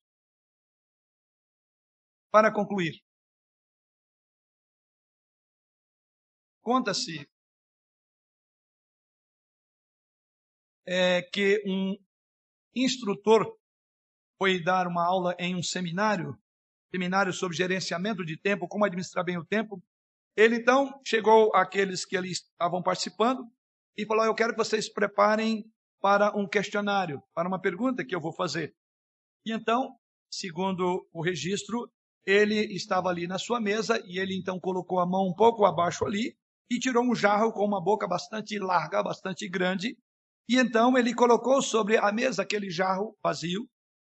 Para 2.29 2.53
concluir, 2.53 3.01
conta-se 6.61 7.27
é, 10.85 11.23
que 11.23 11.63
um 11.65 11.97
instrutor 12.75 13.57
foi 14.37 14.63
dar 14.63 14.85
uma 14.85 15.03
aula 15.03 15.35
em 15.39 15.55
um 15.55 15.63
seminário, 15.63 16.39
seminário 16.91 17.33
sobre 17.33 17.57
gerenciamento 17.57 18.23
de 18.23 18.37
tempo, 18.39 18.67
como 18.67 18.85
administrar 18.85 19.25
bem 19.25 19.37
o 19.37 19.45
tempo. 19.45 19.81
Ele 20.35 20.57
então 20.57 21.01
chegou 21.05 21.53
àqueles 21.55 22.05
que 22.05 22.15
ali 22.15 22.31
estavam 22.31 22.83
participando 22.83 23.51
e 23.97 24.05
falou: 24.05 24.25
Eu 24.25 24.35
quero 24.35 24.53
que 24.53 24.57
vocês 24.57 24.91
preparem 24.91 25.65
para 26.01 26.35
um 26.37 26.47
questionário, 26.47 27.21
para 27.33 27.47
uma 27.47 27.61
pergunta 27.61 28.03
que 28.05 28.15
eu 28.15 28.19
vou 28.19 28.33
fazer. 28.33 28.73
E 29.45 29.53
então, 29.53 29.95
segundo 30.31 31.07
o 31.13 31.21
registro, 31.21 31.89
ele 32.25 32.73
estava 32.73 33.09
ali 33.09 33.27
na 33.27 33.37
sua 33.37 33.59
mesa 33.59 34.01
e 34.05 34.19
ele 34.19 34.37
então 34.37 34.59
colocou 34.59 34.99
a 34.99 35.05
mão 35.05 35.27
um 35.27 35.33
pouco 35.33 35.65
abaixo 35.65 36.05
ali 36.05 36.35
e 36.69 36.79
tirou 36.79 37.03
um 37.03 37.15
jarro 37.15 37.51
com 37.51 37.65
uma 37.65 37.83
boca 37.83 38.07
bastante 38.07 38.57
larga, 38.57 39.03
bastante 39.03 39.47
grande. 39.49 39.97
E 40.47 40.57
então 40.57 40.97
ele 40.97 41.13
colocou 41.13 41.61
sobre 41.61 41.97
a 41.97 42.11
mesa 42.11 42.43
aquele 42.43 42.69
jarro 42.69 43.15
vazio. 43.23 43.67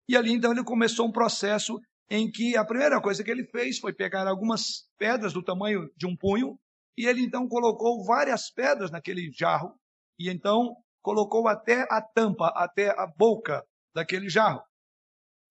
E 0.07 0.15
ali 0.15 0.31
então 0.31 0.51
ele 0.51 0.63
começou 0.63 1.07
um 1.07 1.11
processo 1.11 1.79
em 2.09 2.29
que 2.29 2.57
a 2.57 2.65
primeira 2.65 3.01
coisa 3.01 3.23
que 3.23 3.31
ele 3.31 3.45
fez 3.45 3.79
foi 3.79 3.93
pegar 3.93 4.27
algumas 4.27 4.85
pedras 4.97 5.33
do 5.33 5.43
tamanho 5.43 5.89
de 5.95 6.05
um 6.05 6.15
punho 6.15 6.59
e 6.97 7.05
ele 7.05 7.21
então 7.21 7.47
colocou 7.47 8.03
várias 8.03 8.49
pedras 8.49 8.91
naquele 8.91 9.31
jarro 9.31 9.79
e 10.19 10.29
então 10.29 10.75
colocou 11.01 11.47
até 11.47 11.87
a 11.89 12.01
tampa, 12.01 12.47
até 12.55 12.89
a 12.89 13.07
boca 13.07 13.65
daquele 13.93 14.29
jarro. 14.29 14.61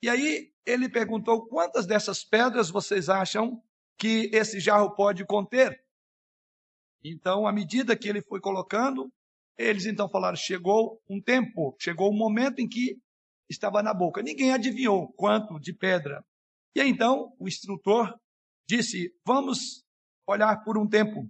E 0.03 0.09
aí 0.09 0.53
ele 0.65 0.89
perguntou 0.89 1.47
quantas 1.47 1.87
dessas 1.87 2.25
pedras 2.25 2.71
vocês 2.71 3.09
acham 3.09 3.63
que 3.99 4.31
esse 4.33 4.61
jarro 4.61 4.95
pode 4.95 5.27
conter? 5.27 5.85
Então, 7.03 7.47
à 7.47 7.53
medida 7.53 7.97
que 7.97 8.09
ele 8.09 8.23
foi 8.23 8.41
colocando, 8.41 9.11
eles 9.59 9.87
então 9.87 10.09
falaram: 10.09 10.37
chegou 10.37 11.03
um 11.09 11.21
tempo, 11.21 11.77
chegou 11.79 12.11
um 12.11 12.17
momento 12.17 12.61
em 12.61 12.69
que 12.69 12.99
estava 13.49 13.83
na 13.83 13.93
boca. 13.93 14.23
Ninguém 14.23 14.53
adivinhou 14.53 15.13
quanto 15.15 15.59
de 15.59 15.73
pedra. 15.73 16.25
E 16.75 16.81
aí, 16.81 16.89
então 16.89 17.35
o 17.39 17.49
instrutor 17.49 18.15
disse: 18.69 19.13
Vamos 19.27 19.85
olhar 20.31 20.63
por 20.65 20.79
um 20.79 20.89
tempo. 20.89 21.27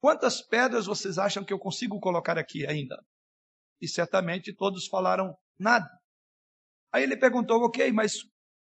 Quantas 0.00 0.42
pedras 0.42 0.86
vocês 0.86 1.18
acham 1.18 1.44
que 1.44 1.52
eu 1.52 1.58
consigo 1.58 2.00
colocar 2.00 2.38
aqui 2.38 2.66
ainda? 2.66 2.96
E 3.80 3.88
certamente 3.88 4.54
todos 4.54 4.86
falaram 4.86 5.36
nada. 5.58 5.88
Aí 6.92 7.02
ele 7.02 7.16
perguntou: 7.16 7.64
Ok, 7.64 7.90
mas 7.92 8.14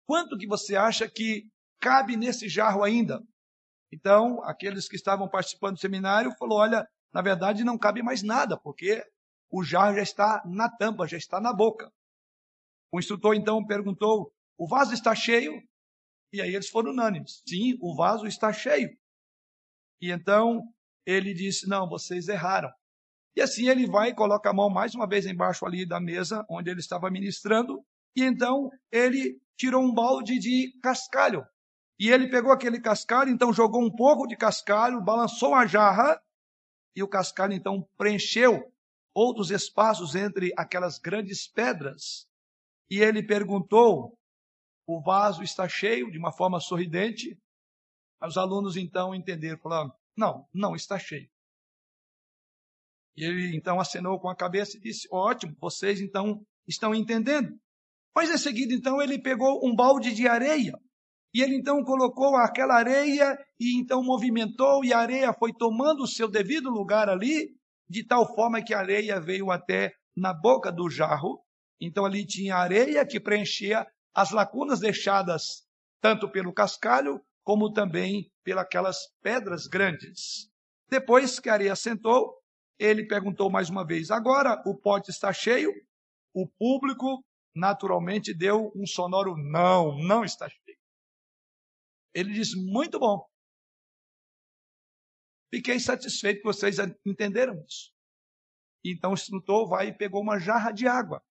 quanto 0.06 0.38
que 0.38 0.48
você 0.48 0.76
acha 0.76 1.10
que 1.10 1.50
cabe 1.80 2.18
nesse 2.18 2.50
jarro 2.50 2.84
ainda? 2.84 3.22
Então, 3.92 4.44
aqueles 4.44 4.88
que 4.88 4.96
estavam 4.96 5.30
participando 5.30 5.76
do 5.76 5.80
seminário 5.80 6.36
falou: 6.38 6.60
olha, 6.60 6.88
na 7.14 7.22
verdade 7.22 7.64
não 7.64 7.78
cabe 7.78 8.02
mais 8.04 8.22
nada, 8.22 8.60
porque 8.60 9.04
o 9.50 9.64
jarro 9.64 9.96
já 9.96 10.02
está 10.02 10.44
na 10.46 10.70
tampa, 10.70 11.08
já 11.08 11.18
está 11.18 11.40
na 11.40 11.54
boca. 11.54 11.90
O 12.92 13.00
instrutor 13.00 13.36
então 13.36 13.66
perguntou: 13.66 14.34
o 14.58 14.68
vaso 14.68 14.94
está 14.94 15.16
cheio? 15.16 15.54
E 16.34 16.42
aí 16.42 16.54
eles 16.54 16.70
foram 16.70 16.92
unânimes: 16.92 17.42
sim, 17.48 17.78
o 17.82 17.96
vaso 17.96 18.28
está 18.28 18.52
cheio. 18.52 18.90
E 20.02 20.12
então 20.12 20.62
ele 21.06 21.34
disse: 21.34 21.68
não, 21.68 21.88
vocês 21.88 22.28
erraram. 22.28 22.72
E 23.36 23.42
assim 23.42 23.68
ele 23.68 23.86
vai 23.88 24.10
e 24.10 24.16
coloca 24.16 24.50
a 24.50 24.54
mão 24.54 24.70
mais 24.70 24.96
uma 24.96 25.08
vez 25.08 25.26
embaixo 25.26 25.66
ali 25.66 25.86
da 25.86 26.00
mesa 26.00 26.46
onde 26.50 26.70
ele 26.70 26.80
estava 26.80 27.10
ministrando, 27.10 27.84
e 28.16 28.24
então 28.24 28.70
ele 28.92 29.40
tirou 29.56 29.84
um 29.84 29.94
balde 29.94 30.40
de 30.40 30.72
cascalho 30.82 31.46
e 32.00 32.10
ele 32.10 32.30
pegou 32.30 32.52
aquele 32.52 32.80
cascalho, 32.80 33.32
então 33.32 33.52
jogou 33.52 33.82
um 33.82 33.92
pouco 33.92 34.28
de 34.28 34.38
cascalho, 34.38 35.02
balançou 35.02 35.56
a 35.56 35.66
jarra, 35.66 36.22
e 36.96 37.02
o 37.02 37.08
cascalho 37.08 37.54
então 37.54 37.88
preencheu 37.98 38.72
outros 39.16 39.50
espaços 39.50 40.14
entre 40.14 40.54
aquelas 40.56 41.00
grandes 41.00 41.48
pedras. 41.48 42.28
E 42.90 43.00
ele 43.00 43.24
perguntou: 43.24 44.16
o 44.88 45.02
vaso 45.02 45.42
está 45.42 45.68
cheio, 45.68 46.12
de 46.12 46.20
uma 46.20 46.32
forma 46.32 46.60
sorridente? 46.60 47.38
Os 48.22 48.38
alunos 48.38 48.76
então 48.78 49.14
entenderam, 49.14 49.60
falaram: 49.60 49.92
não, 50.16 50.48
não 50.54 50.76
está 50.76 50.98
cheio. 50.98 51.30
E 53.16 53.24
ele 53.24 53.56
então 53.56 53.80
acenou 53.80 54.20
com 54.20 54.30
a 54.30 54.36
cabeça 54.36 54.78
e 54.78 54.80
disse: 54.80 55.08
ótimo, 55.12 55.56
vocês 55.60 56.02
então 56.02 56.46
estão 56.68 56.94
entendendo. 56.94 57.58
Mas 58.16 58.32
em 58.32 58.38
seguida, 58.38 58.74
então, 58.74 59.00
ele 59.00 59.22
pegou 59.22 59.64
um 59.64 59.76
balde 59.76 60.12
de 60.12 60.28
areia 60.28 60.74
e 61.34 61.42
ele 61.42 61.56
então 61.56 61.84
colocou 61.84 62.36
aquela 62.36 62.76
areia 62.76 63.38
e 63.60 63.78
então 63.80 64.04
movimentou, 64.04 64.84
e 64.84 64.92
a 64.92 64.98
areia 64.98 65.32
foi 65.34 65.54
tomando 65.54 66.02
o 66.02 66.08
seu 66.08 66.28
devido 66.28 66.70
lugar 66.70 67.10
ali, 67.10 67.56
de 67.88 68.04
tal 68.04 68.34
forma 68.34 68.64
que 68.64 68.74
a 68.74 68.80
areia 68.80 69.22
veio 69.22 69.52
até 69.52 69.94
na 70.16 70.34
boca 70.34 70.72
do 70.72 70.90
jarro. 70.90 71.40
Então 71.80 72.06
ali 72.06 72.26
tinha 72.26 72.56
areia 72.56 73.06
que 73.06 73.20
preenchia 73.20 73.86
as 74.16 74.32
lacunas 74.32 74.80
deixadas 74.80 75.68
tanto 76.02 76.28
pelo 76.28 76.52
cascalho 76.52 77.22
como 77.48 77.72
também 77.72 78.30
pelas 78.44 78.98
pedras 79.22 79.68
grandes. 79.68 80.52
Depois 80.90 81.40
que 81.40 81.48
areia 81.48 81.78
sentou, 81.78 82.38
ele 82.78 83.08
perguntou 83.08 83.50
mais 83.50 83.70
uma 83.70 83.88
vez: 83.88 84.12
agora 84.12 84.62
o 84.66 84.78
pote 84.78 85.12
está 85.12 85.32
cheio? 85.32 85.72
O 86.34 86.46
público 86.46 87.24
naturalmente 87.56 88.34
deu 88.34 88.70
um 88.76 88.86
sonoro 88.86 89.38
não, 89.38 89.98
não 89.98 90.26
está 90.26 90.50
cheio. 90.50 90.78
Ele 92.14 92.34
diz: 92.34 92.50
Muito 92.54 93.00
bom. 93.00 93.26
Fiquei 95.50 95.80
satisfeito 95.80 96.40
que 96.40 96.48
vocês 96.48 96.76
entenderam 97.06 97.54
isso. 97.66 97.94
Então 98.84 99.12
o 99.12 99.14
instrutor 99.14 99.70
vai 99.70 99.88
e 99.88 99.98
pegou 99.98 100.22
uma 100.22 100.38
jarra 100.38 100.74
de 100.74 100.86
água. 100.86 101.24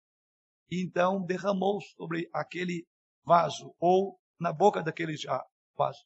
E 0.72 0.82
então 0.82 1.26
derramou 1.26 1.82
sobre 1.82 2.30
aquele 2.34 2.88
vaso, 3.26 3.76
ou 3.78 4.18
na 4.40 4.54
boca 4.54 4.82
daquele 4.82 5.18
vaso. 5.76 6.04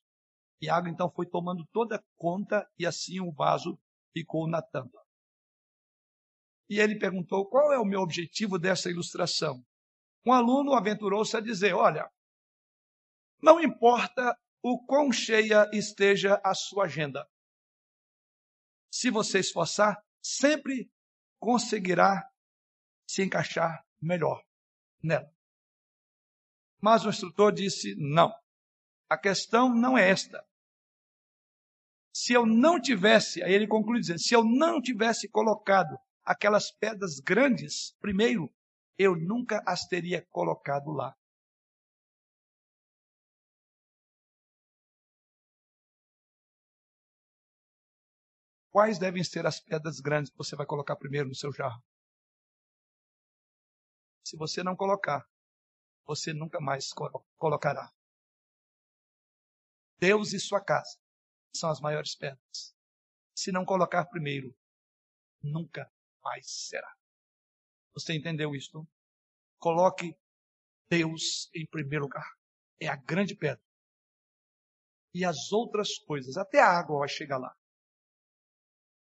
E 0.62 0.70
a 0.70 0.76
água 0.76 0.90
então 0.90 1.10
foi 1.10 1.26
tomando 1.26 1.66
toda 1.72 2.04
conta, 2.18 2.70
e 2.78 2.86
assim 2.86 3.20
o 3.20 3.32
vaso 3.32 3.80
ficou 4.14 4.48
na 4.48 4.62
tampa. 4.62 5.00
E 6.70 6.80
ele 6.80 7.00
perguntou: 7.00 7.50
qual 7.50 7.72
é 7.74 7.80
o 7.80 7.86
meu 7.86 8.02
objetivo 8.02 8.60
dessa 8.60 8.90
ilustração? 8.90 9.66
Um 10.26 10.34
aluno 10.34 10.74
aventurou-se 10.74 11.36
a 11.36 11.40
dizer: 11.40 11.74
olha, 11.74 12.10
não 13.42 13.62
importa 13.62 14.38
o 14.62 14.84
quão 14.86 15.12
cheia 15.12 15.70
esteja 15.74 16.40
a 16.44 16.54
sua 16.54 16.86
agenda. 16.86 17.28
Se 18.92 19.10
você 19.10 19.40
esforçar, 19.40 20.04
sempre 20.22 20.92
conseguirá 21.40 22.30
se 23.08 23.24
encaixar 23.24 23.86
melhor 24.02 24.44
nela. 25.02 25.32
Mas 26.82 27.06
o 27.06 27.10
instrutor 27.10 27.52
disse: 27.54 27.96
não. 27.98 28.34
A 29.10 29.18
questão 29.18 29.74
não 29.74 29.98
é 29.98 30.08
esta. 30.10 30.46
Se 32.14 32.34
eu 32.34 32.46
não 32.46 32.80
tivesse, 32.80 33.42
aí 33.42 33.54
ele 33.54 33.68
conclui 33.68 34.00
dizendo: 34.00 34.20
se 34.20 34.36
eu 34.36 34.44
não 34.44 34.82
tivesse 34.82 35.28
colocado 35.28 35.98
aquelas 36.24 36.72
pedras 36.72 37.20
grandes 37.20 37.96
primeiro, 38.00 38.54
eu 38.98 39.16
nunca 39.16 39.64
as 39.66 39.88
teria 39.88 40.26
colocado 40.30 40.92
lá. 40.92 41.16
Quais 48.72 49.00
devem 49.00 49.24
ser 49.24 49.48
as 49.48 49.60
pedras 49.60 50.00
grandes 50.00 50.32
que 50.32 50.38
você 50.38 50.56
vai 50.56 50.66
colocar 50.66 50.96
primeiro 50.96 51.28
no 51.28 51.36
seu 51.36 51.52
jarro? 51.52 51.82
Se 54.24 54.38
você 54.38 54.62
não 54.62 54.76
colocar, 54.76 55.26
você 56.06 56.34
nunca 56.34 56.60
mais 56.60 56.92
colocará. 57.38 57.92
Deus 60.00 60.34
e 60.34 60.40
sua 60.40 60.64
casa 60.64 60.98
são 61.54 61.70
as 61.70 61.80
maiores 61.80 62.16
pedras. 62.16 62.76
Se 63.36 63.52
não 63.52 63.66
colocar 63.66 64.06
primeiro, 64.06 64.56
nunca 65.42 65.92
mais 66.24 66.50
será. 66.68 66.92
Você 67.94 68.14
entendeu 68.14 68.56
isso? 68.56 68.88
Coloque 69.58 70.16
Deus 70.90 71.50
em 71.54 71.66
primeiro 71.68 72.06
lugar. 72.06 72.30
É 72.80 72.88
a 72.88 72.96
grande 72.96 73.36
pedra. 73.36 73.62
e 75.14 75.26
as 75.26 75.52
outras 75.52 75.98
coisas. 76.00 76.38
Até 76.38 76.60
a 76.60 76.68
água 76.68 77.00
vai 77.00 77.10
chegar 77.10 77.38
lá. 77.38 77.56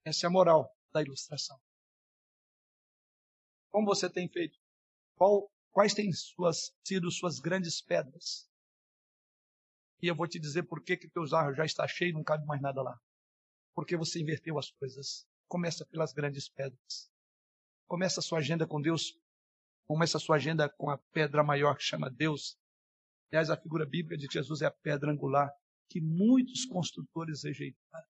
Essa 0.05 0.27
é 0.27 0.29
a 0.29 0.31
moral 0.31 0.75
da 0.93 1.03
ilustração. 1.03 1.59
Como 3.71 3.87
você 3.87 4.09
tem 4.09 4.29
feito? 4.29 4.59
Qual, 5.17 5.51
quais 5.73 5.95
têm 5.95 6.13
suas, 6.13 6.75
sido 6.87 7.11
suas 7.11 7.41
grandes 7.41 7.81
pedras? 7.83 8.49
E 10.03 10.07
eu 10.07 10.15
vou 10.15 10.27
te 10.27 10.39
dizer 10.39 10.65
por 10.65 10.83
que, 10.83 10.97
que 10.97 11.09
teus 11.09 11.33
arros 11.33 11.57
já 11.57 11.65
está 11.65 11.87
cheio 11.87 12.11
e 12.11 12.13
não 12.13 12.23
cabe 12.23 12.45
mais 12.47 12.61
nada 12.61 12.83
lá. 12.83 12.99
Porque 13.75 13.97
você 13.97 14.21
inverteu 14.21 14.59
as 14.59 14.71
coisas. 14.71 15.27
Começa 15.49 15.85
pelas 15.87 16.13
grandes 16.13 16.49
pedras. 16.49 17.11
Começa 17.87 18.21
a 18.21 18.23
sua 18.23 18.39
agenda 18.39 18.67
com 18.67 18.81
Deus. 18.81 19.19
Começa 19.87 20.17
a 20.17 20.21
sua 20.21 20.37
agenda 20.37 20.69
com 20.69 20.91
a 20.91 20.99
pedra 21.13 21.43
maior 21.43 21.77
que 21.77 21.83
chama 21.83 22.11
Deus. 22.11 22.59
Aliás, 23.31 23.51
a 23.51 23.57
figura 23.57 23.85
bíblica 23.85 24.17
de 24.17 24.33
Jesus 24.33 24.63
é 24.63 24.67
a 24.67 24.71
pedra 24.71 25.11
angular 25.11 25.51
que 25.89 26.01
muitos 26.01 26.65
construtores 26.65 27.43
rejeitaram. 27.45 28.09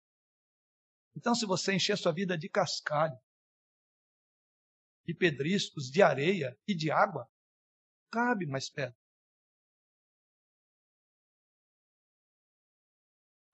Então, 1.15 1.35
se 1.35 1.45
você 1.45 1.73
encher 1.73 1.97
sua 1.97 2.11
vida 2.11 2.37
de 2.37 2.49
cascalho, 2.49 3.17
de 5.05 5.13
pedriscos, 5.13 5.89
de 5.91 6.01
areia 6.01 6.57
e 6.67 6.73
de 6.73 6.89
água, 6.89 7.27
cabe 8.09 8.45
mais 8.45 8.69
pedra. 8.69 8.95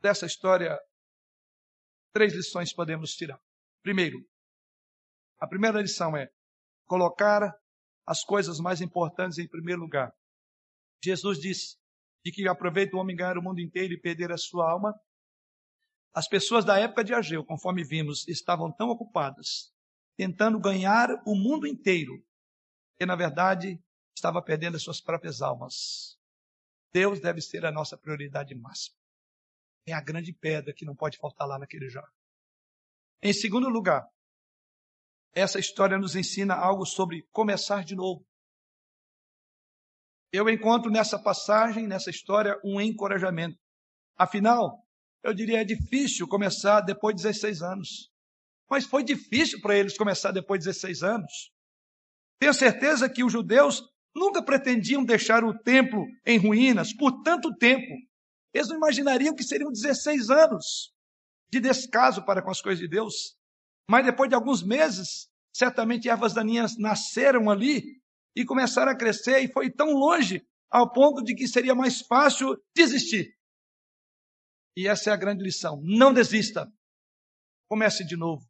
Dessa 0.01 0.25
história, 0.25 0.79
três 2.13 2.33
lições 2.33 2.73
podemos 2.73 3.13
tirar. 3.15 3.39
Primeiro, 3.81 4.17
a 5.39 5.47
primeira 5.47 5.81
lição 5.81 6.15
é 6.15 6.29
colocar 6.85 7.53
as 8.05 8.23
coisas 8.23 8.59
mais 8.59 8.81
importantes 8.81 9.37
em 9.37 9.47
primeiro 9.47 9.81
lugar. 9.81 10.11
Jesus 11.03 11.39
disse: 11.39 11.77
de 12.23 12.31
que 12.31 12.47
aproveita 12.47 12.95
o 12.95 12.99
homem 12.99 13.15
ganhar 13.15 13.37
o 13.37 13.41
mundo 13.41 13.59
inteiro 13.59 13.93
e 13.93 13.99
perder 13.99 14.31
a 14.31 14.37
sua 14.37 14.69
alma. 14.69 14.93
As 16.13 16.27
pessoas 16.27 16.65
da 16.65 16.77
época 16.77 17.03
de 17.03 17.13
Ageu, 17.13 17.45
conforme 17.45 17.83
vimos, 17.83 18.27
estavam 18.27 18.71
tão 18.71 18.89
ocupadas 18.89 19.73
tentando 20.17 20.59
ganhar 20.59 21.07
o 21.25 21.33
mundo 21.33 21.65
inteiro, 21.65 22.21
que 22.97 23.05
na 23.05 23.15
verdade 23.15 23.81
estava 24.13 24.41
perdendo 24.41 24.75
as 24.75 24.83
suas 24.83 24.99
próprias 24.99 25.41
almas. 25.41 26.19
Deus 26.91 27.21
deve 27.21 27.39
ser 27.39 27.65
a 27.65 27.71
nossa 27.71 27.97
prioridade 27.97 28.53
máxima. 28.53 28.98
É 29.89 29.93
a 29.93 30.01
grande 30.01 30.33
pedra 30.33 30.73
que 30.73 30.85
não 30.85 30.95
pode 30.95 31.17
faltar 31.17 31.47
lá 31.47 31.57
naquele 31.57 31.89
jarro. 31.89 32.13
Em 33.21 33.33
segundo 33.33 33.67
lugar, 33.67 34.05
essa 35.33 35.59
história 35.59 35.97
nos 35.97 36.15
ensina 36.15 36.55
algo 36.55 36.85
sobre 36.85 37.27
começar 37.31 37.83
de 37.83 37.95
novo. 37.95 38.25
Eu 40.31 40.47
encontro 40.47 40.91
nessa 40.91 41.17
passagem, 41.17 41.87
nessa 41.87 42.09
história, 42.09 42.55
um 42.63 42.79
encorajamento. 42.79 43.57
Afinal, 44.15 44.85
eu 45.23 45.33
diria 45.33 45.61
é 45.61 45.65
difícil 45.65 46.27
começar 46.27 46.81
depois 46.81 47.15
de 47.15 47.23
16 47.23 47.61
anos. 47.61 48.11
Mas 48.69 48.85
foi 48.85 49.03
difícil 49.03 49.59
para 49.59 49.75
eles 49.75 49.97
começar 49.97 50.31
depois 50.31 50.59
de 50.59 50.67
16 50.67 51.01
anos. 51.01 51.51
Tenho 52.39 52.53
certeza 52.53 53.09
que 53.09 53.23
os 53.23 53.33
judeus 53.33 53.81
nunca 54.15 54.43
pretendiam 54.43 55.03
deixar 55.03 55.43
o 55.43 55.57
templo 55.57 56.05
em 56.25 56.37
ruínas 56.37 56.93
por 56.93 57.23
tanto 57.23 57.55
tempo. 57.55 58.08
Eles 58.53 58.67
não 58.67 58.77
imaginariam 58.77 59.35
que 59.35 59.43
seriam 59.43 59.71
16 59.71 60.29
anos 60.29 60.93
de 61.51 61.59
descaso 61.59 62.23
para 62.25 62.41
com 62.41 62.49
as 62.49 62.61
coisas 62.61 62.79
de 62.79 62.87
Deus. 62.87 63.35
Mas 63.89 64.05
depois 64.05 64.29
de 64.29 64.35
alguns 64.35 64.63
meses, 64.63 65.29
certamente 65.53 66.09
ervas 66.09 66.33
daninhas 66.33 66.77
nasceram 66.77 67.49
ali 67.49 67.83
e 68.35 68.45
começaram 68.45 68.91
a 68.91 68.97
crescer, 68.97 69.39
e 69.39 69.51
foi 69.51 69.71
tão 69.71 69.91
longe 69.91 70.45
ao 70.69 70.91
ponto 70.91 71.23
de 71.23 71.33
que 71.33 71.47
seria 71.47 71.73
mais 71.73 72.01
fácil 72.01 72.55
desistir. 72.75 73.35
E 74.77 74.87
essa 74.87 75.09
é 75.09 75.13
a 75.13 75.17
grande 75.17 75.43
lição. 75.43 75.81
Não 75.83 76.13
desista. 76.13 76.71
Comece 77.67 78.05
de 78.05 78.15
novo. 78.15 78.47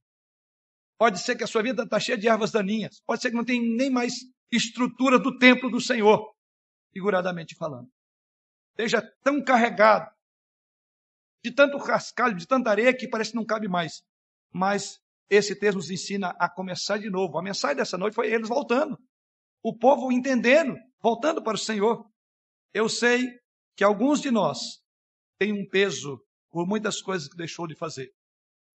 Pode 0.98 1.20
ser 1.20 1.36
que 1.36 1.44
a 1.44 1.48
sua 1.48 1.64
vida 1.64 1.84
está 1.84 2.00
cheia 2.00 2.18
de 2.18 2.28
ervas 2.28 2.52
daninhas. 2.52 3.02
Pode 3.06 3.22
ser 3.22 3.30
que 3.30 3.38
não 3.38 3.46
tenha 3.46 3.62
nem 3.62 3.90
mais 3.90 4.14
estrutura 4.52 5.18
do 5.18 5.38
templo 5.38 5.70
do 5.70 5.80
Senhor, 5.80 6.22
figuradamente 6.94 7.56
falando. 7.56 7.90
Esteja 8.80 9.02
tão 9.22 9.44
carregado 9.44 10.10
de 11.44 11.52
tanto 11.52 11.78
rascalho, 11.78 12.34
de 12.34 12.48
tanta 12.48 12.70
areia 12.70 12.96
que 12.96 13.10
parece 13.10 13.32
que 13.32 13.36
não 13.36 13.46
cabe 13.46 13.68
mais. 13.68 14.02
Mas 14.54 15.02
esse 15.30 15.54
texto 15.54 15.76
nos 15.76 15.92
ensina 15.92 16.30
a 16.40 16.50
começar 16.50 16.98
de 16.98 17.10
novo. 17.10 17.38
A 17.38 17.44
mensagem 17.44 17.76
dessa 17.76 17.98
noite 17.98 18.14
foi 18.14 18.32
eles 18.32 18.48
voltando 18.48 18.98
o 19.62 19.78
povo 19.78 20.14
entendendo, 20.14 20.78
voltando 21.02 21.44
para 21.44 21.56
o 21.56 21.60
Senhor. 21.60 22.10
Eu 22.74 22.88
sei 22.88 23.28
que 23.76 23.84
alguns 23.84 24.22
de 24.22 24.32
nós 24.32 24.82
têm 25.38 25.52
um 25.52 25.68
peso 25.68 26.18
por 26.50 26.66
muitas 26.66 27.02
coisas 27.02 27.28
que 27.28 27.36
deixou 27.36 27.68
de 27.68 27.76
fazer. 27.76 28.10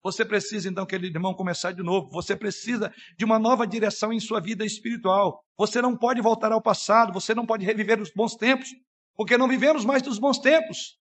Você 0.03 0.23
precisa, 0.23 0.69
então, 0.69 0.85
querido 0.85 1.17
irmão, 1.17 1.33
começar 1.33 1.71
de 1.71 1.81
novo. 1.81 2.11
Você 2.11 2.35
precisa 2.35 2.93
de 3.17 3.25
uma 3.25 3.39
nova 3.39 3.65
direção 3.65 4.13
em 4.13 4.19
sua 4.19 4.39
vida 4.39 4.63
espiritual. 4.63 5.43
Você 5.57 5.81
não 5.81 5.97
pode 5.97 6.21
voltar 6.21 6.51
ao 6.51 6.61
passado, 6.61 7.11
você 7.11 7.33
não 7.33 7.43
pode 7.43 7.65
reviver 7.65 7.99
os 7.99 8.11
bons 8.11 8.35
tempos, 8.35 8.69
porque 9.15 9.37
não 9.37 9.47
vivemos 9.47 9.85
mais 9.85 10.01
dos 10.01 10.19
bons 10.19 10.39
tempos. 10.39 10.99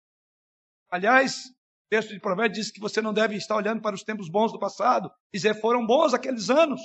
Aliás, 0.90 1.46
o 1.46 1.88
texto 1.90 2.10
de 2.10 2.20
Provérbios 2.20 2.58
diz 2.58 2.70
que 2.70 2.80
você 2.80 3.00
não 3.00 3.12
deve 3.12 3.36
estar 3.36 3.56
olhando 3.56 3.80
para 3.80 3.94
os 3.94 4.02
tempos 4.02 4.28
bons 4.28 4.52
do 4.52 4.58
passado, 4.58 5.10
dizer 5.32 5.60
foram 5.60 5.86
bons 5.86 6.14
aqueles 6.14 6.50
anos 6.50 6.80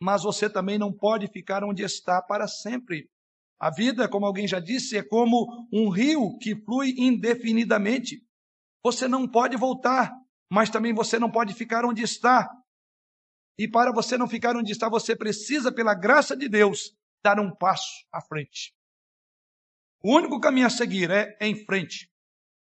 mas 0.00 0.22
você 0.22 0.48
também 0.48 0.78
não 0.78 0.92
pode 0.92 1.26
ficar 1.28 1.64
onde 1.64 1.82
está 1.82 2.22
para 2.22 2.46
sempre. 2.46 3.10
A 3.60 3.70
vida, 3.70 4.08
como 4.08 4.24
alguém 4.24 4.46
já 4.46 4.60
disse, 4.60 4.96
é 4.96 5.02
como 5.02 5.68
um 5.72 5.88
rio 5.88 6.38
que 6.38 6.54
flui 6.54 6.94
indefinidamente. 6.96 8.22
Você 8.84 9.08
não 9.08 9.26
pode 9.26 9.56
voltar, 9.56 10.14
mas 10.50 10.70
também 10.70 10.94
você 10.94 11.18
não 11.18 11.30
pode 11.30 11.52
ficar 11.54 11.84
onde 11.84 12.02
está. 12.02 12.48
E 13.58 13.68
para 13.68 13.92
você 13.92 14.16
não 14.16 14.28
ficar 14.28 14.56
onde 14.56 14.70
está, 14.70 14.88
você 14.88 15.16
precisa, 15.16 15.72
pela 15.72 15.94
graça 15.94 16.36
de 16.36 16.48
Deus, 16.48 16.96
dar 17.24 17.40
um 17.40 17.52
passo 17.52 18.06
à 18.12 18.20
frente. 18.20 18.72
O 20.02 20.14
único 20.14 20.38
caminho 20.40 20.66
a 20.66 20.70
seguir 20.70 21.10
é 21.10 21.36
em 21.40 21.64
frente. 21.64 22.10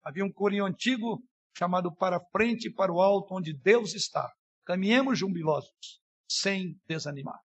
Havia 0.04 0.24
um 0.24 0.32
corinho 0.32 0.64
antigo 0.64 1.22
chamado 1.56 1.94
Para 1.94 2.20
Frente 2.30 2.68
e 2.68 2.72
para 2.72 2.92
o 2.92 3.00
Alto, 3.00 3.34
onde 3.34 3.52
Deus 3.52 3.94
está. 3.94 4.30
Caminhemos 4.64 5.18
jubilosos 5.18 6.00
sem 6.30 6.80
desanimar. 6.86 7.40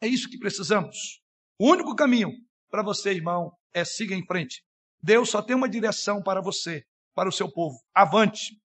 É 0.00 0.06
isso 0.08 0.28
que 0.28 0.38
precisamos. 0.38 1.22
O 1.58 1.70
único 1.70 1.94
caminho 1.94 2.30
para 2.70 2.82
você, 2.82 3.10
irmão, 3.12 3.52
é 3.72 3.84
siga 3.84 4.14
em 4.14 4.26
frente. 4.26 4.64
Deus 5.02 5.30
só 5.30 5.42
tem 5.42 5.54
uma 5.54 5.68
direção 5.68 6.22
para 6.22 6.40
você, 6.40 6.84
para 7.14 7.28
o 7.28 7.32
seu 7.32 7.50
povo. 7.50 7.78
Avante. 7.94 8.60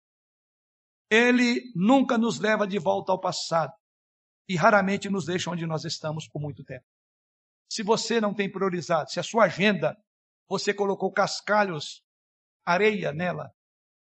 Ele 1.11 1.61
nunca 1.75 2.17
nos 2.17 2.39
leva 2.39 2.67
de 2.67 2.79
volta 2.79 3.13
ao 3.13 3.21
passado 3.21 3.73
e 4.49 4.57
raramente 4.57 5.11
nos 5.11 5.27
deixa 5.27 5.51
onde 5.51 5.67
nós 5.67 5.85
estamos 5.85 6.29
por 6.29 6.41
muito 6.41 6.65
tempo. 6.65 6.85
Se 7.73 7.83
você 7.83 8.21
não 8.21 8.35
tem 8.35 8.53
priorizado, 8.53 9.11
se 9.11 9.19
a 9.19 9.23
sua 9.23 9.45
agenda 9.45 9.97
você 10.47 10.75
colocou 10.75 11.11
cascalhos, 11.11 12.03
areia 12.67 13.15
nela, 13.15 13.51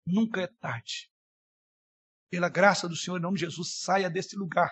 nunca 0.05 0.41
é 0.41 0.47
tarde 0.61 1.09
pela 2.29 2.49
graça 2.49 2.87
do 2.87 2.95
Senhor, 2.95 3.17
em 3.17 3.21
nome 3.21 3.39
de 3.39 3.45
Jesus, 3.45 3.79
saia 3.79 4.11
desse 4.11 4.35
lugar. 4.35 4.71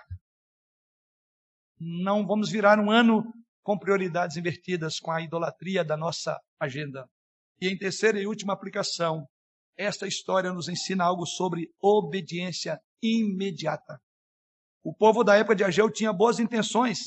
Não 1.79 2.27
vamos 2.27 2.51
virar 2.51 2.79
um 2.79 2.91
ano 2.91 3.23
com 3.63 3.75
prioridades 3.75 4.37
invertidas 4.37 4.99
com 4.99 5.09
a 5.09 5.19
idolatria 5.19 5.83
da 5.83 5.97
nossa 5.97 6.39
agenda. 6.59 7.09
E 7.59 7.67
em 7.67 7.75
terceira 7.75 8.19
e 8.19 8.27
última 8.27 8.53
aplicação, 8.53 9.25
esta 9.75 10.05
história 10.05 10.53
nos 10.53 10.69
ensina 10.69 11.05
algo 11.05 11.25
sobre 11.25 11.73
obediência 11.81 12.79
imediata. 13.01 13.99
O 14.83 14.93
povo 14.93 15.23
da 15.23 15.35
época 15.35 15.55
de 15.55 15.63
Ageu 15.63 15.91
tinha 15.91 16.13
boas 16.13 16.37
intenções, 16.37 16.99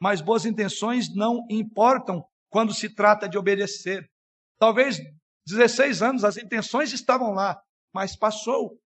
mas 0.00 0.20
boas 0.20 0.44
intenções 0.44 1.14
não 1.14 1.46
importam 1.50 2.24
quando 2.50 2.74
se 2.74 2.88
trata 2.88 3.28
de 3.28 3.38
obedecer. 3.38 4.10
Talvez 4.58 4.98
16 5.46 6.02
anos 6.02 6.24
as 6.24 6.36
intenções 6.36 6.92
estavam 6.92 7.32
lá, 7.32 7.60
mas 7.92 8.16
passou 8.16 8.78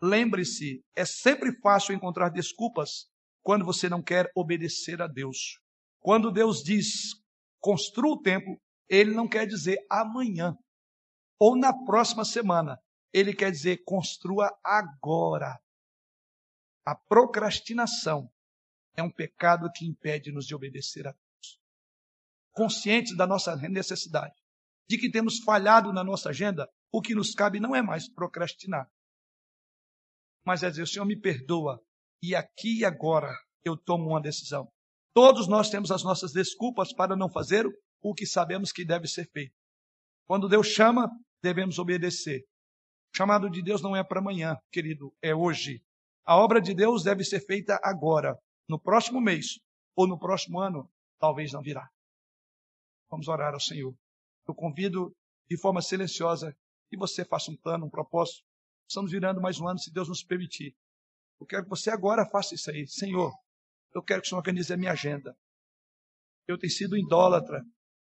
Lembre-se, 0.00 0.84
é 0.94 1.04
sempre 1.04 1.52
fácil 1.60 1.92
encontrar 1.92 2.28
desculpas 2.28 3.10
quando 3.42 3.64
você 3.64 3.88
não 3.88 4.00
quer 4.00 4.30
obedecer 4.34 5.02
a 5.02 5.08
Deus. 5.08 5.60
Quando 6.00 6.30
Deus 6.30 6.62
diz 6.62 7.14
construa 7.60 8.12
o 8.12 8.22
templo, 8.22 8.60
ele 8.88 9.12
não 9.12 9.28
quer 9.28 9.46
dizer 9.46 9.78
amanhã 9.90 10.56
ou 11.38 11.56
na 11.56 11.72
próxima 11.84 12.24
semana. 12.24 12.80
Ele 13.12 13.34
quer 13.34 13.50
dizer 13.50 13.82
construa 13.84 14.56
agora. 14.62 15.58
A 16.86 16.94
procrastinação 16.94 18.30
é 18.98 19.02
um 19.02 19.10
pecado 19.10 19.70
que 19.72 19.86
impede-nos 19.86 20.44
de 20.44 20.54
obedecer 20.54 21.06
a 21.06 21.12
Deus. 21.12 21.60
Conscientes 22.52 23.16
da 23.16 23.26
nossa 23.26 23.54
necessidade, 23.56 24.34
de 24.88 24.98
que 24.98 25.10
temos 25.10 25.38
falhado 25.38 25.92
na 25.92 26.02
nossa 26.02 26.30
agenda, 26.30 26.68
o 26.90 27.00
que 27.00 27.14
nos 27.14 27.32
cabe 27.32 27.60
não 27.60 27.76
é 27.76 27.80
mais 27.80 28.12
procrastinar, 28.12 28.90
mas 30.44 30.64
é 30.64 30.70
dizer: 30.70 30.82
o 30.82 30.86
Senhor 30.86 31.04
me 31.04 31.18
perdoa 31.18 31.80
e 32.20 32.34
aqui 32.34 32.80
e 32.80 32.84
agora 32.84 33.32
eu 33.64 33.76
tomo 33.76 34.08
uma 34.08 34.20
decisão. 34.20 34.68
Todos 35.14 35.46
nós 35.46 35.70
temos 35.70 35.92
as 35.92 36.02
nossas 36.02 36.32
desculpas 36.32 36.92
para 36.92 37.14
não 37.14 37.30
fazer 37.30 37.66
o 38.02 38.14
que 38.14 38.26
sabemos 38.26 38.72
que 38.72 38.84
deve 38.84 39.06
ser 39.06 39.30
feito. 39.30 39.54
Quando 40.26 40.48
Deus 40.48 40.66
chama, 40.66 41.08
devemos 41.42 41.78
obedecer. 41.78 42.40
O 43.14 43.16
chamado 43.16 43.48
de 43.48 43.62
Deus 43.62 43.80
não 43.80 43.94
é 43.94 44.02
para 44.02 44.20
amanhã, 44.20 44.56
querido, 44.72 45.14
é 45.22 45.34
hoje. 45.34 45.82
A 46.24 46.36
obra 46.36 46.60
de 46.60 46.74
Deus 46.74 47.04
deve 47.04 47.24
ser 47.24 47.40
feita 47.46 47.78
agora, 47.82 48.36
no 48.68 48.78
próximo 48.78 49.20
mês 49.20 49.58
ou 49.96 50.06
no 50.06 50.18
próximo 50.18 50.60
ano, 50.60 50.88
talvez 51.18 51.52
não 51.52 51.62
virá. 51.62 51.90
Vamos 53.10 53.26
orar 53.26 53.54
ao 53.54 53.60
Senhor. 53.60 53.96
Eu 54.46 54.54
convido 54.54 55.16
de 55.48 55.56
forma 55.56 55.80
silenciosa 55.80 56.54
que 56.90 56.96
você 56.96 57.24
faça 57.24 57.50
um 57.50 57.56
plano, 57.56 57.86
um 57.86 57.90
propósito. 57.90 58.44
Estamos 58.86 59.10
virando 59.10 59.40
mais 59.40 59.58
um 59.58 59.66
ano, 59.66 59.78
se 59.78 59.92
Deus 59.92 60.08
nos 60.08 60.22
permitir. 60.22 60.76
Eu 61.40 61.46
quero 61.46 61.64
que 61.64 61.70
você 61.70 61.90
agora 61.90 62.28
faça 62.28 62.54
isso 62.54 62.70
aí. 62.70 62.86
Senhor, 62.86 63.32
eu 63.94 64.02
quero 64.02 64.20
que 64.20 64.26
o 64.26 64.28
Senhor 64.28 64.38
organize 64.38 64.72
a 64.72 64.76
minha 64.76 64.92
agenda. 64.92 65.36
Eu 66.46 66.58
tenho 66.58 66.72
sido 66.72 66.96
idólatra, 66.96 67.64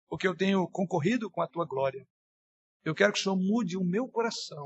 porque 0.08 0.26
eu 0.26 0.36
tenho 0.36 0.68
concorrido 0.68 1.30
com 1.30 1.40
a 1.40 1.48
tua 1.48 1.64
glória. 1.64 2.06
Eu 2.84 2.94
quero 2.94 3.12
que 3.12 3.18
o 3.18 3.22
Senhor 3.22 3.36
mude 3.36 3.76
o 3.76 3.84
meu 3.84 4.08
coração. 4.08 4.64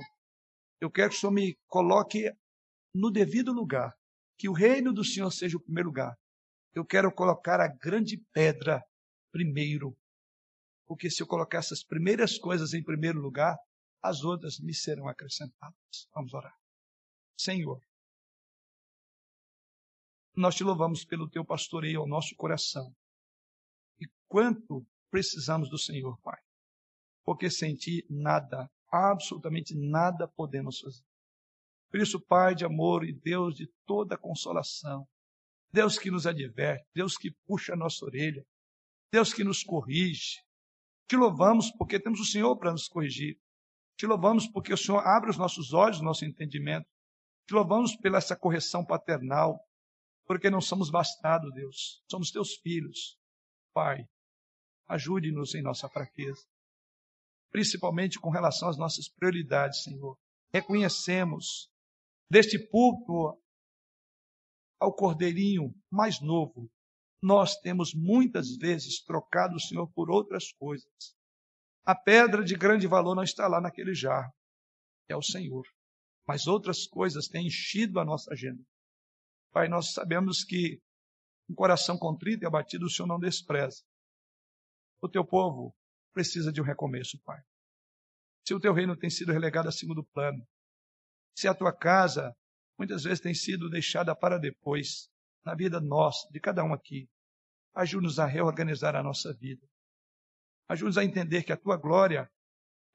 Eu 0.80 0.90
quero 0.90 1.10
que 1.10 1.16
o 1.16 1.20
Senhor 1.20 1.32
me 1.32 1.58
coloque 1.66 2.30
no 2.94 3.10
devido 3.10 3.52
lugar. 3.52 3.94
Que 4.36 4.48
o 4.48 4.52
reino 4.52 4.92
do 4.92 5.04
Senhor 5.04 5.30
seja 5.30 5.56
o 5.56 5.62
primeiro 5.62 5.88
lugar. 5.88 6.14
Eu 6.74 6.84
quero 6.84 7.12
colocar 7.12 7.60
a 7.60 7.68
grande 7.68 8.18
pedra 8.32 8.82
primeiro. 9.30 9.96
Porque 10.86 11.10
se 11.10 11.22
eu 11.22 11.26
colocar 11.26 11.58
essas 11.58 11.84
primeiras 11.84 12.38
coisas 12.38 12.74
em 12.74 12.82
primeiro 12.82 13.20
lugar, 13.20 13.56
as 14.02 14.22
outras 14.22 14.58
me 14.58 14.74
serão 14.74 15.08
acrescentadas. 15.08 16.08
Vamos 16.14 16.34
orar. 16.34 16.54
Senhor, 17.38 17.80
nós 20.36 20.54
te 20.54 20.64
louvamos 20.64 21.04
pelo 21.04 21.28
teu 21.28 21.44
pastoreio 21.44 22.00
ao 22.00 22.08
nosso 22.08 22.34
coração. 22.36 22.92
E 24.00 24.06
quanto 24.28 24.84
precisamos 25.10 25.70
do 25.70 25.78
Senhor, 25.78 26.18
Pai 26.20 26.38
porque 27.24 27.50
sem 27.50 27.74
ti 27.74 28.06
nada, 28.08 28.70
absolutamente 28.92 29.74
nada 29.74 30.28
podemos 30.28 30.78
fazer. 30.78 31.02
Por 31.94 32.00
isso, 32.00 32.20
Pai 32.20 32.56
de 32.56 32.64
amor 32.64 33.04
e 33.04 33.12
Deus 33.12 33.54
de 33.54 33.68
toda 33.86 34.18
consolação, 34.18 35.06
Deus 35.72 35.96
que 35.96 36.10
nos 36.10 36.26
adverte, 36.26 36.84
Deus 36.92 37.16
que 37.16 37.30
puxa 37.46 37.74
a 37.74 37.76
nossa 37.76 38.04
orelha, 38.04 38.44
Deus 39.12 39.32
que 39.32 39.44
nos 39.44 39.62
corrige, 39.62 40.40
te 41.06 41.14
louvamos 41.14 41.70
porque 41.78 42.00
temos 42.00 42.18
o 42.18 42.24
Senhor 42.24 42.58
para 42.58 42.72
nos 42.72 42.88
corrigir. 42.88 43.38
Te 43.96 44.08
louvamos 44.08 44.48
porque 44.48 44.74
o 44.74 44.76
Senhor 44.76 45.06
abre 45.06 45.30
os 45.30 45.38
nossos 45.38 45.72
olhos, 45.72 46.00
o 46.00 46.02
nosso 46.02 46.24
entendimento. 46.24 46.88
Te 47.46 47.54
louvamos 47.54 47.94
pela 47.94 48.18
essa 48.18 48.34
correção 48.34 48.84
paternal, 48.84 49.56
porque 50.26 50.50
não 50.50 50.60
somos 50.60 50.90
bastados, 50.90 51.54
Deus. 51.54 52.02
Somos 52.10 52.32
teus 52.32 52.56
filhos. 52.56 53.16
Pai, 53.72 54.04
ajude-nos 54.88 55.54
em 55.54 55.62
nossa 55.62 55.88
fraqueza 55.88 56.42
principalmente 57.52 58.18
com 58.18 58.30
relação 58.30 58.68
às 58.68 58.76
nossas 58.76 59.08
prioridades, 59.08 59.84
Senhor. 59.84 60.18
Reconhecemos 60.52 61.70
deste 62.34 62.58
púlpito 62.58 63.40
ao 64.80 64.92
cordeirinho 64.92 65.72
mais 65.88 66.20
novo, 66.20 66.68
nós 67.22 67.54
temos 67.60 67.94
muitas 67.94 68.56
vezes 68.56 69.04
trocado 69.04 69.54
o 69.54 69.60
Senhor 69.60 69.86
por 69.92 70.10
outras 70.10 70.50
coisas. 70.50 70.90
A 71.84 71.94
pedra 71.94 72.42
de 72.42 72.56
grande 72.56 72.88
valor 72.88 73.14
não 73.14 73.22
está 73.22 73.46
lá 73.46 73.60
naquele 73.60 73.94
jarro, 73.94 74.32
é 75.08 75.16
o 75.16 75.22
Senhor. 75.22 75.62
Mas 76.26 76.48
outras 76.48 76.88
coisas 76.88 77.28
têm 77.28 77.46
enchido 77.46 78.00
a 78.00 78.04
nossa 78.04 78.32
agenda. 78.32 78.64
Pai, 79.52 79.68
nós 79.68 79.92
sabemos 79.92 80.42
que 80.42 80.82
um 81.48 81.54
coração 81.54 81.96
contrito 81.96 82.42
e 82.42 82.46
abatido 82.46 82.86
o 82.86 82.90
Senhor 82.90 83.06
não 83.06 83.20
despreza. 83.20 83.84
O 85.00 85.08
teu 85.08 85.24
povo 85.24 85.72
precisa 86.12 86.52
de 86.52 86.60
um 86.60 86.64
recomeço, 86.64 87.16
Pai. 87.22 87.40
Se 88.44 88.54
o 88.54 88.60
teu 88.60 88.72
reino 88.72 88.96
tem 88.96 89.08
sido 89.08 89.30
relegado 89.32 89.68
a 89.68 89.72
segundo 89.72 90.02
plano, 90.02 90.44
se 91.34 91.48
a 91.48 91.54
tua 91.54 91.72
casa 91.72 92.34
muitas 92.78 93.04
vezes 93.04 93.20
tem 93.20 93.34
sido 93.34 93.70
deixada 93.70 94.14
para 94.14 94.38
depois, 94.38 95.08
na 95.44 95.54
vida 95.54 95.80
nossa, 95.80 96.28
de 96.30 96.40
cada 96.40 96.64
um 96.64 96.72
aqui, 96.72 97.08
ajude-nos 97.74 98.18
a 98.18 98.26
reorganizar 98.26 98.96
a 98.96 99.02
nossa 99.02 99.32
vida. 99.34 99.66
Ajude-nos 100.68 100.98
a 100.98 101.04
entender 101.04 101.42
que 101.42 101.52
a 101.52 101.56
tua 101.56 101.76
glória 101.76 102.30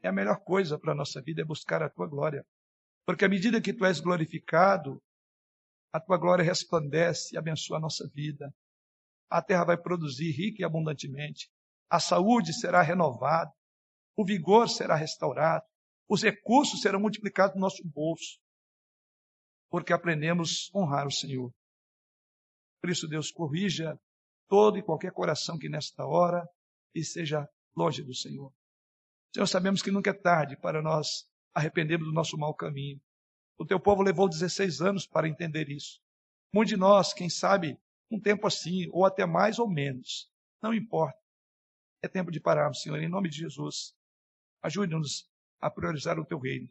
é 0.02 0.08
a 0.08 0.12
melhor 0.12 0.40
coisa 0.44 0.80
para 0.80 0.94
a 0.94 0.96
nossa 0.96 1.22
vida, 1.22 1.42
é 1.42 1.46
buscar 1.46 1.84
a 1.84 1.90
tua 1.90 2.08
glória. 2.08 2.46
Porque 3.06 3.26
à 3.26 3.30
medida 3.30 3.62
que 3.62 3.74
tu 3.74 3.86
és 3.86 4.00
glorificado, 4.00 5.02
a 5.92 6.00
tua 6.00 6.18
glória 6.18 6.44
resplandece 6.44 7.36
e 7.36 7.38
abençoa 7.38 7.78
a 7.78 7.82
nossa 7.82 8.08
vida. 8.14 8.54
A 9.30 9.42
terra 9.42 9.66
vai 9.66 9.78
produzir 9.78 10.32
rica 10.32 10.62
e 10.62 10.66
abundantemente 10.66 11.50
a 11.90 12.00
saúde 12.00 12.54
será 12.54 12.82
renovada, 12.84 13.52
o 14.16 14.24
vigor 14.24 14.70
será 14.70 14.96
restaurado, 14.96 15.66
os 16.10 16.24
recursos 16.24 16.82
serão 16.82 17.00
multiplicados 17.00 17.56
no 17.56 17.62
nosso 17.62 17.88
bolso, 17.88 18.40
porque 19.70 19.94
aprendemos 19.94 20.72
a 20.74 20.80
honrar 20.80 21.06
o 21.06 21.12
Senhor. 21.12 21.54
Por 22.82 22.90
isso, 22.90 23.08
Deus 23.08 23.32
corrija 23.32 24.00
todo 24.48 24.80
e 24.80 24.84
qualquer 24.84 25.12
coração 25.12 25.60
que 25.60 25.70
nesta 25.70 26.08
hora 26.08 26.50
esteja 26.96 27.48
longe 27.78 28.02
do 28.02 28.16
Senhor. 28.16 28.52
Senhor, 29.32 29.46
sabemos 29.46 29.84
que 29.84 29.92
nunca 29.92 30.10
é 30.10 30.14
tarde 30.14 30.58
para 30.58 30.82
nós 30.82 31.30
arrependermos 31.54 32.08
do 32.08 32.14
nosso 32.14 32.36
mau 32.36 32.56
caminho. 32.56 33.00
O 33.60 33.66
teu 33.66 33.80
povo 33.80 34.02
levou 34.02 34.28
16 34.28 34.82
anos 34.82 35.06
para 35.06 35.28
entender 35.28 35.70
isso. 35.70 36.02
Muitos 36.52 36.72
de 36.72 36.78
nós, 36.78 37.14
quem 37.14 37.30
sabe, 37.30 37.80
um 38.10 38.20
tempo 38.20 38.48
assim, 38.48 38.90
ou 38.92 39.06
até 39.06 39.28
mais 39.28 39.60
ou 39.60 39.70
menos, 39.70 40.32
não 40.60 40.74
importa. 40.74 41.20
É 42.02 42.08
tempo 42.08 42.32
de 42.32 42.40
pararmos, 42.40 42.82
Senhor, 42.82 42.98
em 43.00 43.10
nome 43.10 43.30
de 43.30 43.38
Jesus. 43.38 43.94
Ajude-nos 44.64 45.29
a 45.60 45.70
priorizar 45.70 46.20
o 46.20 46.26
teu 46.26 46.40
reino. 46.40 46.70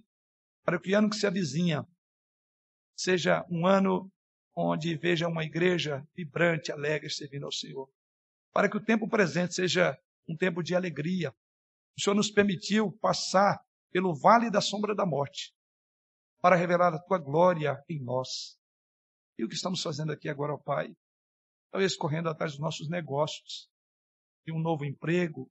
Para 0.64 0.78
que 0.78 0.92
o 0.92 0.98
ano 0.98 1.10
que 1.10 1.16
se 1.16 1.26
avizinha 1.26 1.86
seja 2.96 3.44
um 3.50 3.66
ano 3.66 4.10
onde 4.54 4.96
veja 4.96 5.28
uma 5.28 5.44
igreja 5.44 6.06
vibrante, 6.16 6.72
alegre, 6.72 7.08
servindo 7.08 7.46
ao 7.46 7.52
Senhor. 7.52 7.88
Para 8.52 8.68
que 8.68 8.76
o 8.76 8.84
tempo 8.84 9.08
presente 9.08 9.54
seja 9.54 9.96
um 10.28 10.36
tempo 10.36 10.62
de 10.62 10.74
alegria. 10.74 11.34
O 11.96 12.00
Senhor 12.00 12.14
nos 12.14 12.30
permitiu 12.30 12.92
passar 13.00 13.64
pelo 13.90 14.14
vale 14.14 14.50
da 14.50 14.60
sombra 14.60 14.94
da 14.94 15.06
morte 15.06 15.54
para 16.40 16.56
revelar 16.56 16.94
a 16.94 16.98
tua 16.98 17.18
glória 17.18 17.82
em 17.88 18.02
nós. 18.02 18.58
E 19.38 19.44
o 19.44 19.48
que 19.48 19.54
estamos 19.54 19.82
fazendo 19.82 20.12
aqui 20.12 20.28
agora, 20.28 20.54
ó 20.54 20.58
Pai? 20.58 20.96
Talvez 21.70 21.96
correndo 21.96 22.28
atrás 22.28 22.52
dos 22.52 22.60
nossos 22.60 22.88
negócios, 22.88 23.70
de 24.44 24.52
um 24.52 24.58
novo 24.58 24.84
emprego, 24.84 25.50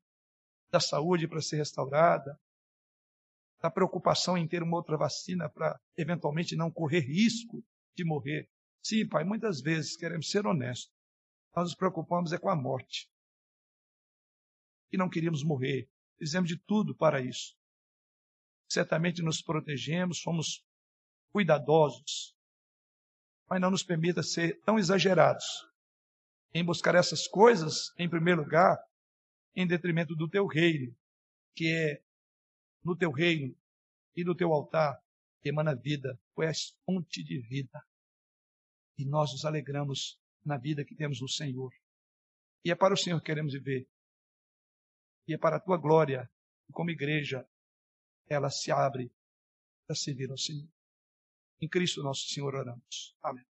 da 0.70 0.80
saúde 0.80 1.28
para 1.28 1.42
ser 1.42 1.58
restaurada, 1.58 2.40
da 3.62 3.72
preocupação 3.72 4.38
em 4.38 4.48
ter 4.48 4.62
uma 4.62 4.78
outra 4.78 4.98
vacina 4.98 5.50
para 5.50 5.80
eventualmente 5.96 6.56
não 6.56 6.72
correr 6.72 7.00
risco 7.00 7.64
de 7.96 8.04
morrer. 8.04 8.50
Sim, 8.82 9.08
Pai, 9.08 9.24
muitas 9.24 9.62
vezes 9.62 9.98
queremos 9.98 10.30
ser 10.30 10.46
honestos. 10.46 10.94
Nós 11.56 11.66
nos 11.66 11.76
preocupamos 11.76 12.32
é 12.32 12.38
com 12.38 12.50
a 12.50 12.56
morte. 12.56 13.10
E 14.92 14.98
não 14.98 15.10
queríamos 15.10 15.44
morrer. 15.44 15.90
Fizemos 16.18 16.48
de 16.48 16.58
tudo 16.58 16.96
para 16.96 17.20
isso. 17.20 17.56
Certamente 18.70 19.22
nos 19.22 19.42
protegemos, 19.42 20.20
somos 20.20 20.64
cuidadosos. 21.32 22.36
Mas 23.50 23.60
não 23.60 23.72
nos 23.72 23.84
permita 23.84 24.22
ser 24.22 24.60
tão 24.62 24.78
exagerados 24.78 25.46
em 26.54 26.64
buscar 26.64 26.96
essas 26.96 27.28
coisas, 27.28 27.92
em 27.98 28.10
primeiro 28.10 28.42
lugar, 28.42 28.78
em 29.56 29.68
detrimento 29.68 30.16
do 30.16 30.30
teu 30.30 30.46
reino, 30.46 30.96
que 31.56 31.68
é 31.72 32.02
no 32.88 32.96
teu 32.96 33.12
reino 33.12 33.54
e 34.16 34.24
no 34.24 34.34
teu 34.34 34.54
altar 34.54 34.98
emana 35.50 35.76
vida, 35.76 36.20
tu 36.34 36.44
és 36.44 36.78
fonte 36.86 37.24
de 37.24 37.40
vida. 37.40 37.82
E 38.98 39.06
nós 39.06 39.32
nos 39.32 39.46
alegramos 39.46 40.20
na 40.44 40.58
vida 40.58 40.86
que 40.86 40.96
temos 40.96 41.22
no 41.22 41.28
Senhor. 41.28 41.72
E 42.64 42.72
é 42.72 42.76
para 42.76 42.94
o 42.94 42.98
Senhor 42.98 43.20
que 43.20 43.26
queremos 43.26 43.54
viver. 43.54 43.88
E 45.28 45.34
é 45.34 45.38
para 45.38 45.58
a 45.58 45.60
tua 45.60 45.78
glória, 45.78 46.30
e 46.70 46.74
como 46.74 46.90
igreja, 46.90 47.48
ela 48.28 48.50
se 48.50 48.72
abre 48.72 49.12
para 49.86 49.96
servir 49.96 50.32
ao 50.32 50.38
Senhor. 50.38 50.70
Em 51.62 51.68
Cristo 51.68 52.02
nosso 52.02 52.28
Senhor 52.28 52.56
oramos. 52.56 53.16
Amém. 53.22 53.46